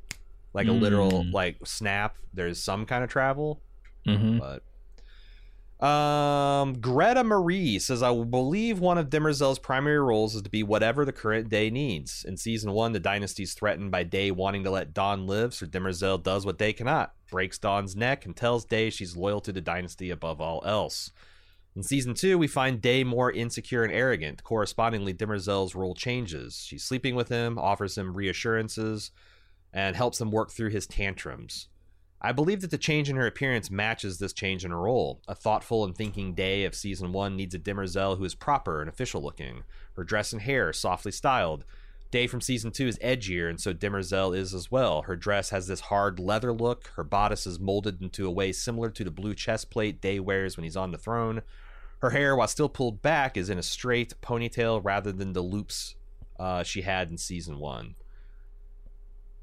[0.53, 1.33] like a literal Mm.
[1.33, 2.15] like snap.
[2.33, 3.61] There's some kind of travel.
[4.05, 4.63] hmm but
[5.85, 11.05] um greta marie says i believe one of demerzel's primary roles is to be whatever
[11.05, 14.93] the current day needs in season one the dynasty's threatened by day wanting to let
[14.93, 19.15] dawn live so demerzel does what day cannot breaks dawn's neck and tells day she's
[19.15, 21.11] loyal to the dynasty above all else
[21.77, 26.83] in season two we find day more insecure and arrogant correspondingly demerzel's role changes she's
[26.83, 29.11] sleeping with him offers him reassurances
[29.73, 31.67] and helps him work through his tantrums
[32.21, 35.21] I believe that the change in her appearance matches this change in her role.
[35.29, 38.89] A thoughtful and thinking Day of season one needs a Demerzel who is proper and
[38.89, 39.63] official looking.
[39.95, 41.63] Her dress and hair softly styled.
[42.11, 45.03] Day from season two is edgier, and so Demerzel is as well.
[45.03, 46.91] Her dress has this hard leather look.
[46.97, 50.57] Her bodice is molded into a way similar to the blue chest plate Day wears
[50.57, 51.41] when he's on the throne.
[51.99, 55.95] Her hair, while still pulled back, is in a straight ponytail rather than the loops
[56.37, 57.95] uh, she had in season one.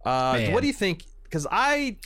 [0.07, 1.05] Uh, what do you think?
[1.25, 1.97] Because I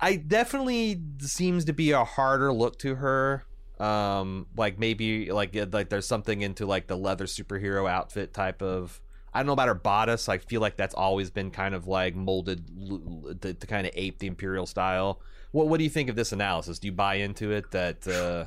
[0.00, 3.44] I definitely seems to be a harder look to her.
[3.80, 9.00] Um, like maybe like like there's something into like the leather superhero outfit type of.
[9.34, 10.28] I don't know about her bodice.
[10.28, 14.20] I feel like that's always been kind of like molded to, to kind of ape
[14.20, 15.20] the imperial style.
[15.50, 16.78] What What do you think of this analysis?
[16.78, 18.46] Do you buy into it that uh,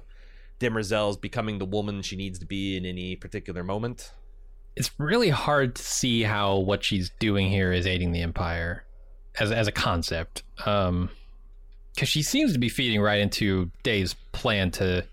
[0.59, 4.13] Demerzel's becoming the woman she needs to be in any particular moment?
[4.75, 8.85] It's really hard to see how what she's doing here is aiding the Empire.
[9.39, 10.43] As as a concept.
[10.65, 11.09] Um,
[11.93, 15.05] because she seems to be feeding right into Day's plan to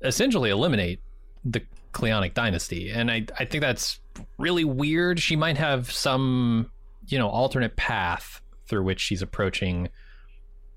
[0.00, 1.00] essentially eliminate
[1.44, 1.62] the
[1.92, 4.00] Cleonic dynasty, and I I think that's
[4.38, 5.18] really weird.
[5.18, 6.70] She might have some
[7.08, 9.88] you know alternate path through which she's approaching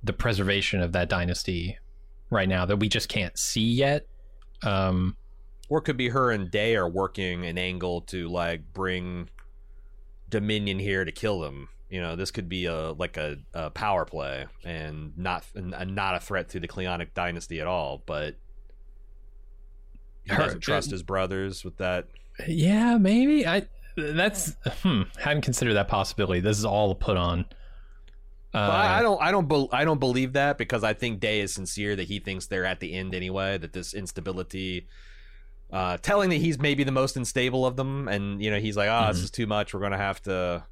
[0.03, 1.77] the preservation of that dynasty
[2.29, 4.07] right now that we just can't see yet.
[4.63, 5.17] Um,
[5.67, 9.29] or it could be her and Day are working an angle to like bring
[10.29, 11.69] Dominion here to kill them.
[11.89, 16.15] You know, this could be a like a, a power play and not and not
[16.15, 18.03] a threat to the Cleonic dynasty at all.
[18.05, 18.35] But
[20.23, 22.07] he Her- doesn't trust his brothers with that.
[22.47, 23.67] yeah, maybe I.
[23.97, 25.03] That's hmm.
[25.19, 26.39] Hadn't considered that possibility.
[26.39, 27.41] This is all a put on.
[28.53, 31.41] Uh, But I, don't, I don't, bel I don't believe that because I think Day
[31.41, 33.57] is sincere that he thinks they're at the end anyway.
[33.57, 34.87] That this instability,
[35.73, 38.89] uh, telling that he's maybe the most unstable of them, and you know he's like,
[38.89, 39.23] oh, this Mhm.
[39.25, 39.73] is too much.
[39.73, 40.63] We're gonna have to,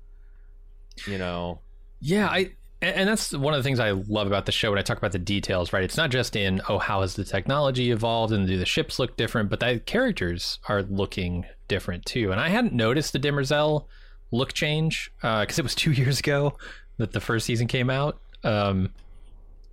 [1.05, 1.59] you know,
[1.99, 2.51] Yeah, I
[2.81, 5.11] and that's one of the things I love about the show when I talk about
[5.11, 5.83] the details, right?
[5.83, 9.17] It's not just in oh how has the technology evolved and do the ships look
[9.17, 12.31] different, but the characters are looking different too.
[12.31, 13.87] And I hadn't noticed the Demerzel
[14.31, 16.55] look change because it was two years ago
[16.97, 18.19] that the first season came out.
[18.43, 18.93] Um,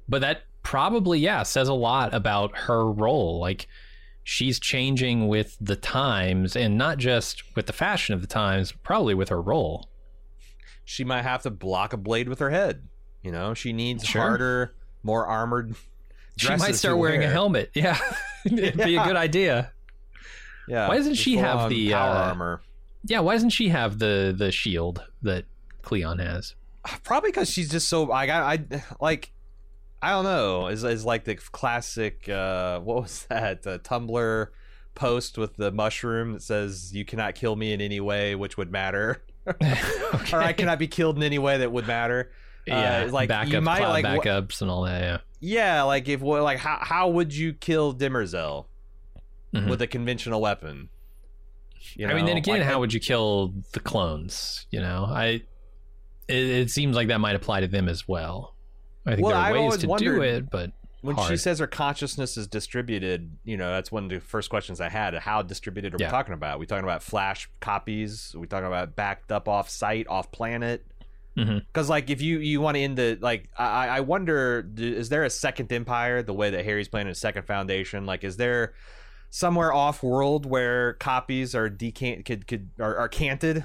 [0.08, 3.38] but that probably yeah says a lot about her role.
[3.38, 3.68] Like
[4.24, 9.14] she's changing with the times, and not just with the fashion of the times, probably
[9.14, 9.88] with her role.
[10.84, 12.88] She might have to block a blade with her head.
[13.22, 14.22] You know, she needs Sure.
[14.22, 15.74] harder, more armored.
[16.36, 17.70] She might start wearing a helmet.
[17.74, 17.98] Yeah,
[18.44, 19.72] it'd be a good idea.
[20.66, 20.88] Yeah.
[20.88, 22.60] Why doesn't she have the, power uh, armor?
[23.04, 25.44] Yeah, why doesn't she have the the shield that
[25.82, 26.54] Cleon has?
[27.04, 28.10] Probably because she's just so.
[28.12, 28.42] I got.
[28.42, 29.30] I like.
[30.02, 30.66] I don't know.
[30.68, 32.28] Is is like the classic.
[32.28, 33.62] uh What was that?
[33.62, 34.48] The Tumblr
[34.94, 38.70] post with the mushroom that says "You cannot kill me in any way which would
[38.72, 42.30] matter," or "I cannot be killed in any way that would matter."
[42.66, 45.02] yeah, uh, like, backup, you might, like, backups and all that.
[45.02, 48.66] Yeah, Yeah, like if like how how would you kill Demerzel
[49.54, 49.68] Mhm.
[49.68, 50.88] with a conventional weapon?
[51.94, 54.66] You I mean, then again, like, how would you kill the clones?
[54.70, 55.42] You know, I
[56.26, 58.54] it, it seems like that might apply to them as well.
[59.06, 60.72] I think Well, there are I've ways to do it, but
[61.04, 64.80] when she says her consciousness is distributed, you know, that's one of the first questions
[64.80, 65.14] I had.
[65.14, 66.06] How distributed are Yeah.
[66.08, 66.56] we talking about?
[66.56, 68.34] Are we talking about flash copies?
[68.34, 70.84] Are we talking about backed up off site, off planet?
[71.36, 75.24] Because like, if you you want to end the like, I I wonder, is there
[75.24, 78.06] a second empire the way that Hari's playing a second foundation?
[78.06, 78.72] Like, is there
[79.30, 83.64] somewhere off world where copies are decant could could are, are canted?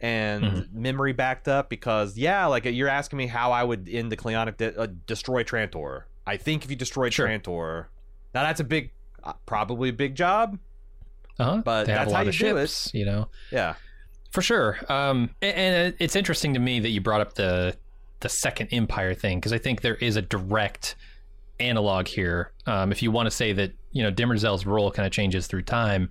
[0.00, 0.82] And Mm-hmm.
[0.82, 4.56] memory backed up because yeah, like you're asking me how I would end the Cleonic
[4.58, 6.02] de- uh, destroy Trantor.
[6.26, 7.26] I think if you destroyed Sure.
[7.28, 7.86] Trantor,
[8.34, 8.90] now that's a big,
[9.24, 10.58] uh, probably a big job.
[11.38, 11.62] uh-huh.
[11.64, 12.60] but they that's how you do it.
[12.68, 12.90] ships.
[12.94, 13.74] You know, Yeah,
[14.32, 14.78] For sure.
[14.88, 17.76] Um, and it's interesting to me that you brought up the
[18.20, 20.96] the Second Empire thing because I think there is a direct
[21.60, 22.52] analog here.
[22.66, 25.62] Um, if you want to say that you know Demerzel's role kind of changes through
[25.62, 26.08] time,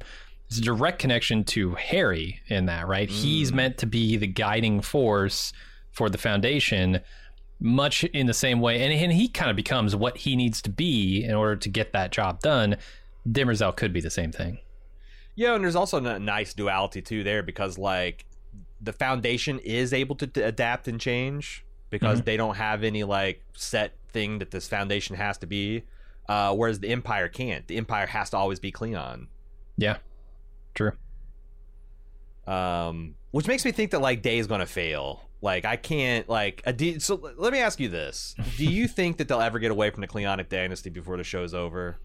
[0.48, 3.10] it's a direct connection to Hari in that, right?
[3.10, 3.56] He's Mm.
[3.56, 5.52] meant to be the guiding force
[5.92, 7.00] for the Foundation,
[7.60, 10.70] much in the same way, and, and he kind of becomes what he needs to
[10.70, 12.78] be in order to get that job done.
[13.28, 14.60] Demerzel could be the same thing.
[15.36, 18.26] yeah, and there's also a nice duality too there because like
[18.82, 22.26] the Foundation is able to adapt and change because Mm-hmm.
[22.26, 25.84] they don't have any like set thing that this Foundation has to be,
[26.30, 27.66] uh, whereas the Empire can't.
[27.68, 29.28] The Empire has to always be Cleon.
[29.78, 29.98] Yeah,
[30.74, 30.92] true.
[32.48, 35.25] um, which makes me think that like Day is gonna fail.
[35.42, 37.22] Like I can't like a D- so.
[37.38, 40.08] Let me ask you this: Do you think that they'll ever get away from the
[40.08, 41.98] Cleonic dynasty before the show's over?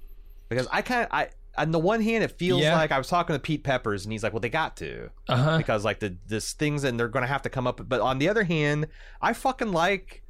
[0.49, 2.75] Because I kind of I on the one hand it feels Yeah.
[2.77, 5.37] like I was talking to Pete Peppers and he's like, well they got to Uh
[5.37, 5.59] huh.
[5.59, 7.81] because like the this things and they're gonna have to come up.
[7.89, 8.89] But on the other hand,
[9.23, 10.23] I fucking like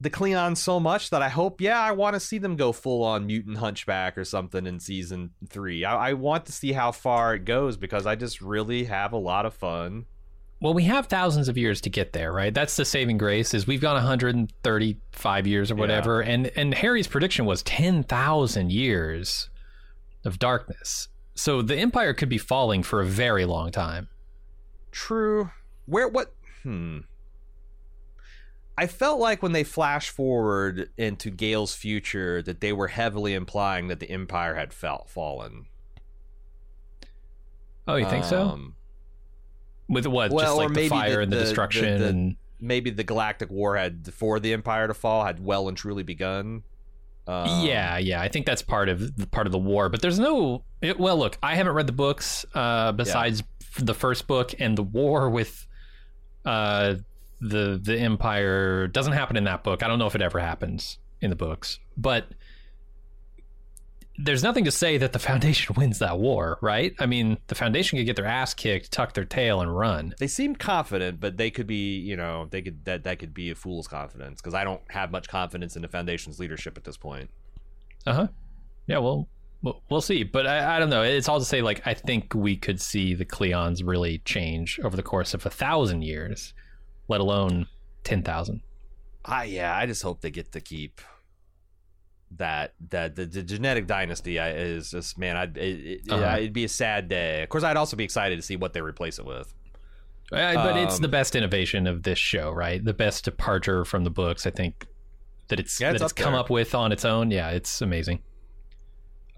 [0.00, 3.04] the Cleon so much that I hope, yeah, I want to see them go full
[3.04, 5.84] on mutant hunchback or something in season three.
[5.84, 9.18] I, I want to see how far it goes because I just really have a
[9.18, 10.06] lot of fun.
[10.60, 12.52] Well, we have thousands of years to get there, right?
[12.52, 13.54] That's the saving grace.
[13.54, 19.48] Is we've gone 135 years or whatever, and and Hari's prediction was 10,000 years
[20.24, 21.08] of darkness.
[21.34, 24.08] So the empire could be falling for a very long time.
[24.92, 25.50] True.
[25.86, 26.34] Where what?
[26.62, 26.98] Hmm.
[28.76, 33.88] I felt like when they flash forward into Gaal's future that they were heavily implying
[33.88, 35.66] that the Empire had fell, fallen.
[37.86, 38.72] Oh, you think so?
[39.90, 40.30] With what?
[40.30, 43.50] well, Just like the fire the- and the, the- destruction the- and maybe the Galactic
[43.50, 46.62] War had for the Empire to fall had well and truly begun.
[47.26, 48.20] Um, yeah, yeah.
[48.20, 49.88] I think that's part of part of the war.
[49.88, 50.64] But there's no.
[50.80, 53.42] It, well, look, I haven't read the books uh, besides
[53.78, 55.66] the first book and the war with
[56.44, 56.94] uh,
[57.40, 59.82] the the Empire doesn't happen in that book.
[59.82, 62.26] I don't know if it ever happens in the books, but
[64.22, 66.94] there's nothing to say that the Foundation wins that war, right?
[66.98, 70.14] I mean, the Foundation could get their ass kicked, tuck their tail, and run.
[70.18, 73.50] They seem confident, but they could be, you know, they could that that could be
[73.50, 76.96] a fool's confidence because I don't have much confidence in the Foundation's leadership at this
[76.96, 77.30] point.
[78.06, 78.28] Uh huh.
[78.86, 78.98] Yeah.
[78.98, 79.28] Well,
[79.90, 80.24] we'll see.
[80.24, 81.02] But I, I don't know.
[81.02, 84.96] It's all to say, like, I think we could see the Cleons really change over
[84.96, 86.54] the course of a thousand years,
[87.08, 87.66] let alone
[88.04, 88.62] ten thousand.
[89.24, 89.76] Ah, yeah.
[89.76, 91.00] I just hope they get to keep
[92.36, 96.48] that that the, the genetic dynasty is just man I'd it, would uh-huh.
[96.52, 97.42] be a sad day.
[97.42, 99.52] Of course, I'd also be excited to see what they replace it with.
[100.32, 102.84] Uh, but um, it's the um, best innovation of this show, right?
[102.84, 104.46] The best departure from the books.
[104.46, 104.86] I think
[105.48, 107.30] that it's yeah, that it's come up with on its own.
[107.32, 108.22] Yeah, it's amazing.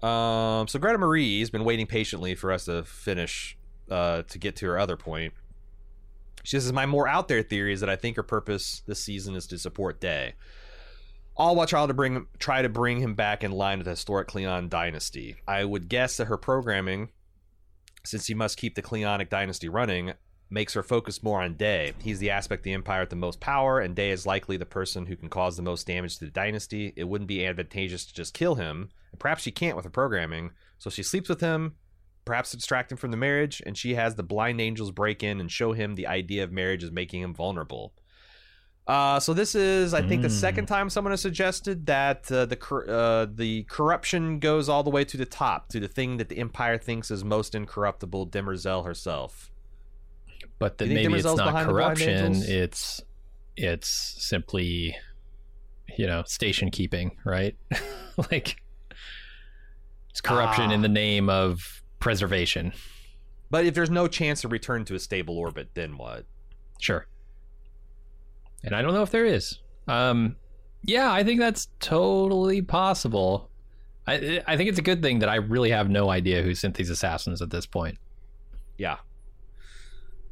[0.03, 3.57] Um, so Greta Marie has been waiting patiently for us to finish
[3.89, 5.33] uh, to get to her other point.
[6.43, 9.35] She says, "My more out there theory is that I think her purpose this season
[9.35, 10.35] is to support Day."
[11.35, 14.27] All while trying to bring try to bring him back in line with the historic
[14.27, 15.35] Cleon dynasty.
[15.47, 17.09] I would guess that her programming,
[18.05, 20.13] since he must keep the Cleonic dynasty running,
[20.49, 21.93] makes her focus more on Day.
[21.99, 24.65] He's the aspect of the Empire with the most power, and Day is likely the
[24.65, 26.93] person who can cause the most damage to the dynasty.
[26.95, 30.51] It wouldn't be advantageous to just kill him, and perhaps she can't with her programming,
[30.77, 31.75] so she sleeps with him,
[32.23, 35.51] perhaps distract him from the marriage, and she has the blind angels break in and
[35.51, 37.93] show him the idea of marriage is making him vulnerable.
[38.85, 40.23] Uh, so this is, I think, mm.
[40.23, 42.57] the second time someone has suggested that uh, the
[42.89, 46.37] uh, the corruption goes all the way to the top, to the thing that the
[46.37, 49.51] Empire thinks is most incorruptible, Demerzel herself.
[50.59, 53.01] But then maybe it's not corruption; it's
[53.55, 54.97] it's simply,
[55.97, 57.55] you know, station keeping, right?
[58.31, 58.61] like
[60.09, 60.91] it's corruption in the ah.
[60.91, 62.73] name of preservation.
[63.49, 66.25] But if there's no chance to return to a stable orbit, then what?
[66.81, 67.07] Sure
[68.63, 69.59] and I don't know if there is.
[69.87, 70.35] Um,
[70.83, 73.49] yeah, I think that's totally possible.
[74.07, 76.75] I I think it's a good thing that I really have no idea who sent
[76.75, 77.97] these assassins at this point.
[78.77, 78.97] Yeah,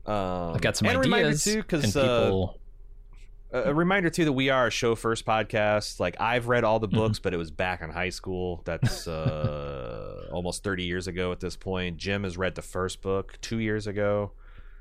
[0.06, 2.60] um, I've got some ideas too because uh, people...
[3.53, 5.99] uh, a reminder too that we are a show first podcast.
[5.99, 6.98] Like I've read all the mm-hmm.
[6.98, 7.24] books, mm-hmm.
[7.24, 8.62] but it was back in high school.
[8.66, 11.98] That's uh, almost thirty years ago at this point.
[11.98, 14.32] Jim has read the first book two years ago.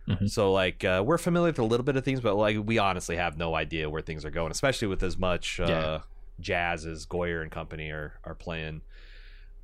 [0.09, 0.27] Mm-hmm.
[0.27, 3.17] So like uh, we're familiar with a little bit of things, but like we honestly
[3.17, 6.01] have no idea where things are going, especially with as much uh, yeah.
[6.41, 8.83] jazz as Goyer and company are are playing.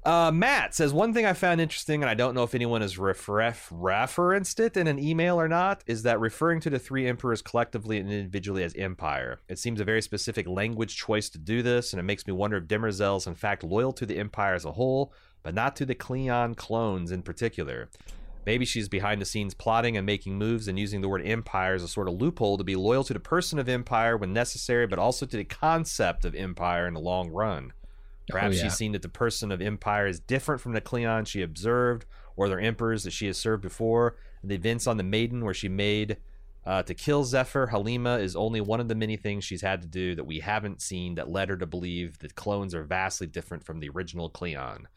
[0.06, 2.96] Uh, Matt says one thing I found interesting, and I don't know if anyone has
[2.96, 7.08] ref- ref- referenced it in an email or not, is that referring to the three
[7.08, 9.40] emperors collectively and individually as empire.
[9.48, 12.58] It seems a very specific language choice to do this, and it makes me wonder
[12.58, 15.84] if Demerzel is in fact loyal to the empire as a whole, but not to
[15.84, 17.88] the Cleon clones in particular.
[18.46, 21.82] Maybe she's behind the scenes plotting and making moves and using the word empire as
[21.82, 25.00] a sort of loophole to be loyal to the person of empire when necessary, but
[25.00, 27.72] also to the concept of empire in the long run.
[28.28, 28.62] Perhaps oh, yeah.
[28.64, 32.06] she's seen that the person of empire is different from the Cleon she observed
[32.36, 34.16] or their emperors that she has served before.
[34.44, 36.16] The events on the Maiden where she made
[36.64, 39.88] uh, to kill Zephyr, Halima is only one of the many things she's had to
[39.88, 43.64] do that we haven't seen that led her to believe that clones are vastly different
[43.64, 44.88] from the original Cleon.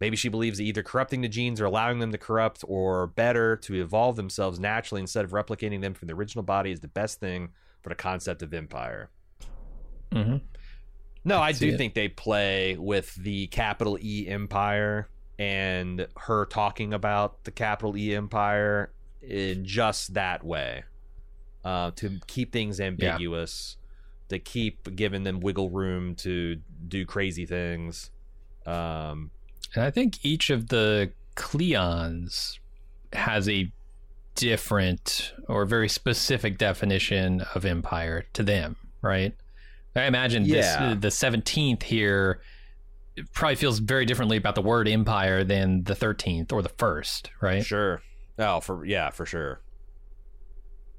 [0.00, 3.56] Maybe she believes that either corrupting the genes or allowing them to corrupt, or better,
[3.58, 7.20] to evolve themselves naturally instead of replicating them from the original body is the best
[7.20, 7.50] thing
[7.82, 9.10] for the concept of empire.
[10.12, 10.38] Mm-hmm.
[11.24, 11.78] No, I, I do it.
[11.78, 15.08] think they play with the capital E empire
[15.38, 18.92] and her talking about the capital E empire
[19.22, 20.84] in just that way
[21.64, 24.36] uh, to keep things ambiguous, yeah.
[24.36, 26.56] to keep giving them wiggle room to
[26.86, 28.10] do crazy things.
[28.66, 29.30] Um,
[29.74, 32.58] and I think each of the Cleons
[33.12, 33.70] has a
[34.34, 39.34] different or very specific definition of empire to them, right?
[39.96, 40.94] I imagine yeah.
[41.00, 42.40] this the 17th here
[43.32, 47.64] probably feels very differently about the word empire than the 13th or the first, right?
[47.64, 48.02] Sure.
[48.38, 49.60] Oh, for yeah, for sure.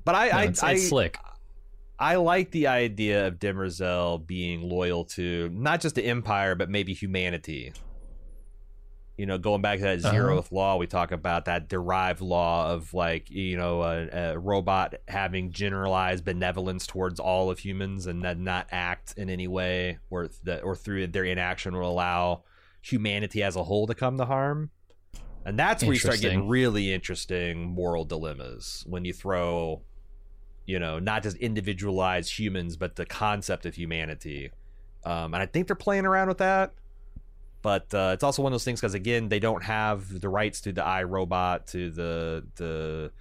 [0.05, 1.17] But I, no, I, it's, I, it's slick.
[1.99, 6.93] I like the idea of Demerzel being loyal to not just the empire, but maybe
[6.93, 7.73] humanity
[9.17, 10.13] you know, going back to that uh-huh.
[10.13, 10.55] zeroth uh-huh.
[10.55, 15.51] law, we talk about that derived law of like, you know, a, a, robot having
[15.51, 20.63] generalized benevolence towards all of humans and then not act in any way or that
[20.63, 22.43] or through their inaction will allow
[22.81, 24.69] humanity as a whole to come to harm.
[25.45, 29.83] And that's where you start getting really interesting moral dilemmas when you throw,
[30.65, 34.51] you know, not just individualized humans, but the concept of humanity.
[35.05, 36.73] Um, and I think they're playing around with that
[37.65, 40.61] but uh, it's also one of those things because again they don't have the rights
[40.61, 43.11] to the iRobot to the the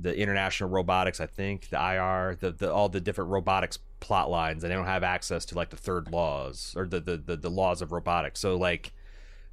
[0.00, 1.20] the international robotics.
[1.20, 4.86] I think the IR, the, the all the different robotics plot lines, and they don't
[4.86, 8.40] have access to like the third laws or the the the, the laws of robotics.
[8.40, 8.94] So like,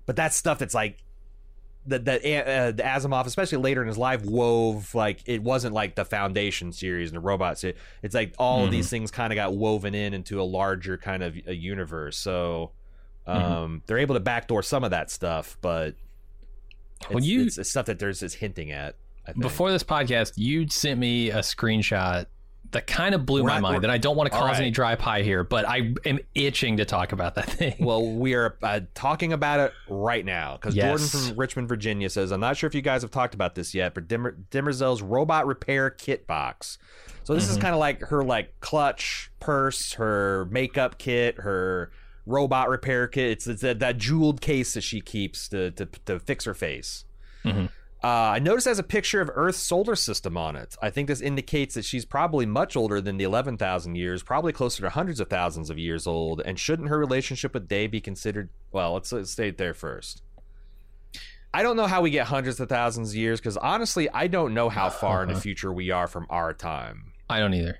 [0.05, 1.03] but that's stuff that's like
[1.87, 5.95] that that uh, the Asimov, especially later in his life, wove like it wasn't like
[5.95, 7.65] the Foundation series and the robots.
[7.65, 8.67] It, it's like all mm-hmm.
[8.67, 12.17] of these things kind of got woven in into a larger kind of a universe.
[12.17, 12.71] So
[13.27, 13.75] um, mm-hmm.
[13.85, 15.95] they're able to backdoor some of that stuff, but
[17.09, 18.95] when you it's, it's stuff that there's is hinting at.
[19.39, 22.25] Before this podcast, you sent me a screenshot
[22.71, 23.83] that kind of blew we're my not, mind.
[23.83, 24.61] And I don't want to cause right.
[24.61, 27.75] any dry pie here, but I am itching to talk about that thing.
[27.81, 30.85] Well, we are uh, talking about it right now because yes.
[30.85, 33.73] Jordan from Richmond, Virginia says, I'm not sure if you guys have talked about this
[33.73, 36.77] yet, but Dimmer, Demerzel's robot repair kit box.
[37.23, 37.51] So this mm-hmm.
[37.53, 41.91] is kind of like her like clutch, purse, her makeup kit, her
[42.25, 43.31] robot repair kit.
[43.31, 47.05] It's, it's that, that jeweled case that she keeps to, to, to fix her face.
[47.43, 47.65] Mm-hmm.
[48.03, 50.75] Uh, I noticed has a picture of Earth's solar system on it.
[50.81, 54.81] I think this indicates that she's probably much older than the 11,000 years, probably closer
[54.81, 56.41] to hundreds of thousands of years old.
[56.43, 58.49] And shouldn't her relationship with Day be considered?
[58.71, 60.23] Well, let's, let's stay there first.
[61.53, 64.53] I don't know how we get hundreds of thousands of years because honestly, I don't
[64.53, 67.11] know how far in the future we are from our time.
[67.29, 67.79] I don't either.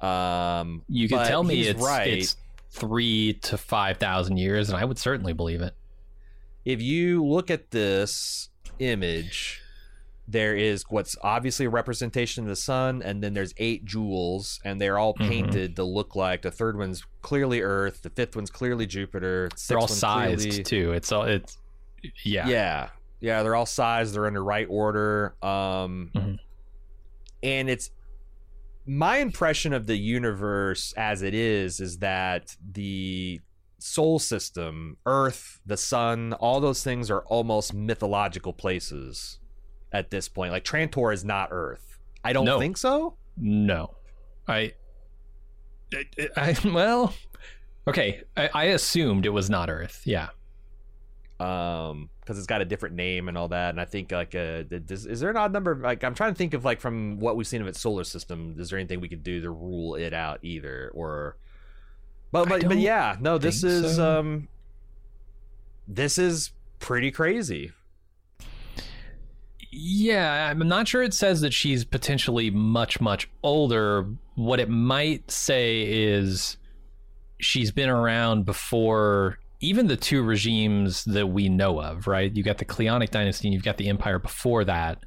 [0.00, 2.08] Um, you could tell me it's right.
[2.08, 2.36] It's
[2.76, 5.74] three to five thousand years, and I would certainly believe it.
[6.64, 9.62] If you look at this image,
[10.28, 14.80] there is what's obviously a representation of the sun, and then there's eight jewels, and
[14.80, 15.28] they're all mm-hmm.
[15.28, 15.74] painted mm-hmm.
[15.74, 19.48] to look like the third one's clearly Earth, the fifth one's clearly Jupiter.
[19.48, 20.64] The they're all sized clearly...
[20.64, 20.92] too.
[20.92, 21.58] It's all it's
[22.24, 22.88] yeah, yeah,
[23.20, 23.42] yeah.
[23.42, 24.14] They're all sized.
[24.14, 25.34] They're in the right order.
[25.42, 26.34] Um, mm-hmm.
[27.42, 27.90] and it's
[28.86, 33.40] my impression of the universe as it is is that the
[33.78, 39.38] soul system, Earth, the sun, all those things are almost mythological places
[39.92, 40.52] at this point.
[40.52, 41.98] Like Trantor is not Earth.
[42.24, 42.58] I don't no.
[42.58, 43.14] think so.
[43.36, 43.94] No,
[44.48, 44.72] I,
[45.92, 47.12] I, I well,
[47.86, 48.22] okay.
[48.36, 50.02] I, I assumed it was not Earth.
[50.04, 50.28] Yeah.
[51.38, 53.70] Um, because it's got a different name and all that.
[53.70, 55.76] And I think like, uh, is, is there an odd number?
[55.76, 58.56] Like, I'm trying to think of like from what we've seen of its solar system.
[58.58, 61.36] Is there anything we could do to rule it out either, or?
[62.32, 63.38] But but but yeah, no.
[63.38, 64.20] This is so.
[64.20, 64.48] um.
[65.86, 66.50] This is
[66.80, 67.70] pretty crazy.
[69.70, 74.08] Yeah, I'm not sure it says that she's potentially much much older.
[74.34, 76.56] What it might say is
[77.38, 82.34] she's been around before even the two regimes that we know of, right?
[82.34, 84.98] You got the Cleonic dynasty and you've got the empire before that,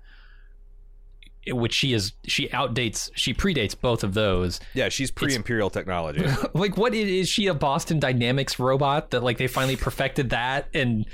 [1.48, 4.60] which she is she outdates she predates both of those.
[4.74, 6.26] Yeah, she's pre-imperial technology.
[6.54, 11.06] like what is she a Boston Dynamics robot that like they finally perfected that and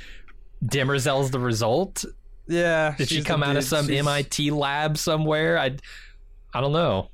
[0.63, 2.03] Demerzel's the result?
[2.47, 2.95] Yeah.
[2.97, 5.59] Did she come out of some MIT lab somewhere?
[5.59, 5.77] I
[6.53, 7.11] I don't know.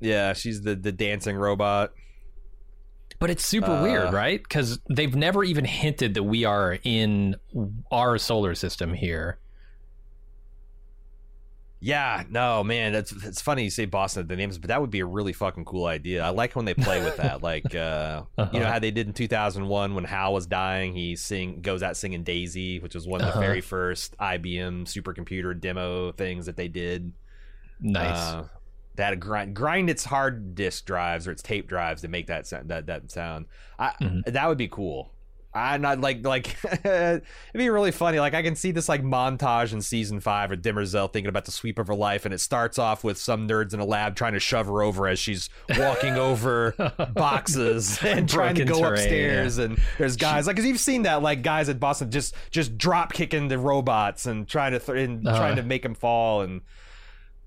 [0.00, 1.92] Yeah, she's the the dancing robot.
[3.24, 4.42] But it's super uh, weird, right?
[4.42, 7.36] Because they've never even hinted that we are in
[7.90, 9.38] our solar system here.
[11.80, 15.06] Yeah, no, man, it's it's funny you say Boston Dynamics, but that would be a
[15.06, 16.22] really fucking cool idea.
[16.22, 18.50] I like when they play with that, like uh, uh-huh.
[18.52, 21.96] you know how they did in 2001 when Hal was dying, he sing goes out
[21.96, 23.40] singing Daisy, which was one of the uh-huh.
[23.40, 27.10] very first IBM supercomputer demo things that they did.
[27.80, 28.18] Nice.
[28.18, 28.48] Uh,
[28.96, 32.68] that grind grind its hard disk drives or its tape drives to make that sound,
[32.68, 33.46] that that sound.
[33.78, 34.30] I, mm-hmm.
[34.30, 35.10] That would be cool.
[35.54, 37.22] I'm not like like it'd
[37.54, 38.18] be really funny.
[38.18, 41.52] Like I can see this like montage in season five of Demerzel thinking about the
[41.52, 44.32] sweep of her life, and it starts off with some nerds in a lab trying
[44.32, 45.48] to shove her over as she's
[45.78, 46.74] walking over
[47.14, 49.58] boxes and trying to go terrain, upstairs.
[49.58, 49.64] Yeah.
[49.66, 53.12] And there's guys like, cause you've seen that like guys at Boston just just drop
[53.12, 55.38] kicking the robots and trying to th- and uh-huh.
[55.38, 56.62] trying to make them fall and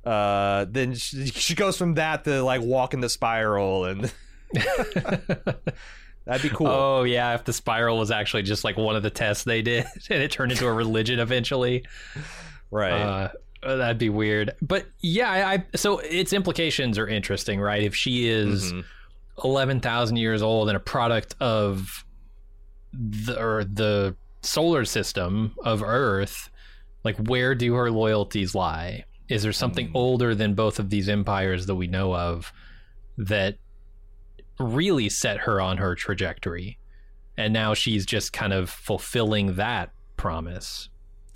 [0.08, 4.10] uh, then she, she, goes from that to like walking the spiral and
[4.54, 6.68] that'd be cool.
[6.68, 9.86] Oh yeah, if the spiral was actually just like one of the tests they did
[10.10, 11.84] and it turned into a religion eventually,
[12.72, 13.34] right?
[13.64, 14.56] Uh, that'd be weird.
[14.62, 17.84] But yeah, I, I, so its implications are interesting, right?
[17.84, 18.82] If she is mm-hmm.
[19.44, 22.06] eleven thousand years old and a product of
[22.94, 26.50] the or the solar system of Earth,
[27.04, 29.04] like where do her loyalties lie?
[29.30, 29.95] Is there something mm.
[29.95, 32.52] older than both of these empires that we know of
[33.18, 33.58] that
[34.60, 36.78] really set her on her trajectory?
[37.38, 40.90] And now she's just kind of fulfilling that promise.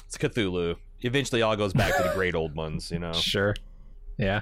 [0.07, 0.75] It's Cthulhu.
[1.01, 3.13] Eventually, all goes back to the great old ones, you know.
[3.13, 3.55] Sure.
[4.17, 4.41] Yeah.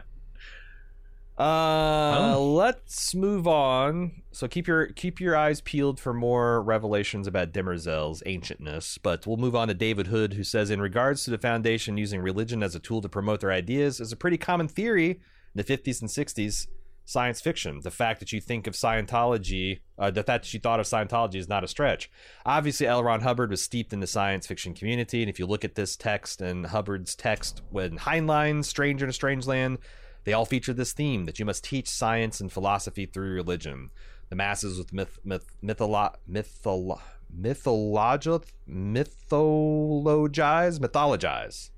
[1.38, 4.22] Uh, let's move on.
[4.40, 8.98] So keep your keep your eyes peeled for more revelations about Demerzel's ancientness.
[8.98, 12.22] But we'll move on to David Hood, who says, in regards to the Foundation using
[12.22, 15.18] religion as a tool to promote their ideas, is a pretty common theory in
[15.56, 16.68] the 50s and 60s
[17.04, 17.82] science fiction.
[17.84, 21.36] The fact that you think of Scientology, uh, the fact that you thought of Scientology
[21.36, 22.10] is not a stretch.
[22.46, 23.04] Obviously, L.
[23.04, 25.98] Ron Hubbard was steeped in the science fiction community, and if you look at this
[25.98, 29.80] text and Hubbard's text when Heinlein, Stranger in a Strange Land,
[30.24, 33.90] they all feature this theme that you must teach science and philosophy through religion.
[34.30, 37.00] The masses with myth, myth, mytholo, mytholo,
[37.36, 41.70] mythologize, mythologize, mythologize.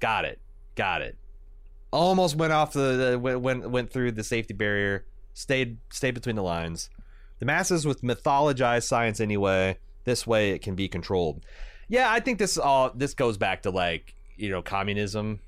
[0.00, 0.40] Got it,
[0.74, 1.16] got it.
[1.92, 5.04] Almost went off the, the went, went went through the safety barrier.
[5.34, 6.90] Stayed stayed between the lines.
[7.38, 9.78] The masses with mythologized science anyway.
[10.04, 11.44] This way it can be controlled.
[11.88, 15.40] Yeah, I think this all this goes back to like you know communism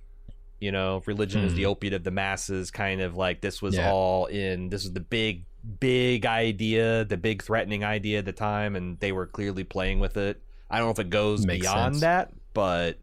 [0.60, 1.56] you know religion is Hmm.
[1.56, 3.90] the opiate of the masses kind of like this was Yeah.
[3.90, 5.44] all in this was the big
[5.80, 10.16] big idea the big threatening idea at the time and they were clearly playing with
[10.16, 12.00] it i don't know if it goes Makes beyond sense.
[12.02, 12.98] that but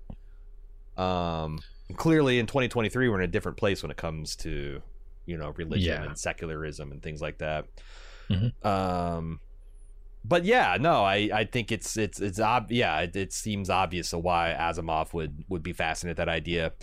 [0.97, 1.59] um
[1.97, 4.81] clearly in 2023 we're in a different place when it comes to
[5.25, 6.07] you know religion Yeah.
[6.07, 7.65] and secularism and things like that
[8.29, 8.65] Mhm.
[8.65, 9.39] um
[10.23, 14.13] but yeah, no, I, I think it's it's it's ob- yeah, it, it seems obvious
[14.13, 16.73] why Asimov would would be fascinated with that idea.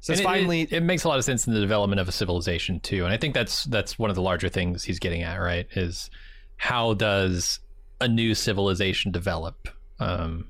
[0.00, 2.00] So And it's it- finally, it, it makes a lot of sense in the development
[2.00, 4.98] of a civilization too, and I think that's that's one of the larger things he's
[4.98, 5.36] getting at.
[5.36, 5.66] Right?
[5.74, 6.10] Is
[6.56, 7.60] how does
[8.00, 9.68] a new civilization develop
[9.98, 10.48] um,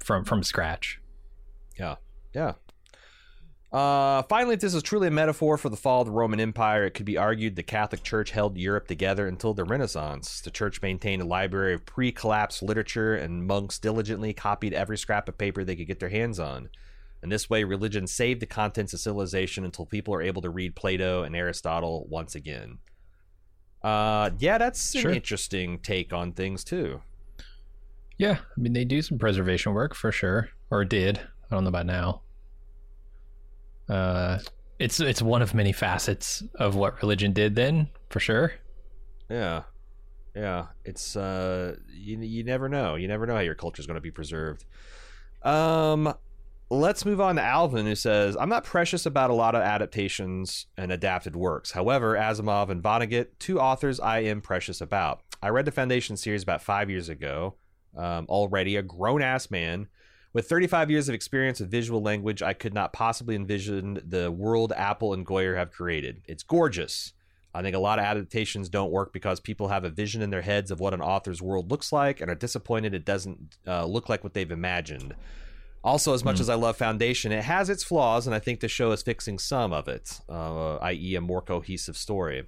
[0.00, 1.00] from from scratch?
[1.78, 1.96] yeah.
[2.34, 2.54] Yeah.
[3.70, 6.84] Uh, finally, if this is truly a metaphor for the fall of the Roman Empire,
[6.84, 10.40] it could be argued the Catholic Church held Europe together until the Renaissance.
[10.40, 15.36] The Church maintained a library of pre-collapse literature, and monks diligently copied every scrap of
[15.36, 16.70] paper they could get their hands on.
[17.22, 20.76] In this way, religion saved the contents of civilization until people are able to read
[20.76, 22.78] Plato and Aristotle once again.
[23.82, 27.00] Uh, yeah, that's an interesting take on things too.
[28.18, 31.18] Yeah, I mean they do some preservation work for sure, or did.
[31.50, 32.22] I don't know about now.
[33.88, 34.38] Uh,
[34.78, 38.52] it's it's one of many facets of what religion did then, for sure.
[39.28, 39.62] Yeah.
[40.34, 40.66] Yeah.
[40.84, 42.94] It's uh you you never know.
[42.94, 44.64] You never know how your culture is going to be preserved.
[45.42, 46.14] Um
[46.70, 50.66] let's move on to Alvin who says, "I'm not precious about a lot of adaptations
[50.76, 51.72] and adapted works.
[51.72, 55.22] However, Asimov and Vonnegut, two authors I am precious about.
[55.42, 57.56] I read the Foundation series about 5 years ago.
[57.96, 59.88] Um, already a grown-ass man
[60.32, 64.72] with 35 years of experience with visual language, I could not possibly envision the world
[64.76, 66.22] Apple and Goyer have created.
[66.26, 67.14] It's gorgeous.
[67.54, 70.42] I think a lot of adaptations don't work because people have a vision in their
[70.42, 74.08] heads of what an author's world looks like and are disappointed it doesn't uh, look
[74.08, 75.14] like what they've imagined.
[75.84, 76.42] Also, as much Hmm.
[76.42, 79.38] as I love Foundation, it has its flaws, and I think the show is fixing
[79.38, 82.44] some of it, uh, i.e., a more cohesive story.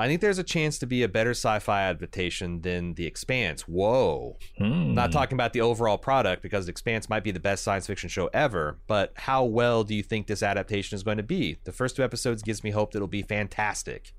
[0.00, 3.62] I think there's a chance to be a better sci-fi adaptation than The Expanse.
[3.62, 4.38] Whoa!
[4.56, 4.94] Hmm.
[4.94, 8.08] Not talking about the overall product because The Expanse might be the best science fiction
[8.08, 11.58] show ever, but how well do you think this adaptation is going to be?
[11.64, 14.12] The first two episodes gives me hope that it'll be fantastic.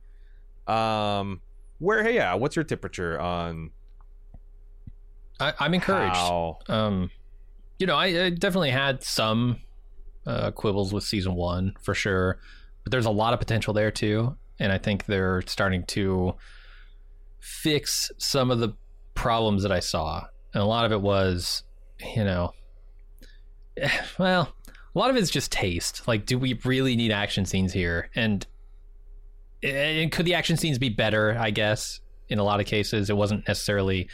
[0.67, 1.39] Um,
[1.79, 3.71] where hey, yeah, what's your temperature on
[5.39, 6.17] I, I'm encouraged.
[6.17, 6.59] how?
[6.67, 7.09] Um,
[7.79, 9.57] you know, I, I definitely had some
[10.27, 12.39] uh, quibbles with season one for sure,
[12.83, 16.35] but there's a lot of potential there too, and I think they're starting to
[17.39, 18.75] fix some of the
[19.15, 21.63] problems that I saw, and a lot of it was,
[22.15, 22.53] you know,
[23.77, 23.89] eh,
[24.19, 26.07] well, a lot of it's just taste.
[26.07, 28.09] Like, do we really need action scenes here?
[28.15, 28.45] And
[29.61, 31.37] and could the action scenes be better?
[31.37, 31.99] I guess
[32.29, 34.09] in a lot of cases, it wasn't necessarily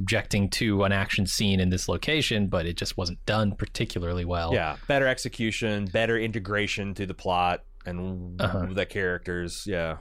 [0.00, 4.52] objecting to an action scene in this location, but it just wasn't done particularly well.
[4.54, 8.66] Yeah, better execution, better integration to the plot and Uh-huh.
[8.72, 9.64] the characters.
[9.66, 9.98] Yeah,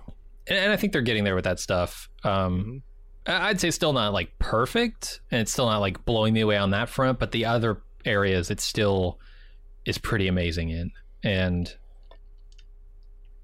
[0.47, 2.09] and, and I think they're getting there with that stuff.
[2.23, 2.81] Um,
[3.27, 6.57] I- I'd say still not like perfect, and it's still not like blowing me away
[6.57, 7.19] on that front.
[7.19, 9.19] But the other areas, it still
[9.85, 10.91] is pretty amazing in,
[11.23, 11.75] and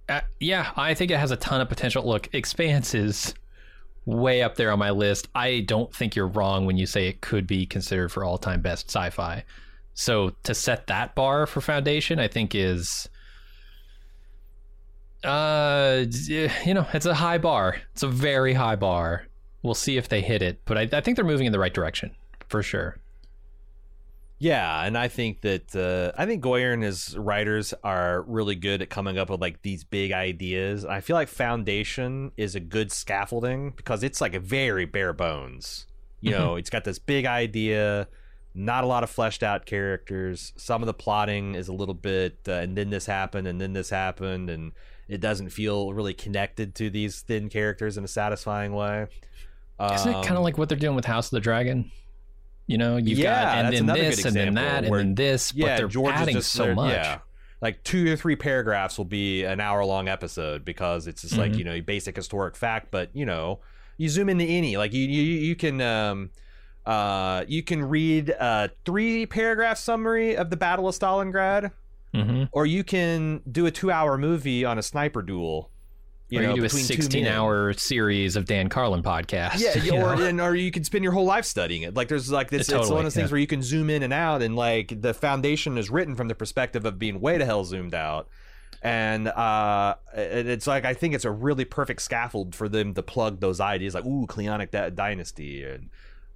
[0.07, 2.03] uh, yeah, I think it has a ton of potential.
[2.07, 3.33] Look, Expanse is
[4.05, 5.27] way up there on my list.
[5.33, 8.61] I don't think you're wrong when you say it could be considered for all time
[8.61, 9.43] best sci-fi.
[9.93, 13.09] So to set that bar for Foundation, I think is
[15.23, 19.25] uh you know it's a high bar it's a very high bar
[19.63, 21.73] we'll see if they hit it but i, I think they're moving in the right
[21.73, 22.11] direction
[22.47, 22.99] for sure
[24.37, 28.81] Yeah, and I think that uh, I think Goyer and his writers are really good
[28.81, 30.83] at coming up with like these big ideas.
[30.83, 35.13] And I feel like Foundation is a good scaffolding because it's like a very bare
[35.13, 35.87] bones.
[36.21, 38.07] You know, it's got this big idea,
[38.55, 40.53] not a lot of fleshed out characters.
[40.57, 43.73] Some of the plotting is a little bit, uh, and then this happened, and then
[43.73, 44.71] this happened, and
[45.07, 49.05] it doesn't feel really connected to these thin characters in a satisfying way.
[49.79, 51.91] Isn't it kind of Um, like what they're doing with House of the Dragon?
[52.67, 55.59] You know, you've Yeah, got and then this and then that and then this, but
[55.65, 56.91] yeah, they're George adding just so much.
[56.93, 57.19] Yeah.
[57.61, 61.53] Like two or three paragraphs will be an hour long episode because it's just like
[61.53, 61.57] Mhm.
[61.57, 63.59] you know basic historic fact, but you know
[63.97, 66.31] you zoom into any like you you you can um
[66.85, 71.71] uh you can read a three paragraph summary of the Battle of Stalingrad,
[72.13, 75.69] hmm or you can do a two hour movie on a sniper duel.
[76.29, 79.59] You or know, you do a 16 hour series of Dan Carlin podcasts.
[79.59, 81.95] Yeah, you or and, or you can spend your whole life studying it.
[81.95, 83.33] Like there's like this, it's Totally, one of those things yeah.
[83.33, 86.35] where you can zoom in and out, and like the foundation is written from the
[86.35, 88.27] perspective of being way to hell zoomed out.
[88.81, 93.39] And uh, it's like I think it's a really perfect scaffold for them to plug
[93.39, 95.89] those ideas, like ooh, Cleonic Dy- Dynasty, and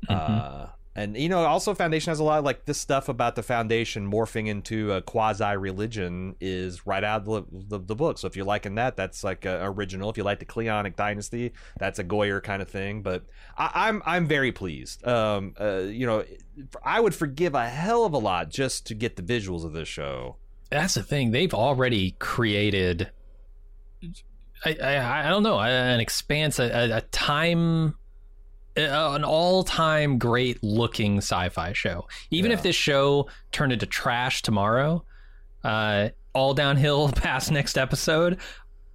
[0.07, 0.67] uh,
[0.99, 4.47] and you know, also Foundation has a lot like this stuff about the Foundation morphing
[4.47, 8.17] into a quasi religion is right out of the, the, the book.
[8.17, 10.09] So if you're liking that, that's like original.
[10.09, 13.01] If you like the Cleonic Dynasty, that's a Goyer kind of thing.
[13.01, 13.25] But
[13.57, 15.05] I, I'm I'm very pleased.
[15.07, 16.23] Um, uh, you know,
[16.83, 19.87] I would forgive a hell of a lot just to get the visuals of this
[19.87, 20.35] show.
[20.69, 21.31] that's the thing.
[21.31, 23.11] They've already created.
[24.65, 27.95] I I, I don't know an expanse, a, a- time,
[28.85, 32.07] an all-time great-looking sci-fi show.
[32.31, 35.03] Even if this show turned into trash tomorrow,
[35.63, 38.37] uh, all downhill past next episode,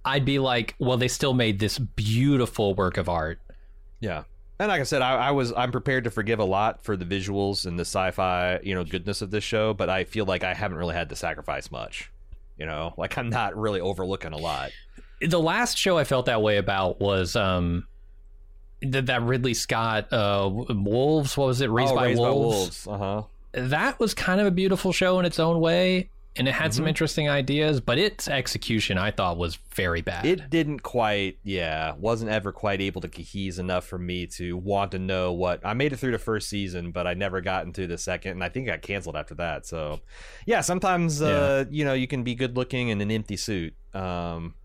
[0.03, 3.39] I'd be like, well, they still made this beautiful work of art.
[3.99, 4.23] Yeah.
[4.59, 7.05] And like I said, I, I was I'm prepared to forgive a lot for the
[7.05, 10.53] visuals and the sci-fi, you know, goodness of this show, but I feel like I
[10.53, 12.11] haven't really had to sacrifice much.
[12.57, 14.71] You know, like I'm not really overlooking a lot.
[15.19, 17.85] the last show I felt that way about was um
[18.85, 22.85] th- that Ridley Scott uh Wolves what was it Raised, oh, by, Raised Wolves.
[22.85, 23.03] by Wolves.
[23.03, 23.21] Uh
[23.53, 23.67] huh.
[23.67, 26.83] that was kind of a beautiful show in its own way and it had some
[26.83, 26.89] Mhm.
[26.89, 32.29] interesting ideas but its execution I thought was very bad It didn't quite, yeah, wasn't
[32.31, 35.61] ever quite able to cohese enough for me to want to know what.
[35.65, 38.43] I made it through the first season, but I never got into the second, and
[38.43, 39.65] I think it got canceled after that.
[39.65, 40.01] So,
[40.45, 43.73] yeah, sometimes uh, you know you can be good looking in an empty suit.
[43.93, 44.55] Um,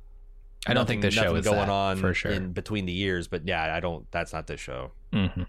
[0.67, 3.29] I don't think this show is going that, on for sure in between the years,
[3.29, 4.11] but yeah, I don't.
[4.11, 4.93] That's not this show.
[5.13, 5.47] Mhm.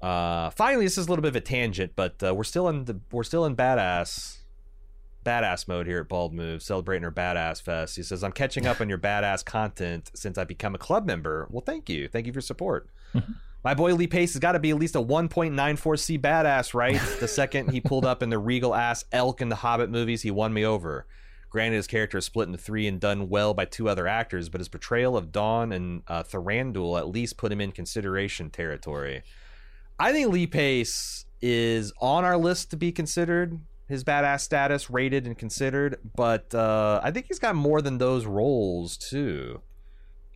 [0.00, 2.84] Uh, finally, this is a little bit of a tangent, but uh, we're still in
[2.84, 4.38] the we're still in badass
[5.24, 7.96] badass mode here at Bald Move, celebrating our badass fest.
[7.96, 11.48] He says, "I'm catching up on your badass content since I've become a club member."
[11.50, 12.88] Well, thank you, thank you for your support.
[13.14, 13.34] Mhm.
[13.64, 17.00] My boy Lee Pace has got to be at least a 1.94C badass, right?
[17.18, 20.30] The second he pulled up in the regal ass elk in the Hobbit movies, he
[20.30, 21.04] won me over.
[21.56, 24.60] Granted, his character is split into three and done well by two other actors, but
[24.60, 29.22] his portrayal of Dawn and uh, Thranduil at least put him in consideration territory.
[29.98, 33.58] I think Lee Pace is on our list to be considered,
[33.88, 38.26] his badass status rated and considered, but uh, I think he's got more than those
[38.26, 39.62] roles too.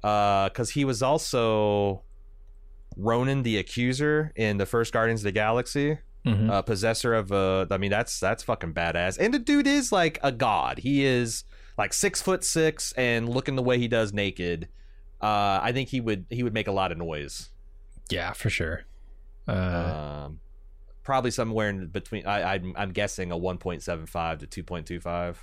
[0.00, 2.00] Because he was also
[2.96, 6.50] Ronan the Accuser in the first Guardians of the Galaxy Mhm.
[6.50, 7.66] uh, possessor of a.
[7.70, 9.16] I mean, that's that's fucking badass.
[9.18, 10.78] And the dude is like a god.
[10.78, 11.44] He is
[11.78, 14.68] like six foot six and looking the way he does naked.
[15.22, 17.50] Uh, I think he would he would make a lot of noise.
[18.10, 18.84] yeah for sure
[19.48, 20.40] uh, Um,
[21.02, 22.26] probably somewhere in between.
[22.26, 25.36] I, I'm I'm guessing a 1.75 to 2.25.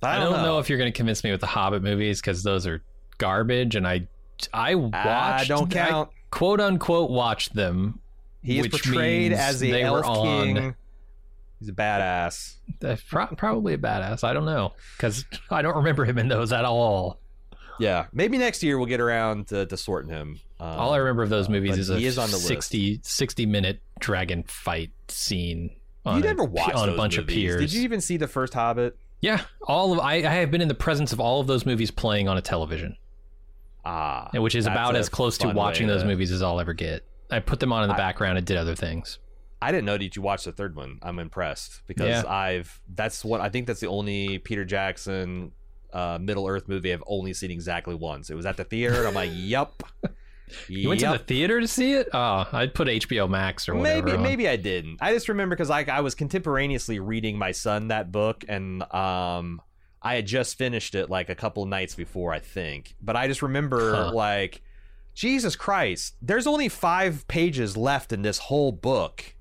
[0.00, 0.58] But I don't know.
[0.58, 2.82] if you're going to convince me with the Hobbit movies because those are
[3.18, 4.08] garbage and I
[4.52, 6.10] I watched I don't I count.
[6.30, 8.00] quote unquote watched them
[8.42, 10.74] he is portrayed as the they were elf on- king.
[11.60, 12.56] He's a badass.
[13.08, 14.24] Pro- probably a badass.
[14.24, 17.20] I don't know because I don't remember him in those at all.
[17.78, 20.40] Yeah, maybe next year we'll get around to, to sorting him.
[20.60, 22.48] Um, all I remember of those movies but is a he is on the list.
[22.48, 25.70] 60, 60 minute dragon fight scene.
[26.04, 27.60] On You a- never watched on a those bunch of peers.
[27.60, 28.96] Did you even see the first Hobbit?
[29.20, 31.92] Yeah, all of I, I have been in the presence of all of those movies
[31.92, 32.96] playing on a television,
[33.84, 37.04] Ah, which is about as close to watching way those movies as I'll ever get.
[37.32, 39.18] I put them on in the I- background and did other things.
[39.60, 40.98] I didn't know that you watched the third one.
[41.02, 42.24] I'm impressed because Yeah.
[42.28, 45.52] I've that's what I think that's the only Peter Jackson
[45.92, 48.28] uh, Middle Earth movie I've only seen exactly once.
[48.30, 48.94] It was at the theater.
[48.98, 49.82] and I'm like, yup.
[50.68, 52.08] You went to the theater to see it?
[52.12, 54.02] Oh, I'd put HBO Max or whatever.
[54.06, 54.22] maybe on.
[54.22, 54.98] maybe I didn't.
[55.00, 59.62] I just remember because like I was contemporaneously reading my son that book and um
[60.02, 62.96] I had just finished it like a couple nights before I think.
[63.00, 64.12] But I just remember Huh.
[64.12, 64.60] like
[65.14, 69.34] Jesus Christ, there's only 5 pages left in this whole book.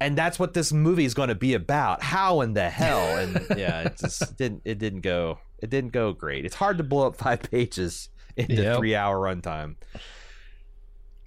[0.00, 2.02] And that's what this movie is going to be about.
[2.02, 3.18] How in the hell?
[3.18, 6.44] And yeah, it just didn't it didn't go it didn't go great.
[6.44, 8.78] It's hard to blow up 5 pages into Yep.
[8.78, 9.76] 3 hour runtime.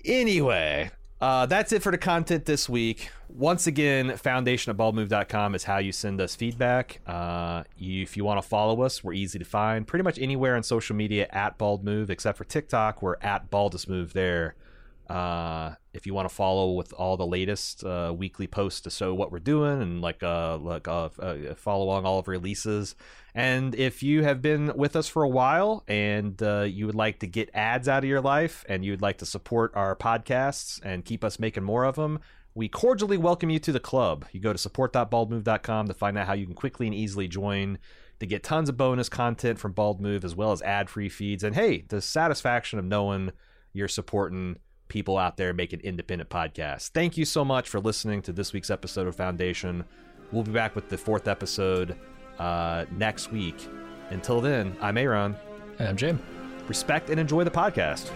[0.04, 0.92] Anyway,
[1.22, 3.10] Uh, that's it for the content this week.
[3.30, 7.00] Once again, foundation at baldmove.com is how you send us feedback.
[7.08, 10.56] Uh, you, if you want to follow us, we're easy to find pretty much anywhere
[10.56, 14.56] on social media at baldmove, except for TikTok, we're at baldestmove there.
[15.10, 19.14] Uh, if you want to follow with all the latest uh, weekly posts to show
[19.14, 22.96] what we're doing and like uh, like uh, uh, follow along all of releases.
[23.34, 27.20] And if you have been with us for a while and uh, you would like
[27.20, 30.80] to get ads out of your life and you would like to support our podcasts
[30.84, 32.20] and keep us making more of them,
[32.56, 34.26] we cordially welcome you to the club.
[34.32, 37.78] You go to support.baldmove.com to find out how you can quickly and easily join
[38.20, 41.44] to get tons of bonus content from Bald Move as well as ad free feeds.
[41.44, 43.32] And hey, the satisfaction of knowing
[43.74, 44.58] you're supporting
[44.88, 46.90] people out there making independent podcasts.
[46.90, 49.86] Thank you so much for listening to this week's episode of Foundation.
[50.32, 51.96] We'll be back with the fourth episode
[52.40, 53.68] uh, next week.
[54.10, 55.36] Until then, I'm Aaron.
[55.80, 56.20] And I'm Jim.
[56.68, 58.12] Respect and enjoy the podcast.